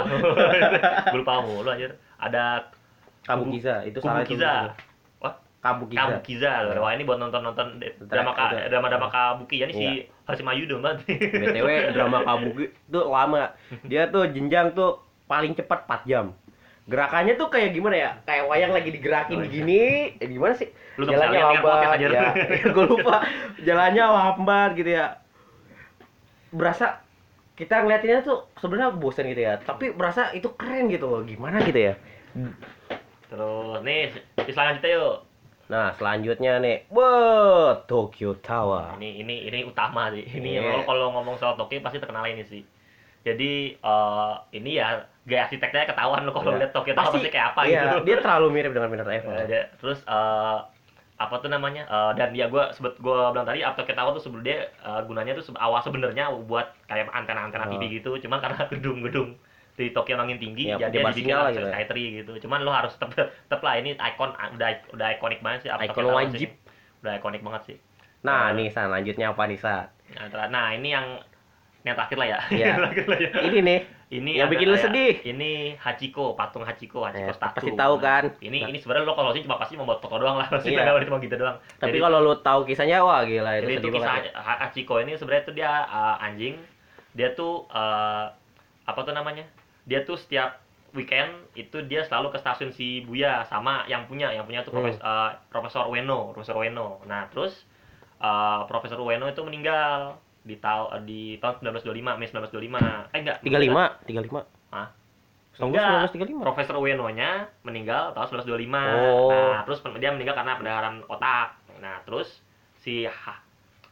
lupa 1.13 1.33
mulu 1.41 1.69
anjir 1.69 1.93
ada 2.17 2.69
Kabukiza 3.21 3.85
itu 3.85 4.01
salah 4.01 4.25
itu. 4.25 4.33
Kubukiza 4.33 4.73
wah 5.21 5.33
Kabukiza. 5.61 5.99
Kabukiza 6.01 6.51
wah 6.81 6.91
ini 6.91 7.05
buat 7.05 7.21
nonton 7.21 7.41
nonton 7.41 7.67
drama 8.09 8.33
ka, 8.33 8.49
drama 8.65 8.89
drama 8.89 9.07
Kabuki 9.07 9.61
ya 9.61 9.69
ini 9.69 9.73
si 9.73 9.85
Hashim 10.25 10.49
Ayudo 10.49 10.81
banget 10.81 11.05
BTW 11.05 11.67
drama 11.95 12.25
Kabuki 12.25 12.73
itu 12.73 12.99
lama. 13.05 13.53
Dia 13.85 14.09
tuh 14.09 14.25
jenjang 14.25 14.73
tuh 14.73 14.97
paling 15.29 15.53
cepat 15.53 15.85
4 15.85 16.09
jam. 16.09 16.25
Gerakannya 16.89 17.37
tuh 17.37 17.47
kayak 17.47 17.71
gimana 17.71 17.93
ya? 17.95 18.11
Kayak 18.25 18.49
wayang 18.49 18.73
lagi 18.73 18.89
digerakin 18.89 19.37
Oh, 19.37 19.45
iya. 19.45 19.53
gini. 19.53 19.81
Eh, 20.17 20.27
gimana 20.27 20.57
sih? 20.57 20.67
Lu 20.97 21.05
Jalannya 21.05 21.39
kan 21.39 21.49
lambat 21.61 21.93
aja. 21.93 22.07
ya. 22.09 22.25
Gue 22.67 22.85
lupa. 22.89 23.15
Jalannya 23.61 24.03
lambat 24.03 24.69
gitu 24.75 24.91
ya. 24.91 25.21
Berasa 26.51 26.99
kita 27.51 27.81
ngeliatinnya 27.81 28.21
tuh 28.21 28.49
sebenarnya 28.57 28.93
bosan 28.93 29.27
gitu 29.27 29.41
ya. 29.41 29.57
Tapi 29.57 29.91
berasa 29.91 30.31
itu 30.31 30.49
keren 30.53 30.87
gitu 30.87 31.05
loh. 31.05 31.21
Gimana 31.21 31.61
gitu 31.61 31.77
ya? 31.77 31.93
terus 33.27 33.79
nih 33.81 34.11
selanjutnya 34.45 34.91
yuk 34.91 35.17
Nah, 35.71 35.95
selanjutnya 35.95 36.59
nih, 36.59 36.83
wah, 36.91 37.79
Tokyo 37.87 38.35
Tower. 38.35 38.91
ini 38.99 39.23
ini 39.23 39.47
ini 39.47 39.63
utama 39.63 40.11
sih 40.11 40.19
ini 40.27 40.59
Iya. 40.59 40.83
kalau 40.83 41.15
ngomong 41.15 41.39
soal 41.39 41.55
Tokyo 41.55 41.79
pasti 41.79 41.95
terkenal 41.95 42.27
ini 42.27 42.43
sih 42.43 42.59
jadi 43.23 43.51
eh, 43.73 44.33
ini 44.51 44.75
ya 44.75 45.07
gaya 45.23 45.47
arsiteknya 45.47 45.87
ketahuan 45.87 46.27
lo 46.27 46.35
kalau 46.35 46.55
Iya. 46.55 46.67
lihat 46.67 46.71
Tokyo 46.75 46.91
Tower 46.91 47.15
pasti 47.15 47.31
kayak 47.31 47.55
apa 47.55 47.61
iya, 47.63 47.87
gitu 47.87 48.03
dia 48.03 48.17
terlalu 48.19 48.47
mirip 48.51 48.71
dengan 48.71 48.91
Minor 48.91 49.07
Eiffel. 49.07 49.31
Dia- 49.47 49.71
terus 49.79 50.03
eh, 50.03 50.57
apa 51.21 51.35
tuh 51.37 51.47
namanya 51.47 51.83
Eh, 51.83 52.11
dan 52.15 52.29
ya 52.31 52.45
gue 52.45 52.63
sebut 52.71 52.93
gue 52.95 53.17
bilang 53.29 53.43
tadi 53.43 53.61
Tokyo 53.61 53.93
Tower 53.93 54.11
tuh 54.13 54.23
sebelum 54.23 54.41
dia 54.41 54.57
eh, 54.67 55.01
gunanya 55.03 55.33
tuh 55.33 55.53
awal 55.55 55.79
sebenarnya 55.79 56.33
buat 56.43 56.73
kayak 56.85 57.09
antena-antena 57.09 57.63
Oh. 57.63 57.71
TV 57.71 57.83
gitu 57.95 58.17
cuman 58.19 58.39
karena 58.39 58.65
gedung-gedung 58.71 59.37
di 59.71 59.89
Tokyo 59.89 60.13
makin 60.15 60.37
tinggi 60.37 60.67
Ya, 60.67 60.77
jadi 60.77 60.91
dia 60.91 61.01
dibikin 61.07 61.33
lah 61.33 61.49
gitu 61.49 61.63
ya. 61.63 61.73
Skytree 61.73 62.07
gitu 62.17 62.33
cuman 62.41 62.59
lo 62.61 62.71
harus 62.71 62.93
tetep 62.93 63.13
tetep 63.15 63.61
lah 63.61 63.73
ini 63.75 63.93
ikon 63.93 64.29
udah 64.51 64.69
udah 64.91 65.07
ikonik 65.15 65.39
banget 65.39 65.59
sih 65.63 65.69
Ikon 65.69 66.03
Tower 66.03 66.11
sih. 66.11 66.17
wajib. 66.17 66.49
udah 67.01 67.13
ikonik 67.15 67.41
banget 67.41 67.61
sih 67.65 67.77
Nah, 68.21 68.53
Eh, 68.53 68.53
nih 68.53 68.69
San, 68.69 68.93
lanjutnya 68.93 69.33
apa 69.33 69.49
nih 69.49 69.57
San? 69.57 69.89
Nah, 70.13 70.45
Nah, 70.45 70.65
ini 70.71 70.93
yang 70.93 71.17
yang 71.81 71.97
terakhir 71.97 72.13
lah 72.15 72.27
ya. 72.27 72.39
Iya. 72.53 72.65
Yang 72.67 72.77
terakhir 72.77 73.05
lah 73.07 73.17
ya. 73.17 73.31
Ini 73.41 73.59
nih, 73.59 73.79
Ini 74.11 74.31
yang 74.37 74.51
bikin 74.51 74.67
lu 74.67 74.75
kayak- 74.75 74.85
sedih. 74.85 75.13
Ini 75.25 75.51
Hachiko, 75.77 76.35
patung 76.35 76.61
Hachiko, 76.61 76.99
Hachiko 77.01 77.25
Eh, 77.25 77.33
statue. 77.33 77.55
pasti 77.57 77.71
tahu 77.73 77.95
kan? 77.97 78.23
Ini 78.37 78.57
Nah. 78.57 78.67
ini 78.67 78.77
sebenarnya 78.77 79.07
lo 79.07 79.15
kalau 79.15 79.31
sih 79.31 79.39
cuma 79.39 79.55
pasti 79.55 79.73
membuat 79.73 79.97
foto 79.97 80.19
doang 80.19 80.35
lah, 80.35 80.51
pasti 80.51 80.69
Iya. 80.69 80.83
yeah. 80.85 80.99
cuma 81.01 81.17
gitu 81.17 81.35
doang. 81.35 81.55
tapi 81.77 81.95
kalau 81.97 82.19
lu 82.19 82.35
tahu 82.37 82.67
kisahnya, 82.67 82.99
wah 82.99 83.23
gila 83.23 83.55
itu 83.57 83.67
jadi 83.69 83.75
itu 83.77 83.87
kisah 83.89 84.03
banget. 84.11 84.23
ya. 84.27 84.31
Ha- 84.37 84.59
Hachiko 84.61 84.99
ini 84.99 85.15
sebenarnya 85.15 85.43
tuh 85.43 85.55
dia 85.55 85.71
uh, 85.85 86.19
anjing. 86.19 86.59
Dia 87.13 87.31
tuh 87.31 87.63
uh, 87.69 88.27
apa 88.83 88.99
tuh 89.01 89.11
namanya? 89.11 89.47
Dia 89.83 90.03
tuh 90.03 90.15
setiap 90.15 90.59
weekend 90.91 91.31
itu 91.53 91.79
dia 91.81 92.03
selalu 92.03 92.29
ke 92.29 92.37
stasiun 92.37 92.67
Shibuya 92.69 93.43
sama 93.45 93.83
yang 93.85 94.03
punya, 94.05 94.27
yang 94.29 94.43
punya 94.43 94.59
tuh 94.59 94.69
Hmm. 94.69 94.83
profes- 94.83 94.99
uh, 94.99 95.31
Profesor 95.47 95.87
Ueno, 95.87 96.29
Profesor 96.29 96.55
Ueno. 96.57 96.99
Nah, 97.05 97.27
terus 97.27 97.63
uh, 98.19 98.63
Profesor 98.65 98.99
Ueno 98.99 99.23
itu 99.25 99.39
meninggal 99.39 100.19
di 100.41 100.55
tahun 100.57 101.05
di 101.05 101.37
tahun 101.37 101.61
1925, 101.61 102.17
Mei 102.17 102.27
1925. 102.29 103.13
Eh 103.13 103.19
enggak. 103.21 103.37
35, 103.45 104.09
35. 104.09 104.73
Hah? 104.73 104.87
Setahu 105.53 105.69
gua 105.69 105.83
Enggak. 105.83 106.15
1935. 106.15 106.47
Profesor 106.47 106.75
Ueno-nya 106.81 107.29
meninggal 107.61 108.15
tahun 108.17 108.27
1925. 108.41 108.73
Oh. 108.73 109.29
Nah, 109.29 109.61
terus 109.67 109.79
dia 110.01 110.09
meninggal 110.13 110.35
karena 110.35 110.53
pendarahan 110.57 110.95
otak. 111.05 111.59
Nah, 111.81 112.01
terus 112.05 112.41
si 112.81 113.05
ha, 113.05 113.35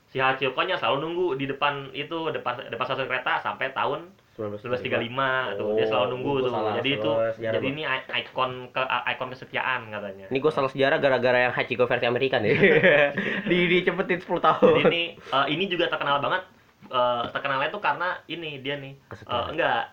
si 0.10 0.18
Hachiko-nya 0.18 0.82
selalu 0.82 0.98
nunggu 1.06 1.28
di 1.38 1.46
depan 1.46 1.94
itu 1.94 2.34
depan 2.34 2.66
depan 2.70 2.86
stasiun 2.86 3.10
kereta 3.10 3.42
sampai 3.46 3.70
tahun 3.74 4.10
1935 4.40 5.60
tuh. 5.60 5.68
Dia 5.76 5.86
selalu 5.86 6.06
nunggu 6.10 6.32
Oh, 6.32 6.40
tuh. 6.40 6.50
salah, 6.50 6.72
jadi 6.76 6.90
itu 6.96 7.12
jadi 7.38 7.68
ini 7.68 7.84
ikon 8.24 8.52
ke 8.70 8.82
ikon 9.10 9.30
kesetiaan 9.30 9.82
katanya. 9.88 10.26
Ini 10.28 10.38
gue 10.38 10.50
salah 10.50 10.68
sejarah 10.68 10.98
gara-gara 10.98 11.40
yang 11.42 11.52
Hachiko 11.52 11.84
versi 11.84 12.06
Amerika 12.06 12.40
nih. 12.40 12.56
di 13.52 13.60
dicepetin 13.70 14.18
10 14.18 14.40
tahun. 14.40 14.72
Jadi 14.78 14.88
ini 14.88 15.04
eh, 15.14 15.46
ini 15.50 15.64
juga 15.66 15.88
terkenal 15.88 16.20
banget. 16.20 16.48
Eh, 16.86 17.24
terkenalnya 17.30 17.70
tuh 17.70 17.80
karena 17.80 18.16
ini 18.26 18.58
dia 18.58 18.76
nih. 18.76 18.96
Kesetiaan. 19.08 19.52
enggak. 19.52 19.84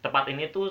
Tempat 0.00 0.24
ini 0.28 0.46
tuh 0.48 0.70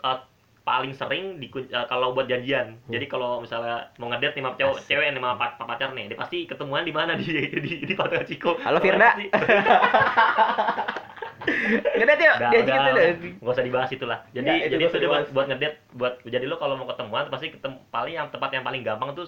eh, 0.00 0.18
paling 0.60 0.92
sering 0.92 1.36
di 1.36 1.50
kalau 1.84 2.14
buat 2.14 2.24
janjian. 2.24 2.78
Jadi 2.86 3.04
kalau 3.04 3.40
misalnya 3.40 3.90
mau 3.96 4.06
ngedate 4.08 4.38
nih 4.38 4.44
sama 4.44 4.54
cowok, 4.54 4.70
Hmm. 4.70 4.78
Asik. 4.78 4.88
cewek 4.88 5.06
nih 5.08 5.18
sama 5.18 5.34
pa- 5.34 5.56
pa- 5.56 5.66
pacar 5.66 5.90
nih, 5.90 6.04
dia 6.06 6.16
pasti 6.16 6.46
ketemuan 6.46 6.84
di 6.84 6.92
mana 6.92 7.18
di 7.18 7.26
di 7.64 7.72
di 7.82 7.94
Pantai 7.96 8.22
Ciko. 8.22 8.54
Halo, 8.60 8.78
Firda. 8.78 9.10
Ngedate 11.96 12.22
yuk, 12.22 12.36
Udah, 12.36 12.50
diajakin 12.52 12.90
udah, 12.92 12.92
tuh. 12.92 13.30
nggak 13.40 13.54
usah 13.56 13.64
dibahas 13.64 13.90
itulah. 13.90 14.18
Jadi 14.30 14.46
Nggak, 14.46 14.60
itu 14.60 14.72
jadi 14.72 14.84
itu 14.84 14.96
dia 15.00 15.08
buat 15.08 15.24
buat 15.32 15.46
ngedate 15.48 15.76
buat 15.96 16.12
jadi 16.24 16.44
lo 16.46 16.56
kalau 16.60 16.74
mau 16.76 16.86
ketemuan 16.88 17.28
pasti 17.28 17.52
ketemu 17.52 17.76
paling 17.88 18.14
yang 18.16 18.28
tempat 18.28 18.50
yang 18.52 18.64
paling 18.64 18.82
gampang 18.84 19.10
tuh 19.14 19.26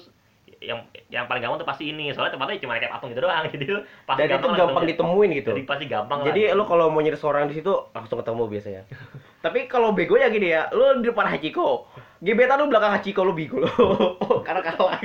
yang 0.63 0.79
yang 1.11 1.27
paling 1.27 1.43
gampang 1.43 1.59
tuh 1.59 1.67
pasti 1.67 1.91
ini 1.91 2.15
soalnya 2.15 2.39
tempatnya 2.39 2.63
cuma 2.63 2.79
kayak 2.79 2.95
patung 2.95 3.11
gitu 3.11 3.23
doang 3.27 3.45
jadi 3.55 3.65
lo 3.67 3.81
pasti 4.07 4.21
Dan 4.23 4.29
itu 4.39 4.47
lah 4.47 4.59
gampang 4.63 4.85
ditemuin 4.87 5.31
gitu. 5.43 5.51
jadi 5.51 5.63
pasti 5.67 5.85
gampang 5.91 6.19
lah. 6.23 6.27
Jadi 6.31 6.41
lo 6.55 6.65
kalau 6.71 6.87
mau 6.93 7.03
nyari 7.03 7.19
seorang 7.19 7.51
di 7.51 7.55
situ 7.59 7.73
langsung 7.91 8.19
ketemu 8.23 8.43
biasanya. 8.47 8.83
Tapi 9.45 9.67
kalau 9.67 9.91
bego 9.91 10.15
ya 10.15 10.31
gini 10.31 10.55
ya, 10.55 10.71
lo 10.71 11.03
di 11.03 11.11
depan 11.11 11.27
Hachiko, 11.27 11.91
gebetan 12.23 12.63
lo 12.63 12.71
belakang 12.71 12.95
Hachiko 12.95 13.27
lo 13.27 13.35
bego 13.35 13.59
lo. 13.59 13.71
Karena 14.47 14.63
kalah. 14.63 15.03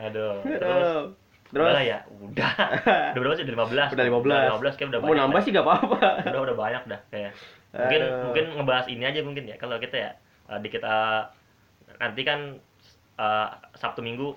aduh 0.00 0.40
terus 0.42 1.12
Terus? 1.50 1.74
Udah 1.74 1.82
ya, 1.82 1.98
udah. 2.06 2.52
udah 3.14 3.20
berapa 3.20 3.34
sih? 3.34 3.44
Udah 3.44 3.54
15. 3.66 3.94
Udah 3.94 4.04
15. 4.06 4.22
Udah 4.22 4.40
15 4.62 4.78
kayak 4.78 4.88
udah 4.94 5.00
banyak. 5.02 5.10
Mau 5.10 5.18
nambah 5.18 5.40
dah. 5.40 5.44
sih 5.44 5.50
gak 5.50 5.66
apa-apa. 5.66 5.98
Udah 6.30 6.40
udah 6.46 6.56
banyak 6.56 6.82
dah 6.86 7.00
kayak. 7.10 7.32
Mungkin 7.70 8.00
Aduh. 8.02 8.22
mungkin 8.30 8.44
ngebahas 8.58 8.86
ini 8.86 9.04
aja 9.06 9.20
mungkin 9.26 9.44
ya. 9.50 9.56
Kalau 9.58 9.76
kita 9.82 9.96
ya 9.98 10.10
uh, 10.46 10.58
dikit 10.62 10.82
uh, 10.86 11.26
nanti 11.98 12.22
kan 12.22 12.58
uh, 13.18 13.48
Sabtu 13.74 14.00
Minggu 14.02 14.34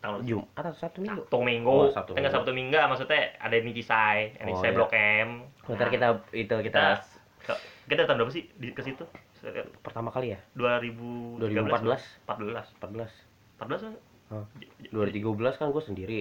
tanggal 0.00 0.24
Jumat 0.24 0.48
atau 0.56 0.72
Sabtu 0.72 0.98
Minggu? 1.04 1.20
Sabtu 1.26 1.38
Minggu. 1.42 1.68
Oh, 1.68 1.88
Sabtu 1.92 2.10
Minggu. 2.16 2.32
Sabtu 2.32 2.50
Minggu 2.54 2.76
maksudnya 2.88 3.20
ada 3.36 3.56
Nikisai, 3.60 4.40
Nikisai 4.40 4.70
oh, 4.70 4.72
iya. 4.72 4.76
Blok 4.76 4.92
M. 4.94 5.28
Ntar 5.68 5.88
kita 5.92 6.06
itu 6.32 6.56
kita 6.64 6.80
nah, 6.80 6.98
kita, 7.42 7.54
kita 7.90 8.00
tahun 8.08 8.16
berapa 8.24 8.32
sih 8.32 8.44
di, 8.56 8.72
ke 8.72 8.80
situ? 8.80 9.04
Pertama 9.84 10.08
kali 10.10 10.34
ya? 10.34 10.40
2000 10.56 11.44
2014. 11.44 12.24
14. 12.24 12.80
14. 12.80 13.36
14 13.56 14.05
2013 14.28 15.22
kan 15.54 15.68
gue 15.68 15.82
sendiri 15.82 16.20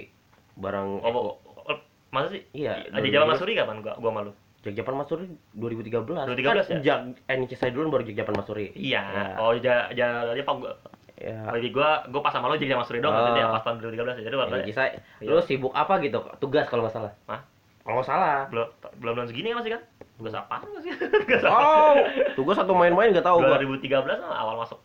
bareng 0.55 0.99
Oh, 0.99 1.11
oh, 1.11 1.23
oh, 1.63 1.77
masa 2.09 2.31
sih? 2.31 2.41
Iya, 2.51 2.87
Ada 2.87 3.01
2013. 3.01 3.11
Jawa 3.11 3.25
Masuri 3.27 3.51
kapan 3.53 3.77
gua 3.79 3.93
gua 3.97 4.11
malu? 4.13 4.31
Jakjapan 4.61 4.95
Masuri 4.95 5.25
2013 5.53 6.05
2013 6.05 6.41
kan 6.41 6.55
ya? 6.55 6.79
Jak 6.81 6.99
Eni 7.27 7.45
Cisai 7.45 7.69
dulu 7.69 7.91
baru 7.91 8.03
Jakjapan 8.03 8.35
Masuri 8.35 8.71
Iya. 8.73 9.03
Ya. 9.03 9.25
Oh, 9.37 9.53
ja 9.53 9.89
ja 9.91 10.07
dia 10.27 10.41
pak 10.41 10.55
gua. 10.55 10.73
ya 11.15 11.47
Lagi 11.47 11.69
gua 11.69 12.03
gua 12.07 12.21
pas 12.21 12.31
sama 12.31 12.47
lo 12.47 12.55
jadi 12.55 12.71
Jawa 12.71 12.81
Masuri 12.81 12.99
dong 12.99 13.09
Ah. 13.09 13.19
maksudnya 13.21 13.45
pas 13.51 13.63
tahun 13.63 13.77
2013 13.79 14.15
ya. 14.15 14.23
Jadi 14.23 14.35
waktu 14.35 14.53
Eni 14.55 14.67
Cisai 14.67 14.89
Iya. 15.19 15.29
lu 15.29 15.41
sibuk 15.41 15.71
apa 15.71 15.93
gitu 15.99 16.17
tugas 16.39 16.65
kalau 16.65 16.83
nggak 16.83 16.95
salah 16.95 17.13
Hah? 17.25 17.41
kalau 17.81 17.95
nggak 17.95 18.07
salah 18.07 18.37
belum 18.49 18.67
belum 18.97 19.13
belum 19.13 19.27
segini 19.27 19.51
kan 19.51 19.57
masih 19.59 19.71
kan? 19.75 19.81
Tugas 20.15 20.33
apa 20.33 20.55
masih? 20.65 20.91
Tugas 21.21 21.41
apa? 21.43 21.53
oh 21.53 21.93
tugas 22.33 22.57
atau 22.57 22.73
main-main 22.73 23.11
nggak 23.11 23.21
tahu 23.23 23.37
gua 23.39 23.59
2013 23.59 23.91
mah 24.17 24.33
awal 24.33 24.55
masuk 24.57 24.79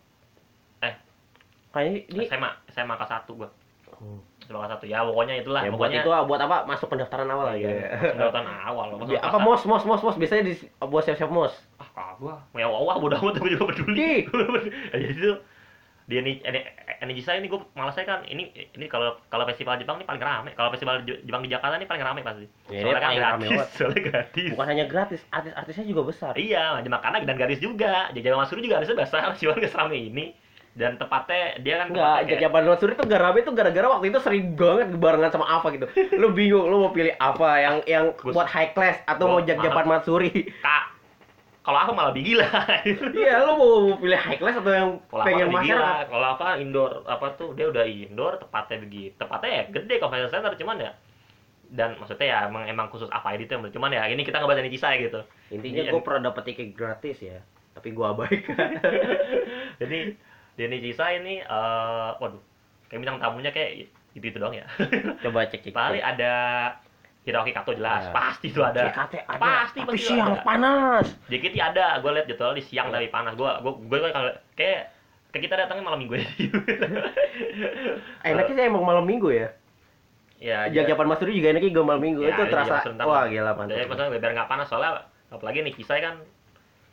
kayaknya 1.70 2.02
ini 2.10 2.26
SMA 2.26 2.50
SMA 2.80 2.94
kelas 2.94 3.12
1 3.22 3.32
gua. 3.34 3.48
Hmm. 3.92 4.20
SMA 4.40 4.56
kelas 4.58 4.72
1 4.76 4.86
ya 4.86 4.98
pokoknya 5.02 5.34
itulah 5.36 5.60
ya 5.60 5.68
buat 5.68 5.76
pokoknya 5.78 5.98
itu 6.00 6.10
buat 6.24 6.40
apa 6.40 6.56
masuk 6.64 6.86
pendaftaran 6.88 7.28
awal 7.28 7.52
iya. 7.52 7.68
ya 7.68 7.88
Pendaftaran 8.10 8.48
awal. 8.64 8.86
masuk 8.96 9.12
Ya, 9.12 9.20
apa 9.20 9.36
satu. 9.36 9.44
mos 9.44 9.62
mos 9.64 9.84
mos 9.84 10.02
mos 10.02 10.16
biasanya 10.16 10.42
di 10.44 10.54
buat 10.80 11.02
siap-siap 11.02 11.28
mos 11.28 11.52
Ah, 11.76 11.88
kagak. 11.90 12.38
Ya 12.54 12.66
wah 12.66 12.96
bodo 12.96 13.14
amat 13.14 13.36
gue 13.36 13.50
juga 13.50 13.64
peduli. 13.68 14.24
ya 14.94 15.06
itu 15.06 15.30
dia 16.06 16.18
nih 16.20 16.42
ini 16.42 16.60
ini 17.00 17.12
Jisa 17.14 17.38
ini 17.38 17.46
gue 17.46 17.62
malasnya 17.72 18.02
kan 18.02 18.26
ini 18.26 18.50
ini 18.50 18.86
kalau 18.86 19.14
kalau 19.24 19.46
festival 19.46 19.78
Jepang 19.78 19.94
ini 19.94 20.04
paling 20.04 20.18
rame 20.18 20.50
kalau 20.52 20.66
festival 20.68 20.98
Jepang 21.06 21.38
di 21.38 21.46
Jakarta 21.46 21.78
ini 21.78 21.86
paling 21.86 22.02
rame 22.02 22.20
pasti 22.20 22.50
Ya, 22.66 22.82
soalnya 22.82 22.98
kan 22.98 23.10
rame 23.14 23.22
gratis 23.38 23.46
banget. 23.46 23.68
soalnya 23.70 24.02
gratis 24.02 24.48
bukan 24.50 24.66
hanya 24.66 24.84
gratis 24.86 25.20
artis-artisnya 25.30 25.86
juga 25.86 26.02
besar 26.04 26.34
iya 26.34 26.82
makanya 26.82 27.22
dan 27.22 27.38
gratis 27.38 27.62
juga 27.62 28.10
jajan 28.10 28.34
Mas 28.34 28.50
juga 28.50 28.82
harusnya 28.82 28.98
besar 28.98 29.22
cuma 29.38 29.54
nggak 29.54 29.70
serame 29.70 29.96
ini 30.02 30.24
dan 30.80 30.96
tepatnya 30.96 31.60
dia 31.60 31.74
kan 31.76 31.86
Enggak, 31.86 32.00
tempatnya 32.00 32.24
kayak- 32.24 32.40
Jajapan 32.40 32.62
Matsuri 32.64 32.92
tuh 32.94 33.04
gak 33.04 33.20
rame 33.20 33.38
tuh 33.42 33.52
gara-gara 33.52 33.86
waktu 33.90 34.06
itu 34.08 34.18
sering 34.18 34.44
banget 34.54 34.88
barengan 34.96 35.30
sama 35.30 35.46
apa 35.46 35.66
gitu. 35.70 35.86
Lu 36.16 36.32
bingung, 36.32 36.64
lu 36.64 36.80
mau 36.80 36.90
pilih 36.90 37.12
apa 37.14 37.48
yang 37.60 37.76
yang 37.84 38.04
Gua- 38.16 38.32
buat 38.34 38.48
high 38.48 38.72
class 38.72 39.04
atau 39.04 39.28
gua 39.28 39.32
mau 39.34 39.42
Jajapan 39.44 39.84
Matsuri. 39.86 40.32
kak 40.58 40.84
kalau 41.60 41.76
aku 41.78 41.92
malah 41.92 42.08
lebih 42.10 42.24
gila 42.26 42.48
Iya, 43.20 43.44
lu 43.44 43.52
mau 43.52 43.70
pilih 43.94 44.16
high 44.16 44.40
class 44.40 44.56
atau 44.56 44.72
yang 44.72 44.90
aku 45.04 45.20
pengen 45.20 45.52
masyarakat? 45.52 46.04
kalau 46.08 46.26
apa 46.32 46.46
indoor 46.56 47.04
apa 47.04 47.26
tuh 47.36 47.52
dia 47.52 47.68
udah 47.68 47.84
indoor 47.84 48.40
tepatnya 48.40 48.80
begitu 48.80 49.12
tepatnya 49.14 49.50
ya 49.52 49.62
gede 49.68 50.00
convention 50.00 50.32
center 50.32 50.56
cuman 50.56 50.80
ya 50.80 50.92
dan 51.68 51.94
maksudnya 51.94 52.26
ya 52.26 52.38
emang 52.48 52.64
emang 52.64 52.88
khusus 52.88 53.06
apa 53.12 53.36
itu 53.36 53.46
yang 53.46 53.62
cuman 53.62 53.92
ya 53.92 54.08
ini 54.08 54.24
kita 54.24 54.40
ngebahas 54.40 54.64
ini 54.64 54.72
Cisai 54.72 55.04
gitu 55.04 55.20
Intinya 55.52 55.84
gue 55.84 56.00
pernah 56.00 56.32
dapet 56.32 56.42
tiket 56.48 56.72
gratis 56.72 57.20
ya, 57.20 57.38
tapi 57.70 57.90
gua 57.90 58.10
abaikan. 58.12 58.80
jadi 59.80 60.16
Denny 60.54 60.78
Cisai 60.80 61.18
ini 61.18 61.34
eh 61.38 62.10
waduh 62.16 62.40
kayak 62.86 63.00
bintang 63.00 63.18
tamunya 63.18 63.50
kayak 63.50 63.86
itu 64.10 64.26
itu 64.26 64.36
doang 64.36 64.52
ya 64.52 64.66
Coba 65.22 65.46
cek 65.46 65.62
cek. 65.62 65.70
paling 65.70 66.00
ada 66.00 66.32
Hiroki 67.20 67.52
Kato 67.52 67.70
jelas 67.72 68.02
Ya. 68.02 68.10
pasti 68.10 68.48
itu 68.48 68.58
ada 68.58 68.88
JKT 68.88 69.14
ada, 69.22 69.38
Pasti, 69.38 69.78
tapi 69.78 69.92
pasti 69.92 70.08
siang 70.08 70.32
ada. 70.32 70.42
panas. 70.42 71.06
JKT 71.26 71.54
ada 71.56 71.84
gue 71.96 72.10
liat 72.10 72.26
jadwal 72.26 72.52
di 72.52 72.62
siang 72.62 72.88
Ya. 72.88 72.92
tapi 72.92 73.06
panas 73.08 73.32
gue 73.34 73.44
gue 73.46 73.72
gue 73.92 74.10
kalau 74.10 74.28
kayak 74.54 74.90
kayak 75.30 75.42
kita 75.44 75.54
datangnya 75.56 75.84
malam 75.84 76.00
minggu 76.00 76.16
ya 76.16 76.26
Enaknya 78.24 78.52
sih 78.52 78.64
emang 78.64 78.82
malam 78.82 79.04
minggu 79.04 79.28
ya. 79.30 79.48
ya 80.40 80.66
Jajapan 80.70 81.06
Matsuri 81.06 81.36
juga 81.36 81.52
enaknya 81.52 81.70
gue 81.70 81.84
malam 81.84 82.00
minggu. 82.00 82.20
Ya, 82.22 82.32
itu 82.32 82.42
iya, 82.42 82.50
terasa 82.50 82.74
wah 83.00 83.28
gila 83.28 83.52
Jadi 83.52 83.58
mantap. 83.60 83.86
maksudnya 83.86 84.10
biar 84.16 84.32
nggak 84.34 84.48
panas 84.48 84.66
soalnya 84.66 84.90
apalagi 85.28 85.58
nih 85.60 85.72
Kisai 85.72 86.00
kan 86.00 86.16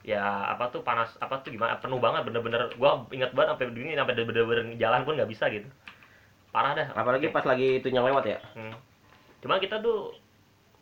ya 0.08 0.24
apa 0.48 0.72
tuh 0.72 0.88
panas 0.88 1.12
apa 1.20 1.44
tuh 1.44 1.52
gimana 1.52 1.76
penuh 1.84 2.00
banget 2.00 2.24
bener-bener 2.24 2.72
gua 2.80 3.04
inget 3.12 3.36
banget 3.36 3.60
sampai 3.60 3.68
begini 3.76 3.92
sampai 3.92 4.16
bener-bener 4.16 4.80
jalan 4.80 5.04
pun 5.04 5.20
nggak 5.20 5.28
bisa 5.28 5.52
gitu 5.52 5.68
parah 6.48 6.72
dah 6.74 6.88
Apalagi 6.96 7.28
pas 7.30 7.44
lagi 7.44 7.84
itu 7.84 7.92
yang 7.92 8.08
lewat 8.08 8.24
ya. 8.24 8.40
Hmm. 8.56 8.72
Cuma 9.44 9.60
kita 9.60 9.84
tuh 9.84 10.16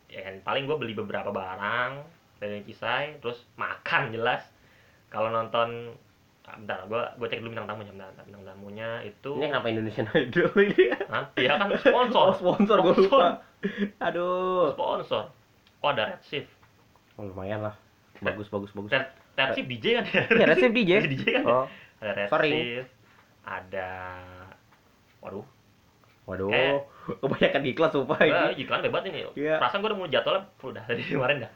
ya 0.07 0.21
kan, 0.23 0.39
paling 0.45 0.69
gue 0.69 0.77
beli 0.77 0.93
beberapa 0.93 1.33
barang 1.33 2.05
dari 2.37 2.61
Kisai, 2.63 3.17
terus 3.19 3.43
makan 3.57 4.13
jelas. 4.13 4.45
Kalau 5.09 5.33
nonton 5.33 5.97
ah, 6.45 6.55
bentar, 6.55 6.85
gue 6.85 7.01
gue 7.17 7.27
cek 7.27 7.41
dulu 7.41 7.51
bintang 7.57 7.67
tamunya, 7.67 7.91
bentar, 7.91 8.07
bentar. 8.13 8.23
bintang 8.29 8.45
tamunya 8.45 8.89
itu 9.03 9.31
Ini 9.35 9.45
kenapa 9.51 9.67
Indonesian 9.73 10.07
Idol 10.13 10.53
ini? 10.69 10.83
Hah? 11.11 11.23
Iya 11.35 11.51
kan 11.59 11.67
sponsor. 11.75 12.25
Oh, 12.29 12.35
sponsor 12.37 12.77
gue 12.79 12.93
Sponsor. 12.95 13.09
lupa. 13.09 13.29
Aduh. 13.99 14.71
Sponsor. 14.77 15.23
Oh 15.81 15.89
ada 15.91 16.13
Red 16.13 16.21
Shift. 16.23 16.47
Oh, 17.17 17.25
lumayan 17.27 17.67
lah. 17.67 17.75
Bagus 18.19 18.47
bagus 18.47 18.71
bagus. 18.71 18.89
Red, 18.89 19.05
Red 19.33 19.49
Shift 19.53 19.67
DJ 19.67 19.85
kan 19.93 20.03
ya? 20.05 20.21
Iya, 20.25 20.45
Red 20.45 20.57
Shift 20.57 20.73
DJ. 20.73 20.91
DJ 21.05 21.23
kan 21.25 21.41
ya? 21.41 21.41
Oh, 21.45 21.65
Ada 21.99 22.11
Red. 22.13 22.29
Shift. 22.45 22.89
Ada 23.41 23.89
Waduh, 25.21 25.45
waduh. 26.25 26.49
Kayak- 26.49 26.83
Kebanyakan 27.05 27.61
iklan 27.65 27.89
sumpah 27.91 28.17
ini. 28.19 28.41
iklan 28.59 28.81
hebat 28.81 29.03
ini. 29.05 29.25
Iya. 29.33 29.61
Perasaan 29.61 29.79
gue 29.79 29.89
udah 29.89 29.97
mau 29.97 30.07
jadwalnya 30.07 30.41
udah 30.59 30.83
dari 30.83 31.03
kemarin 31.03 31.37
dah. 31.39 31.51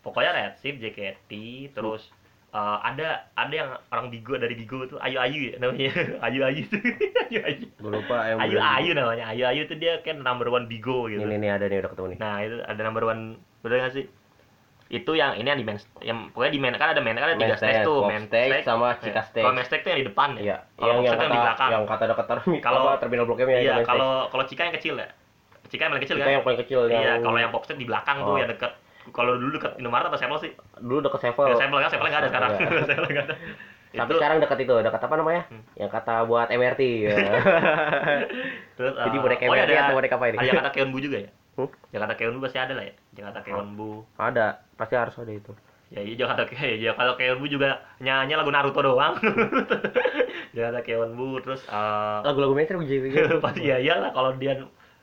Pokoknya 0.00 0.30
Red 0.32 0.54
Shift, 0.56 0.80
JKT, 0.80 1.30
terus 1.70 2.08
eh, 2.50 2.78
ada 2.82 3.28
ada 3.36 3.52
yang 3.52 3.70
orang 3.88 4.08
Bigo 4.08 4.34
dari 4.34 4.56
Bigo 4.56 4.82
tuh 4.84 4.96
Ayu 4.98 5.16
Ayu 5.16 5.52
ya 5.52 5.56
namanya. 5.60 5.92
Ayu 6.24 6.40
Ayu 6.42 6.62
tuh. 6.66 6.80
Ayu 7.28 7.40
Ayu. 7.40 7.66
Gue 7.76 7.90
lupa 7.92 8.16
yang 8.26 8.40
Ayu. 8.40 8.56
Ayu 8.56 8.90
namanya. 8.92 9.24
Ayu 9.28 9.44
Ayu 9.46 9.62
tuh 9.64 9.76
dia 9.76 10.00
kan 10.00 10.16
number 10.18 10.48
one 10.48 10.64
Bigo 10.64 11.04
gitu. 11.06 11.20
Ini 11.20 11.36
nih 11.36 11.50
ada 11.52 11.64
nih 11.68 11.80
udah 11.80 11.90
ketemu 11.92 12.08
nih. 12.16 12.18
Nah, 12.18 12.34
itu 12.40 12.56
ada 12.58 12.80
number 12.80 13.04
one 13.04 13.22
bener 13.60 13.76
gak 13.82 13.94
sih? 13.94 14.04
Itu 14.90 15.14
yang 15.14 15.38
ini 15.38 15.46
yang 15.46 15.54
di 15.54 15.62
main 15.62 15.78
yang 16.02 16.34
pokoknya 16.34 16.50
di 16.50 16.58
main 16.58 16.74
kan 16.74 16.90
ada 16.90 16.98
main 16.98 17.14
kan 17.14 17.30
ada 17.30 17.38
tiga 17.38 17.54
stage 17.54 17.78
stage, 17.78 17.86
tuh, 17.86 18.02
pop 18.02 18.10
main 18.10 18.24
stage 18.26 18.66
sama 18.66 18.86
Eh, 18.90 18.94
Cika 19.00 19.22
stage. 19.22 19.44
Kalau 19.46 19.54
main 19.54 19.62
stage 19.64 19.80
tuh 19.80 19.90
yang 19.90 20.00
di 20.02 20.08
depan 20.08 20.28
ya. 20.34 20.42
Iya, 20.42 20.56
Kalau 20.74 20.90
yang 20.90 20.98
pop 20.98 21.06
yang 21.06 21.14
stage 21.14 21.22
yang 21.22 21.30
di 21.30 21.30
kata 21.30 21.46
belakang. 21.46 21.70
yang 21.70 21.82
kata 21.86 22.04
dekat 22.04 22.26
terminal 22.26 22.60
Kalau- 22.60 22.98
terminal 22.98 23.24
blok 23.24 23.38
M 23.38 23.48
yang 23.48 23.62
Iya, 23.62 23.74
stage. 23.76 23.86
kalau 23.86 24.10
kalau 24.26 24.44
Cika 24.44 24.62
yang 24.64 24.74
kecil 24.74 24.94
ya. 24.96 25.08
Cika 25.64 25.82
yang 25.86 25.92
paling 25.94 26.04
kecil 26.04 26.16
kan? 26.16 26.26
yang 26.28 26.42
paling 26.42 26.60
kecil 26.60 26.80
Iya, 26.84 26.98
yang 26.98 27.18
kalau 27.22 27.38
yang 27.38 27.50
popstate 27.50 27.78
di 27.78 27.86
belakang 27.86 28.18
tuh 28.18 28.34
Oh. 28.34 28.36
yang 28.36 28.50
dekat 28.50 28.72
kalau 29.10 29.32
dulu 29.32 29.50
dekat 29.54 29.72
Indomaret 29.76 30.06
apa 30.06 30.18
Sevel 30.18 30.38
sih? 30.38 30.52
dulu 30.76 30.98
dekat 31.00 31.20
Sevel. 31.22 31.46
Ya, 31.46 31.56
Sevel 31.56 31.78
kan, 31.78 31.88
Sevel 31.88 32.06
nggak 32.06 32.20
ada 32.20 32.28
sekarang. 32.28 32.50
Iya. 32.52 32.68
Sevel 32.90 33.06
nggak 33.08 33.24
ada. 33.24 33.36
Tapi 33.90 34.10
sekarang 34.12 34.38
dekat 34.38 34.58
itu, 34.60 34.74
dekat 34.76 35.02
apa 35.02 35.14
namanya? 35.16 35.42
Hmm. 35.46 35.62
Yang 35.74 35.90
kata 35.92 36.14
buat 36.24 36.46
MRT. 36.48 36.82
ya. 37.04 37.14
terus, 38.76 38.92
Jadi 38.96 39.16
eh, 39.16 39.20
boneka 39.20 39.42
oh, 39.42 39.50
MRT 39.50 39.66
ada- 39.68 39.82
atau 39.84 39.94
boneka 39.94 40.14
apa 40.14 40.26
ini? 40.26 40.36
Ada 40.36 40.46
Jakarta 40.48 40.70
Keonbu 40.70 40.98
juga 41.00 41.16
ya? 41.18 41.30
Hmm? 41.52 41.68
Jakarta 41.90 42.14
Keonbu 42.14 42.38
pasti 42.40 42.58
ada 42.58 42.72
lah 42.72 42.84
ya. 42.86 42.94
Jakarta 43.12 43.38
Keonbu. 43.42 43.90
Ada, 44.16 44.46
pasti 44.80 44.94
harus 44.96 45.12
ada 45.14 45.28
itu. 45.28 45.52
Ya 45.90 46.00
iya 46.00 46.14
Jakarta 46.16 46.46
Ke 46.46 46.78
ya, 46.78 46.94
kalau 46.94 47.18
Keonbu 47.18 47.44
juga 47.44 47.82
nyanyi 47.98 48.32
lagu 48.32 48.48
Naruto 48.48 48.80
doang. 48.80 49.18
Jakarta 50.56 50.80
Keonbu 50.80 51.42
terus 51.42 51.60
eh 51.66 52.18
Lagu-lagu 52.24 52.54
mainstream 52.54 52.86
gitu. 52.86 53.36
pasti 53.44 53.66
ya 53.66 53.76
iyalah 53.76 54.10
kalau 54.10 54.32
dia 54.34 54.56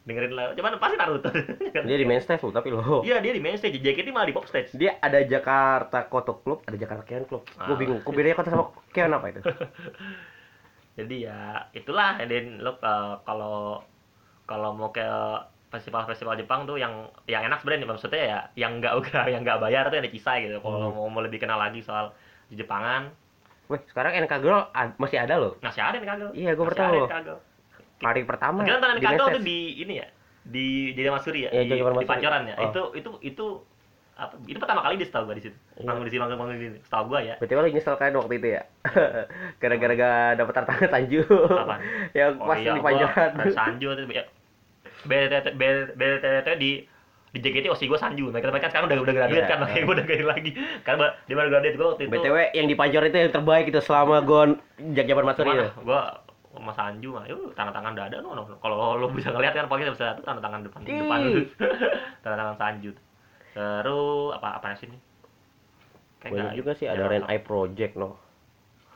dengerin 0.07 0.31
lagu 0.31 0.55
cuman 0.55 0.79
pasti 0.79 0.95
Naruto. 0.95 1.29
Dia 1.87 1.97
di 1.99 2.07
main 2.07 2.23
stage 2.23 2.39
loh, 2.41 2.55
tapi 2.55 2.71
loh. 2.71 3.03
Iya 3.03 3.19
dia 3.19 3.31
di 3.31 3.43
main 3.43 3.53
stage, 3.53 3.77
JKT 3.77 4.09
malah 4.09 4.25
di 4.25 4.33
pop 4.33 4.47
stage. 4.47 4.71
Dia 4.73 4.95
ada 4.97 5.19
Jakarta 5.21 6.07
Koto 6.07 6.39
Club, 6.39 6.63
ada 6.63 6.73
Jakarta 6.73 7.03
Keon 7.03 7.27
Club. 7.27 7.43
Gue 7.43 7.67
Ah. 7.67 7.77
bingung, 7.77 7.99
kok 8.01 8.11
bedanya 8.11 8.33
Kota 8.33 8.49
sama 8.49 8.65
Keon 8.89 9.11
apa 9.11 9.25
itu? 9.29 9.41
Jadi 10.97 11.15
ya 11.21 11.67
itulah 11.71 12.17
dan 12.17 12.57
lo 12.57 12.73
eh, 12.73 13.13
kalau 13.21 13.83
kalau 14.47 14.71
mau 14.71 14.89
ke 14.89 15.03
festival-festival 15.67 16.39
Jepang 16.39 16.63
tuh 16.63 16.79
yang 16.79 17.11
yang 17.27 17.43
enak 17.43 17.59
sebenarnya 17.59 17.87
maksudnya 17.87 18.23
ya 18.23 18.39
yang 18.55 18.79
nggak 18.79 18.93
yang 19.33 19.41
nggak 19.43 19.59
bayar 19.59 19.91
tuh 19.91 19.99
yang 19.99 20.05
ada 20.07 20.13
Kisai 20.13 20.47
gitu. 20.47 20.63
Kalau 20.63 20.91
Hmm. 20.91 20.95
mau, 20.95 21.07
mau 21.11 21.21
lebih 21.21 21.39
kenal 21.43 21.59
lagi 21.59 21.83
soal 21.83 22.15
di 22.47 22.55
Jepangan, 22.55 23.11
Weh, 23.67 23.83
sekarang 23.91 24.15
NK 24.23 24.33
Girl 24.39 24.71
masih 24.95 25.19
ada 25.19 25.35
loh. 25.35 25.59
masih 25.59 25.83
ada 25.83 25.99
nih 25.99 26.07
kagak. 26.07 26.31
Iya, 26.31 26.51
ada 26.55 26.87
nih 26.87 27.11
kagak. 27.11 27.39
Hari 27.97 28.21
pertama 28.23 28.63
Kita 28.63 28.77
nonton 28.79 28.89
kagak 29.03 29.03
main 29.03 29.19
tuh 29.35 29.43
di 29.43 29.59
ini 29.83 29.93
ya 29.99 30.07
di 30.47 30.95
Jaya 30.95 31.11
Masuri 31.11 31.39
ya, 31.43 31.51
Iya, 31.51 31.63
di, 31.67 31.83
di. 31.83 32.07
Pancoran 32.07 32.47
ya. 32.47 32.55
Oh. 32.55 32.71
Itu 32.71 32.81
itu 32.95 33.09
itu 33.19 33.45
apa? 34.15 34.33
Itu 34.47 34.57
pertama 34.63 34.81
kali 34.87 34.95
dia 34.95 35.07
setahu 35.11 35.27
gua 35.27 35.35
di 35.35 35.43
situ. 35.43 35.57
Iya. 35.75 35.83
Manggung 35.83 36.05
di 36.07 36.11
sini, 36.15 36.19
manggung 36.23 36.39
manggung 36.39 36.55
di 36.55 36.63
sini. 36.71 36.77
Setahu 36.87 37.03
gua 37.11 37.19
ya. 37.19 37.35
BTW 37.43 37.59
lagi 37.59 37.73
nyesel 37.75 37.95
kan 37.99 38.15
waktu 38.15 38.33
itu 38.39 38.47
ya. 38.55 38.61
Gara-gara 39.61 39.93
gak 39.93 40.15
dapet 40.39 40.53
tantangan 40.55 40.89
Sanju. 40.89 41.21
Apaan? 41.27 41.79
yang 42.17 42.31
Oh 42.39 42.47
pas 42.47 42.57
iya, 42.57 42.71
di 42.71 42.79
ada 42.79 43.51
Sanju 43.51 43.87
ya. 44.07 44.23
BTT 45.05 46.47
di 46.57 46.71
di 47.27 47.39
JKT 47.43 47.65
osi 47.69 47.85
gue 47.85 47.99
Sanju. 47.99 48.31
Mereka 48.31 48.49
mereka 48.49 48.71
sekarang 48.71 48.87
udah 48.87 48.97
udah 49.03 49.13
graduate 49.13 49.45
Iya, 49.45 49.51
kan, 49.51 49.57
makanya 49.61 49.77
iya. 49.77 49.85
gue 49.85 49.93
udah 49.93 50.05
gak 50.07 50.25
lagi. 50.25 50.51
Karena 50.81 51.05
dia 51.27 51.35
baru 51.35 51.49
graduate 51.51 51.75
gue 51.75 51.87
waktu 51.87 52.03
itu. 52.07 52.11
BTW 52.15 52.37
yang 52.55 52.67
di 52.71 52.75
Pancoran 52.75 53.07
itu 53.11 53.17
yang 53.19 53.33
terbaik 53.35 53.65
itu 53.69 53.79
selama 53.83 54.15
gue 54.23 54.41
Jajapan 54.95 55.23
Matsuri 55.27 55.49
Mana? 55.51 55.59
itu. 55.59 55.69
Gue 55.83 56.01
sama 56.57 56.73
Sanju 56.73 57.09
mah, 57.13 57.23
yuk 57.29 57.53
tanda 57.53 57.69
tangan 57.69 57.93
dada 57.93 58.17
no, 58.17 58.33
no. 58.33 58.43
Kalau 58.57 58.97
lo 58.97 59.05
bisa 59.13 59.29
ngeliat 59.29 59.53
kan 59.53 59.69
pokoknya 59.69 59.93
bisa 59.93 60.17
tuh 60.17 60.25
tanda 60.25 60.41
tangan 60.41 60.65
depan 60.65 60.79
Ih. 60.89 60.97
depan 60.97 61.19
tanda 62.25 62.35
tangan 62.41 62.57
Sanju. 62.57 62.91
Terus 63.53 64.29
apa 64.33 64.47
apa 64.57 64.73
sih 64.73 64.89
ini? 64.89 64.97
Kayak 66.17 66.33
Banyak 66.33 66.53
juga 66.57 66.71
sih 66.73 66.87
ada 66.89 67.05
ya, 67.05 67.11
Ren 67.11 67.25
Eye 67.29 67.43
Project 67.45 67.93
no. 67.93 68.17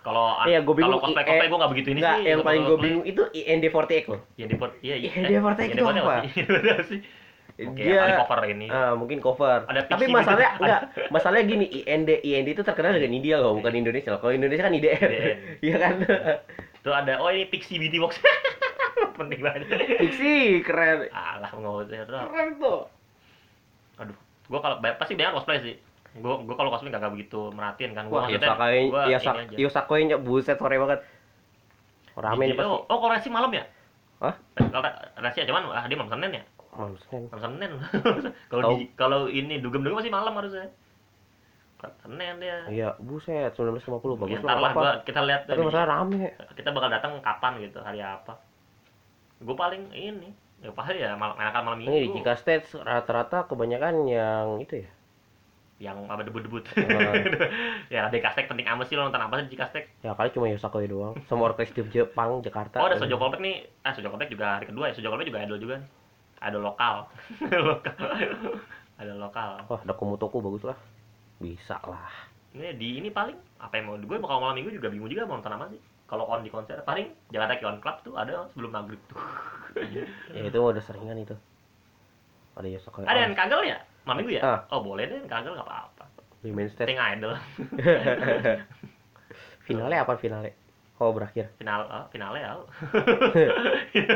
Kalau 0.02 0.34
Iya, 0.44 0.60
gua 0.62 0.74
bingung, 0.74 0.98
Kalau 0.98 1.06
cosplay 1.06 1.24
cosplay 1.24 1.48
gue 1.48 1.60
nggak 1.62 1.72
begitu 1.72 1.88
ini 1.94 2.00
Enggak, 2.02 2.18
sih. 2.18 2.26
yang 2.26 2.42
paling 2.42 2.62
gue 2.64 2.78
bingung 2.78 3.06
itu 3.06 3.22
IND48 3.32 4.06
loh. 4.10 4.22
Yang 4.34 4.48
di 4.50 4.56
port, 4.58 4.74
iya 4.82 4.96
iya. 4.98 5.12
Iya, 5.14 5.40
itu 5.40 5.82
apa? 5.86 6.16
sih? 6.26 6.32
Iya 6.42 6.76
sih. 6.90 7.00
Oke, 7.62 7.84
Dia- 7.86 8.18
cover 8.18 8.40
ini. 8.50 8.66
Ah, 8.66 8.98
mungkin 8.98 9.22
cover. 9.22 9.70
Ada 9.70 9.86
Tapi 9.86 10.02
Pixie 10.02 10.16
masalahnya 10.16 10.50
gitu. 10.52 10.64
enggak, 10.66 10.82
masalahnya 11.14 11.46
gini, 11.46 11.66
IND 11.86 12.10
IND 12.18 12.48
itu 12.50 12.64
terkenal 12.66 12.98
dengan 12.98 13.14
India 13.14 13.38
loh, 13.38 13.54
bukan 13.54 13.70
Indonesia 13.72 14.10
loh. 14.10 14.20
Kalau 14.20 14.34
Indonesia 14.34 14.66
kan. 14.66 14.74
IDN. 14.74 15.10
Iya 15.70 15.76
kan? 15.78 15.94
Tuh 16.82 16.94
ada, 16.96 17.22
oh 17.22 17.30
ini 17.30 17.46
Pixie 17.46 17.78
Beauty 17.78 18.02
Box. 18.02 18.18
penting 19.12 19.38
banget 19.38 19.70
Fiksi 20.02 20.66
keren. 20.66 21.06
alah 21.14 21.54
Bro. 21.54 21.86
Keren 22.26 22.50
tuh. 22.58 22.82
aduh 23.94 24.18
gua 24.50 24.60
kalau 24.60 24.76
pasti 24.82 25.14
banyak 25.14 25.36
cosplay 25.36 25.62
sih 25.62 25.76
gua 26.14 26.44
gua 26.44 26.56
kalau 26.56 26.70
cosplay 26.70 26.92
nggak 26.92 27.02
nggak 27.02 27.14
begitu 27.14 27.40
merhatiin 27.50 27.92
kan 27.94 28.06
Wah, 28.08 28.24
gua 28.24 28.32
Yosakai, 28.32 28.80
gua 28.88 29.02
ini 29.02 29.14
Yosak, 29.16 29.34
aja. 29.38 29.56
Yosakoi-nya 29.56 30.18
buset 30.18 30.58
sore 30.58 30.76
banget. 30.76 31.00
Rame 32.12 32.44
nih 32.44 32.56
pasti. 32.56 32.68
oh, 32.68 32.84
oh 32.86 33.08
resi 33.08 33.30
malam 33.30 33.48
ya 33.50 33.64
Hah? 34.20 34.36
kalau 34.54 34.84
resi 35.18 35.48
cuman 35.48 35.64
ah, 35.72 35.88
dia 35.88 35.96
malam 35.96 36.12
senin 36.12 36.32
ya 36.36 36.44
Malam 36.72 36.96
Senin. 37.00 37.24
malam 37.28 37.42
senin 37.50 37.72
kalau 38.52 38.68
kalau 38.94 39.20
ini 39.26 39.58
dugem 39.58 39.80
dugem 39.80 39.96
masih 39.96 40.12
malam 40.12 40.36
harusnya 40.36 40.68
senin 42.04 42.36
dia 42.38 42.58
Iya, 42.68 42.90
buset 43.00 43.56
1950 43.56 43.90
bagus 44.20 44.38
Ya, 44.38 44.44
lah 44.44 44.60
lah 44.60 44.72
gua, 44.72 44.92
kita 45.02 45.24
lihat 45.24 45.48
Tapi 45.48 45.64
masalah 45.64 45.88
rame. 45.90 46.36
kita 46.54 46.70
bakal 46.70 46.90
datang 46.92 47.18
kapan 47.20 47.52
gitu 47.60 47.80
hari 47.80 48.00
apa 48.00 48.38
gue 49.40 49.56
paling 49.58 49.90
ini 49.90 50.30
ya 50.60 50.70
pasti 50.70 51.02
ya 51.02 51.18
malam 51.18 51.34
enakan 51.34 51.62
malam 51.66 51.80
Ini 51.82 51.88
di 51.88 52.00
minggu 52.06 52.22
Jika 52.22 52.34
Stage 52.38 52.78
rata-rata 52.78 53.50
kebanyakan 53.50 54.06
yang 54.06 54.62
itu 54.62 54.86
ya. 54.86 54.90
Yang 55.82 55.98
apa 56.06 56.22
debut-debut 56.22 56.62
Ah. 56.72 57.18
ya 57.94 58.06
ada 58.06 58.14
kastek 58.16 58.46
penting 58.46 58.64
amat 58.68 58.86
sih 58.86 58.94
lo 58.94 59.04
nonton 59.04 59.18
apa 59.18 59.42
sih 59.42 59.50
di 59.50 59.58
kastek 59.58 59.90
Ya 60.00 60.14
kali 60.14 60.30
cuma 60.30 60.46
Yosakoi 60.46 60.86
doang. 60.86 61.18
Sama 61.26 61.50
orkestra 61.50 61.82
Jepang 61.84 62.38
Jakarta. 62.40 62.78
oh 62.78 62.86
ada 62.86 62.96
Sojo 62.96 63.18
Callback 63.18 63.42
nih 63.42 63.56
ah 63.82 63.90
Sojo 63.90 64.08
Callback 64.08 64.30
juga 64.30 64.56
hari 64.56 64.66
kedua 64.66 64.86
ya 64.86 64.94
Sojo 64.94 65.10
Callback 65.10 65.28
juga 65.28 65.42
idol 65.42 65.58
juga 65.58 65.76
nih. 65.78 65.90
idol 66.44 66.62
lokal 66.64 66.96
lokal 67.72 67.98
idol 68.98 69.18
lokal 69.20 69.50
Wah, 69.64 69.80
ada 69.80 69.94
Komutoku 69.94 70.38
bagus 70.40 70.64
lah. 70.64 70.78
Bisa 71.36 71.82
lah. 71.82 72.14
ini 72.52 72.70
di 72.76 72.88
ini 72.98 73.10
paling 73.10 73.34
apa 73.58 73.74
yang 73.74 73.86
mau 73.88 73.96
gue 73.96 74.18
bakal 74.18 74.38
malam 74.38 74.54
minggu 74.54 74.70
juga 74.72 74.88
bingung 74.88 75.08
juga 75.08 75.24
mau 75.24 75.38
nonton 75.38 75.50
apa 75.52 75.66
sih 75.68 75.82
kalau 76.06 76.28
on 76.28 76.42
di 76.42 76.50
konser 76.50 76.78
paling 76.82 77.10
Jakarta 77.28 77.56
Kion 77.56 77.80
Club 77.80 77.98
tuh 78.02 78.14
ada 78.14 78.46
sebelum 78.50 78.70
maghrib 78.70 79.02
tuh 79.08 79.18
Ya 80.32 80.44
itu 80.44 80.60
udah 80.60 80.78
seringan 80.80 81.18
itu. 81.18 81.34
Ada 82.52 82.68
Yosakoi. 82.70 83.08
ada 83.08 83.18
yang 83.18 83.32
kagel 83.32 83.64
ya 83.66 83.80
malam 84.04 84.18
minggu 84.20 84.34
ya 84.34 84.42
Ah. 84.42 84.60
oh 84.70 84.82
boleh 84.82 85.06
deh 85.06 85.20
kagel 85.26 85.52
nggak 85.52 85.64
apa-apa 85.64 86.04
main 86.44 86.68
stage. 86.68 86.86
penting 86.86 86.98
idol 86.98 87.34
Finale 89.62 89.96
apa 89.96 90.18
finale? 90.18 90.58
Oh, 90.98 91.10
berakhir. 91.12 91.50
final 91.56 91.86
ah, 91.88 92.06
finalnya 92.10 92.42
ya 92.44 92.54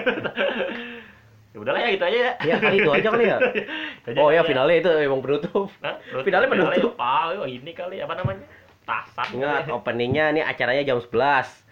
ya 1.53 1.57
udahlah 1.57 1.79
ya 1.79 1.89
gitu 1.89 2.03
aja 2.03 2.17
ya 2.19 2.33
Ya 2.43 2.55
kali 2.59 2.77
itu 2.77 2.91
aja 2.91 3.07
kali 3.07 3.25
ya. 3.25 3.37
Oh 4.19 4.27
kali 4.27 4.35
ya 4.35 4.41
finale 4.43 4.73
itu 4.75 4.89
emang 4.91 5.21
penutup. 5.21 5.71
Hah? 5.79 5.95
Finalnya 6.21 6.49
penutup. 6.49 6.93
ah 6.97 7.31
oh, 7.33 7.47
ini 7.47 7.71
kali 7.71 8.01
apa 8.01 8.13
namanya 8.13 8.43
tasan 8.83 9.25
Ingat 9.33 9.71
openingnya 9.71 10.25
nih 10.31 10.43
acaranya 10.43 10.83
jam 10.83 10.99
11. 10.99 11.63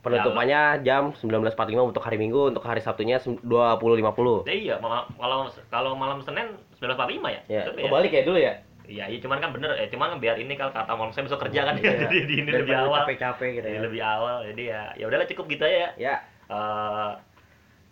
Penutupannya 0.00 0.60
jam 0.80 1.10
19.45 1.12 1.50
untuk 1.84 1.98
hari 1.98 2.14
Minggu, 2.14 2.54
untuk 2.54 2.62
hari 2.62 2.78
Sabtunya 2.78 3.18
20.50. 3.18 3.42
Ya, 4.46 4.54
iya 4.54 4.74
ma- 4.78 5.02
kalau 5.12 5.50
kalau 5.66 5.92
malam 5.92 6.22
Senin 6.22 6.54
19.45 6.76 6.88
ya 7.26 7.40
Ya, 7.46 7.62
Betul 7.64 7.82
kebalik 7.82 8.10
ya 8.10 8.22
dulu 8.22 8.38
ya. 8.38 8.54
Iya, 8.86 9.04
iya 9.06 9.18
cuman 9.18 9.38
kan 9.38 9.50
bener, 9.50 9.74
eh, 9.74 9.88
cuman 9.88 10.06
kan 10.08 10.18
biar 10.18 10.36
ini 10.36 10.54
kalau 10.54 10.70
kata 10.70 10.92
malam 10.92 11.10
saya 11.10 11.26
besok 11.26 11.42
kerja 11.42 11.60
kan 11.64 11.74
Iya. 11.76 11.90
jadi 12.04 12.18
di 12.22 12.34
ini 12.36 12.48
Daripada 12.48 12.62
lebih 12.62 12.76
awal. 12.80 12.98
Capek-capek 13.02 13.48
gitu 13.52 13.66
Jadi 13.66 13.74
ya. 13.74 13.82
lebih 13.82 14.00
awal. 14.00 14.36
Jadi 14.44 14.62
ya 14.64 14.82
ya 14.94 15.04
udahlah 15.04 15.26
cukup 15.26 15.44
gitu 15.48 15.62
aja 15.62 15.76
ya. 15.76 15.90
Ya, 15.98 16.14
Eh 16.46 17.10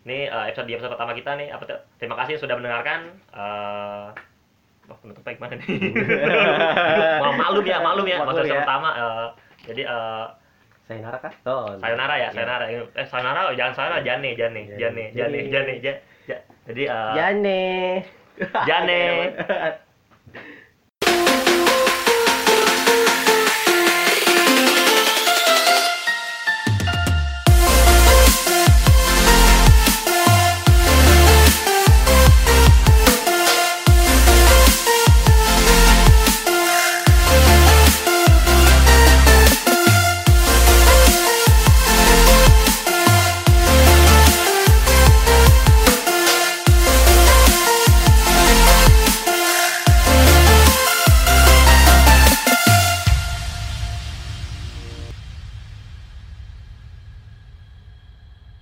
nih 0.04 0.20
eh, 0.26 0.44
episode 0.46 0.68
di 0.68 0.74
episode 0.74 0.92
pertama 0.92 1.12
kita 1.12 1.30
nih 1.34 1.48
apa? 1.48 1.64
Terima 1.96 2.14
kasih 2.14 2.36
sudah 2.36 2.54
mendengarkan. 2.54 3.00
Eh 3.28 4.06
oh, 4.84 4.96
penutupnya 4.96 5.32
gimana 5.32 5.54
nih? 5.56 5.66
Mal- 7.18 7.34
malum 7.34 7.64
ya, 7.64 7.72
ya. 7.72 7.78
Maklum 7.80 8.04
Masa 8.06 8.20
episode 8.20 8.46
ya. 8.46 8.56
pertama 8.60 8.88
eh, 8.92 9.26
jadi 9.64 9.82
eh 9.82 10.24
sayonara 10.84 11.18
kah? 11.18 11.32
Oh, 11.42 11.66
sayonara 11.74 12.14
ya, 12.14 12.28
sayonara. 12.30 12.64
Eh 12.68 12.84
sayonara 13.04 13.40
oh, 13.48 13.54
jangan 13.54 13.72
sayonara, 13.74 13.98
jane, 13.98 14.30
jane, 14.34 14.62
Jane. 14.70 14.78
jane, 14.78 15.04
jane, 15.10 15.38
Jane. 15.42 15.50
jane, 15.50 15.72
ja- 15.80 16.00
ja- 16.28 16.42
Jadi 16.64 16.82
eh 16.84 17.12
Jane. 17.16 17.62
Jane. 18.66 19.78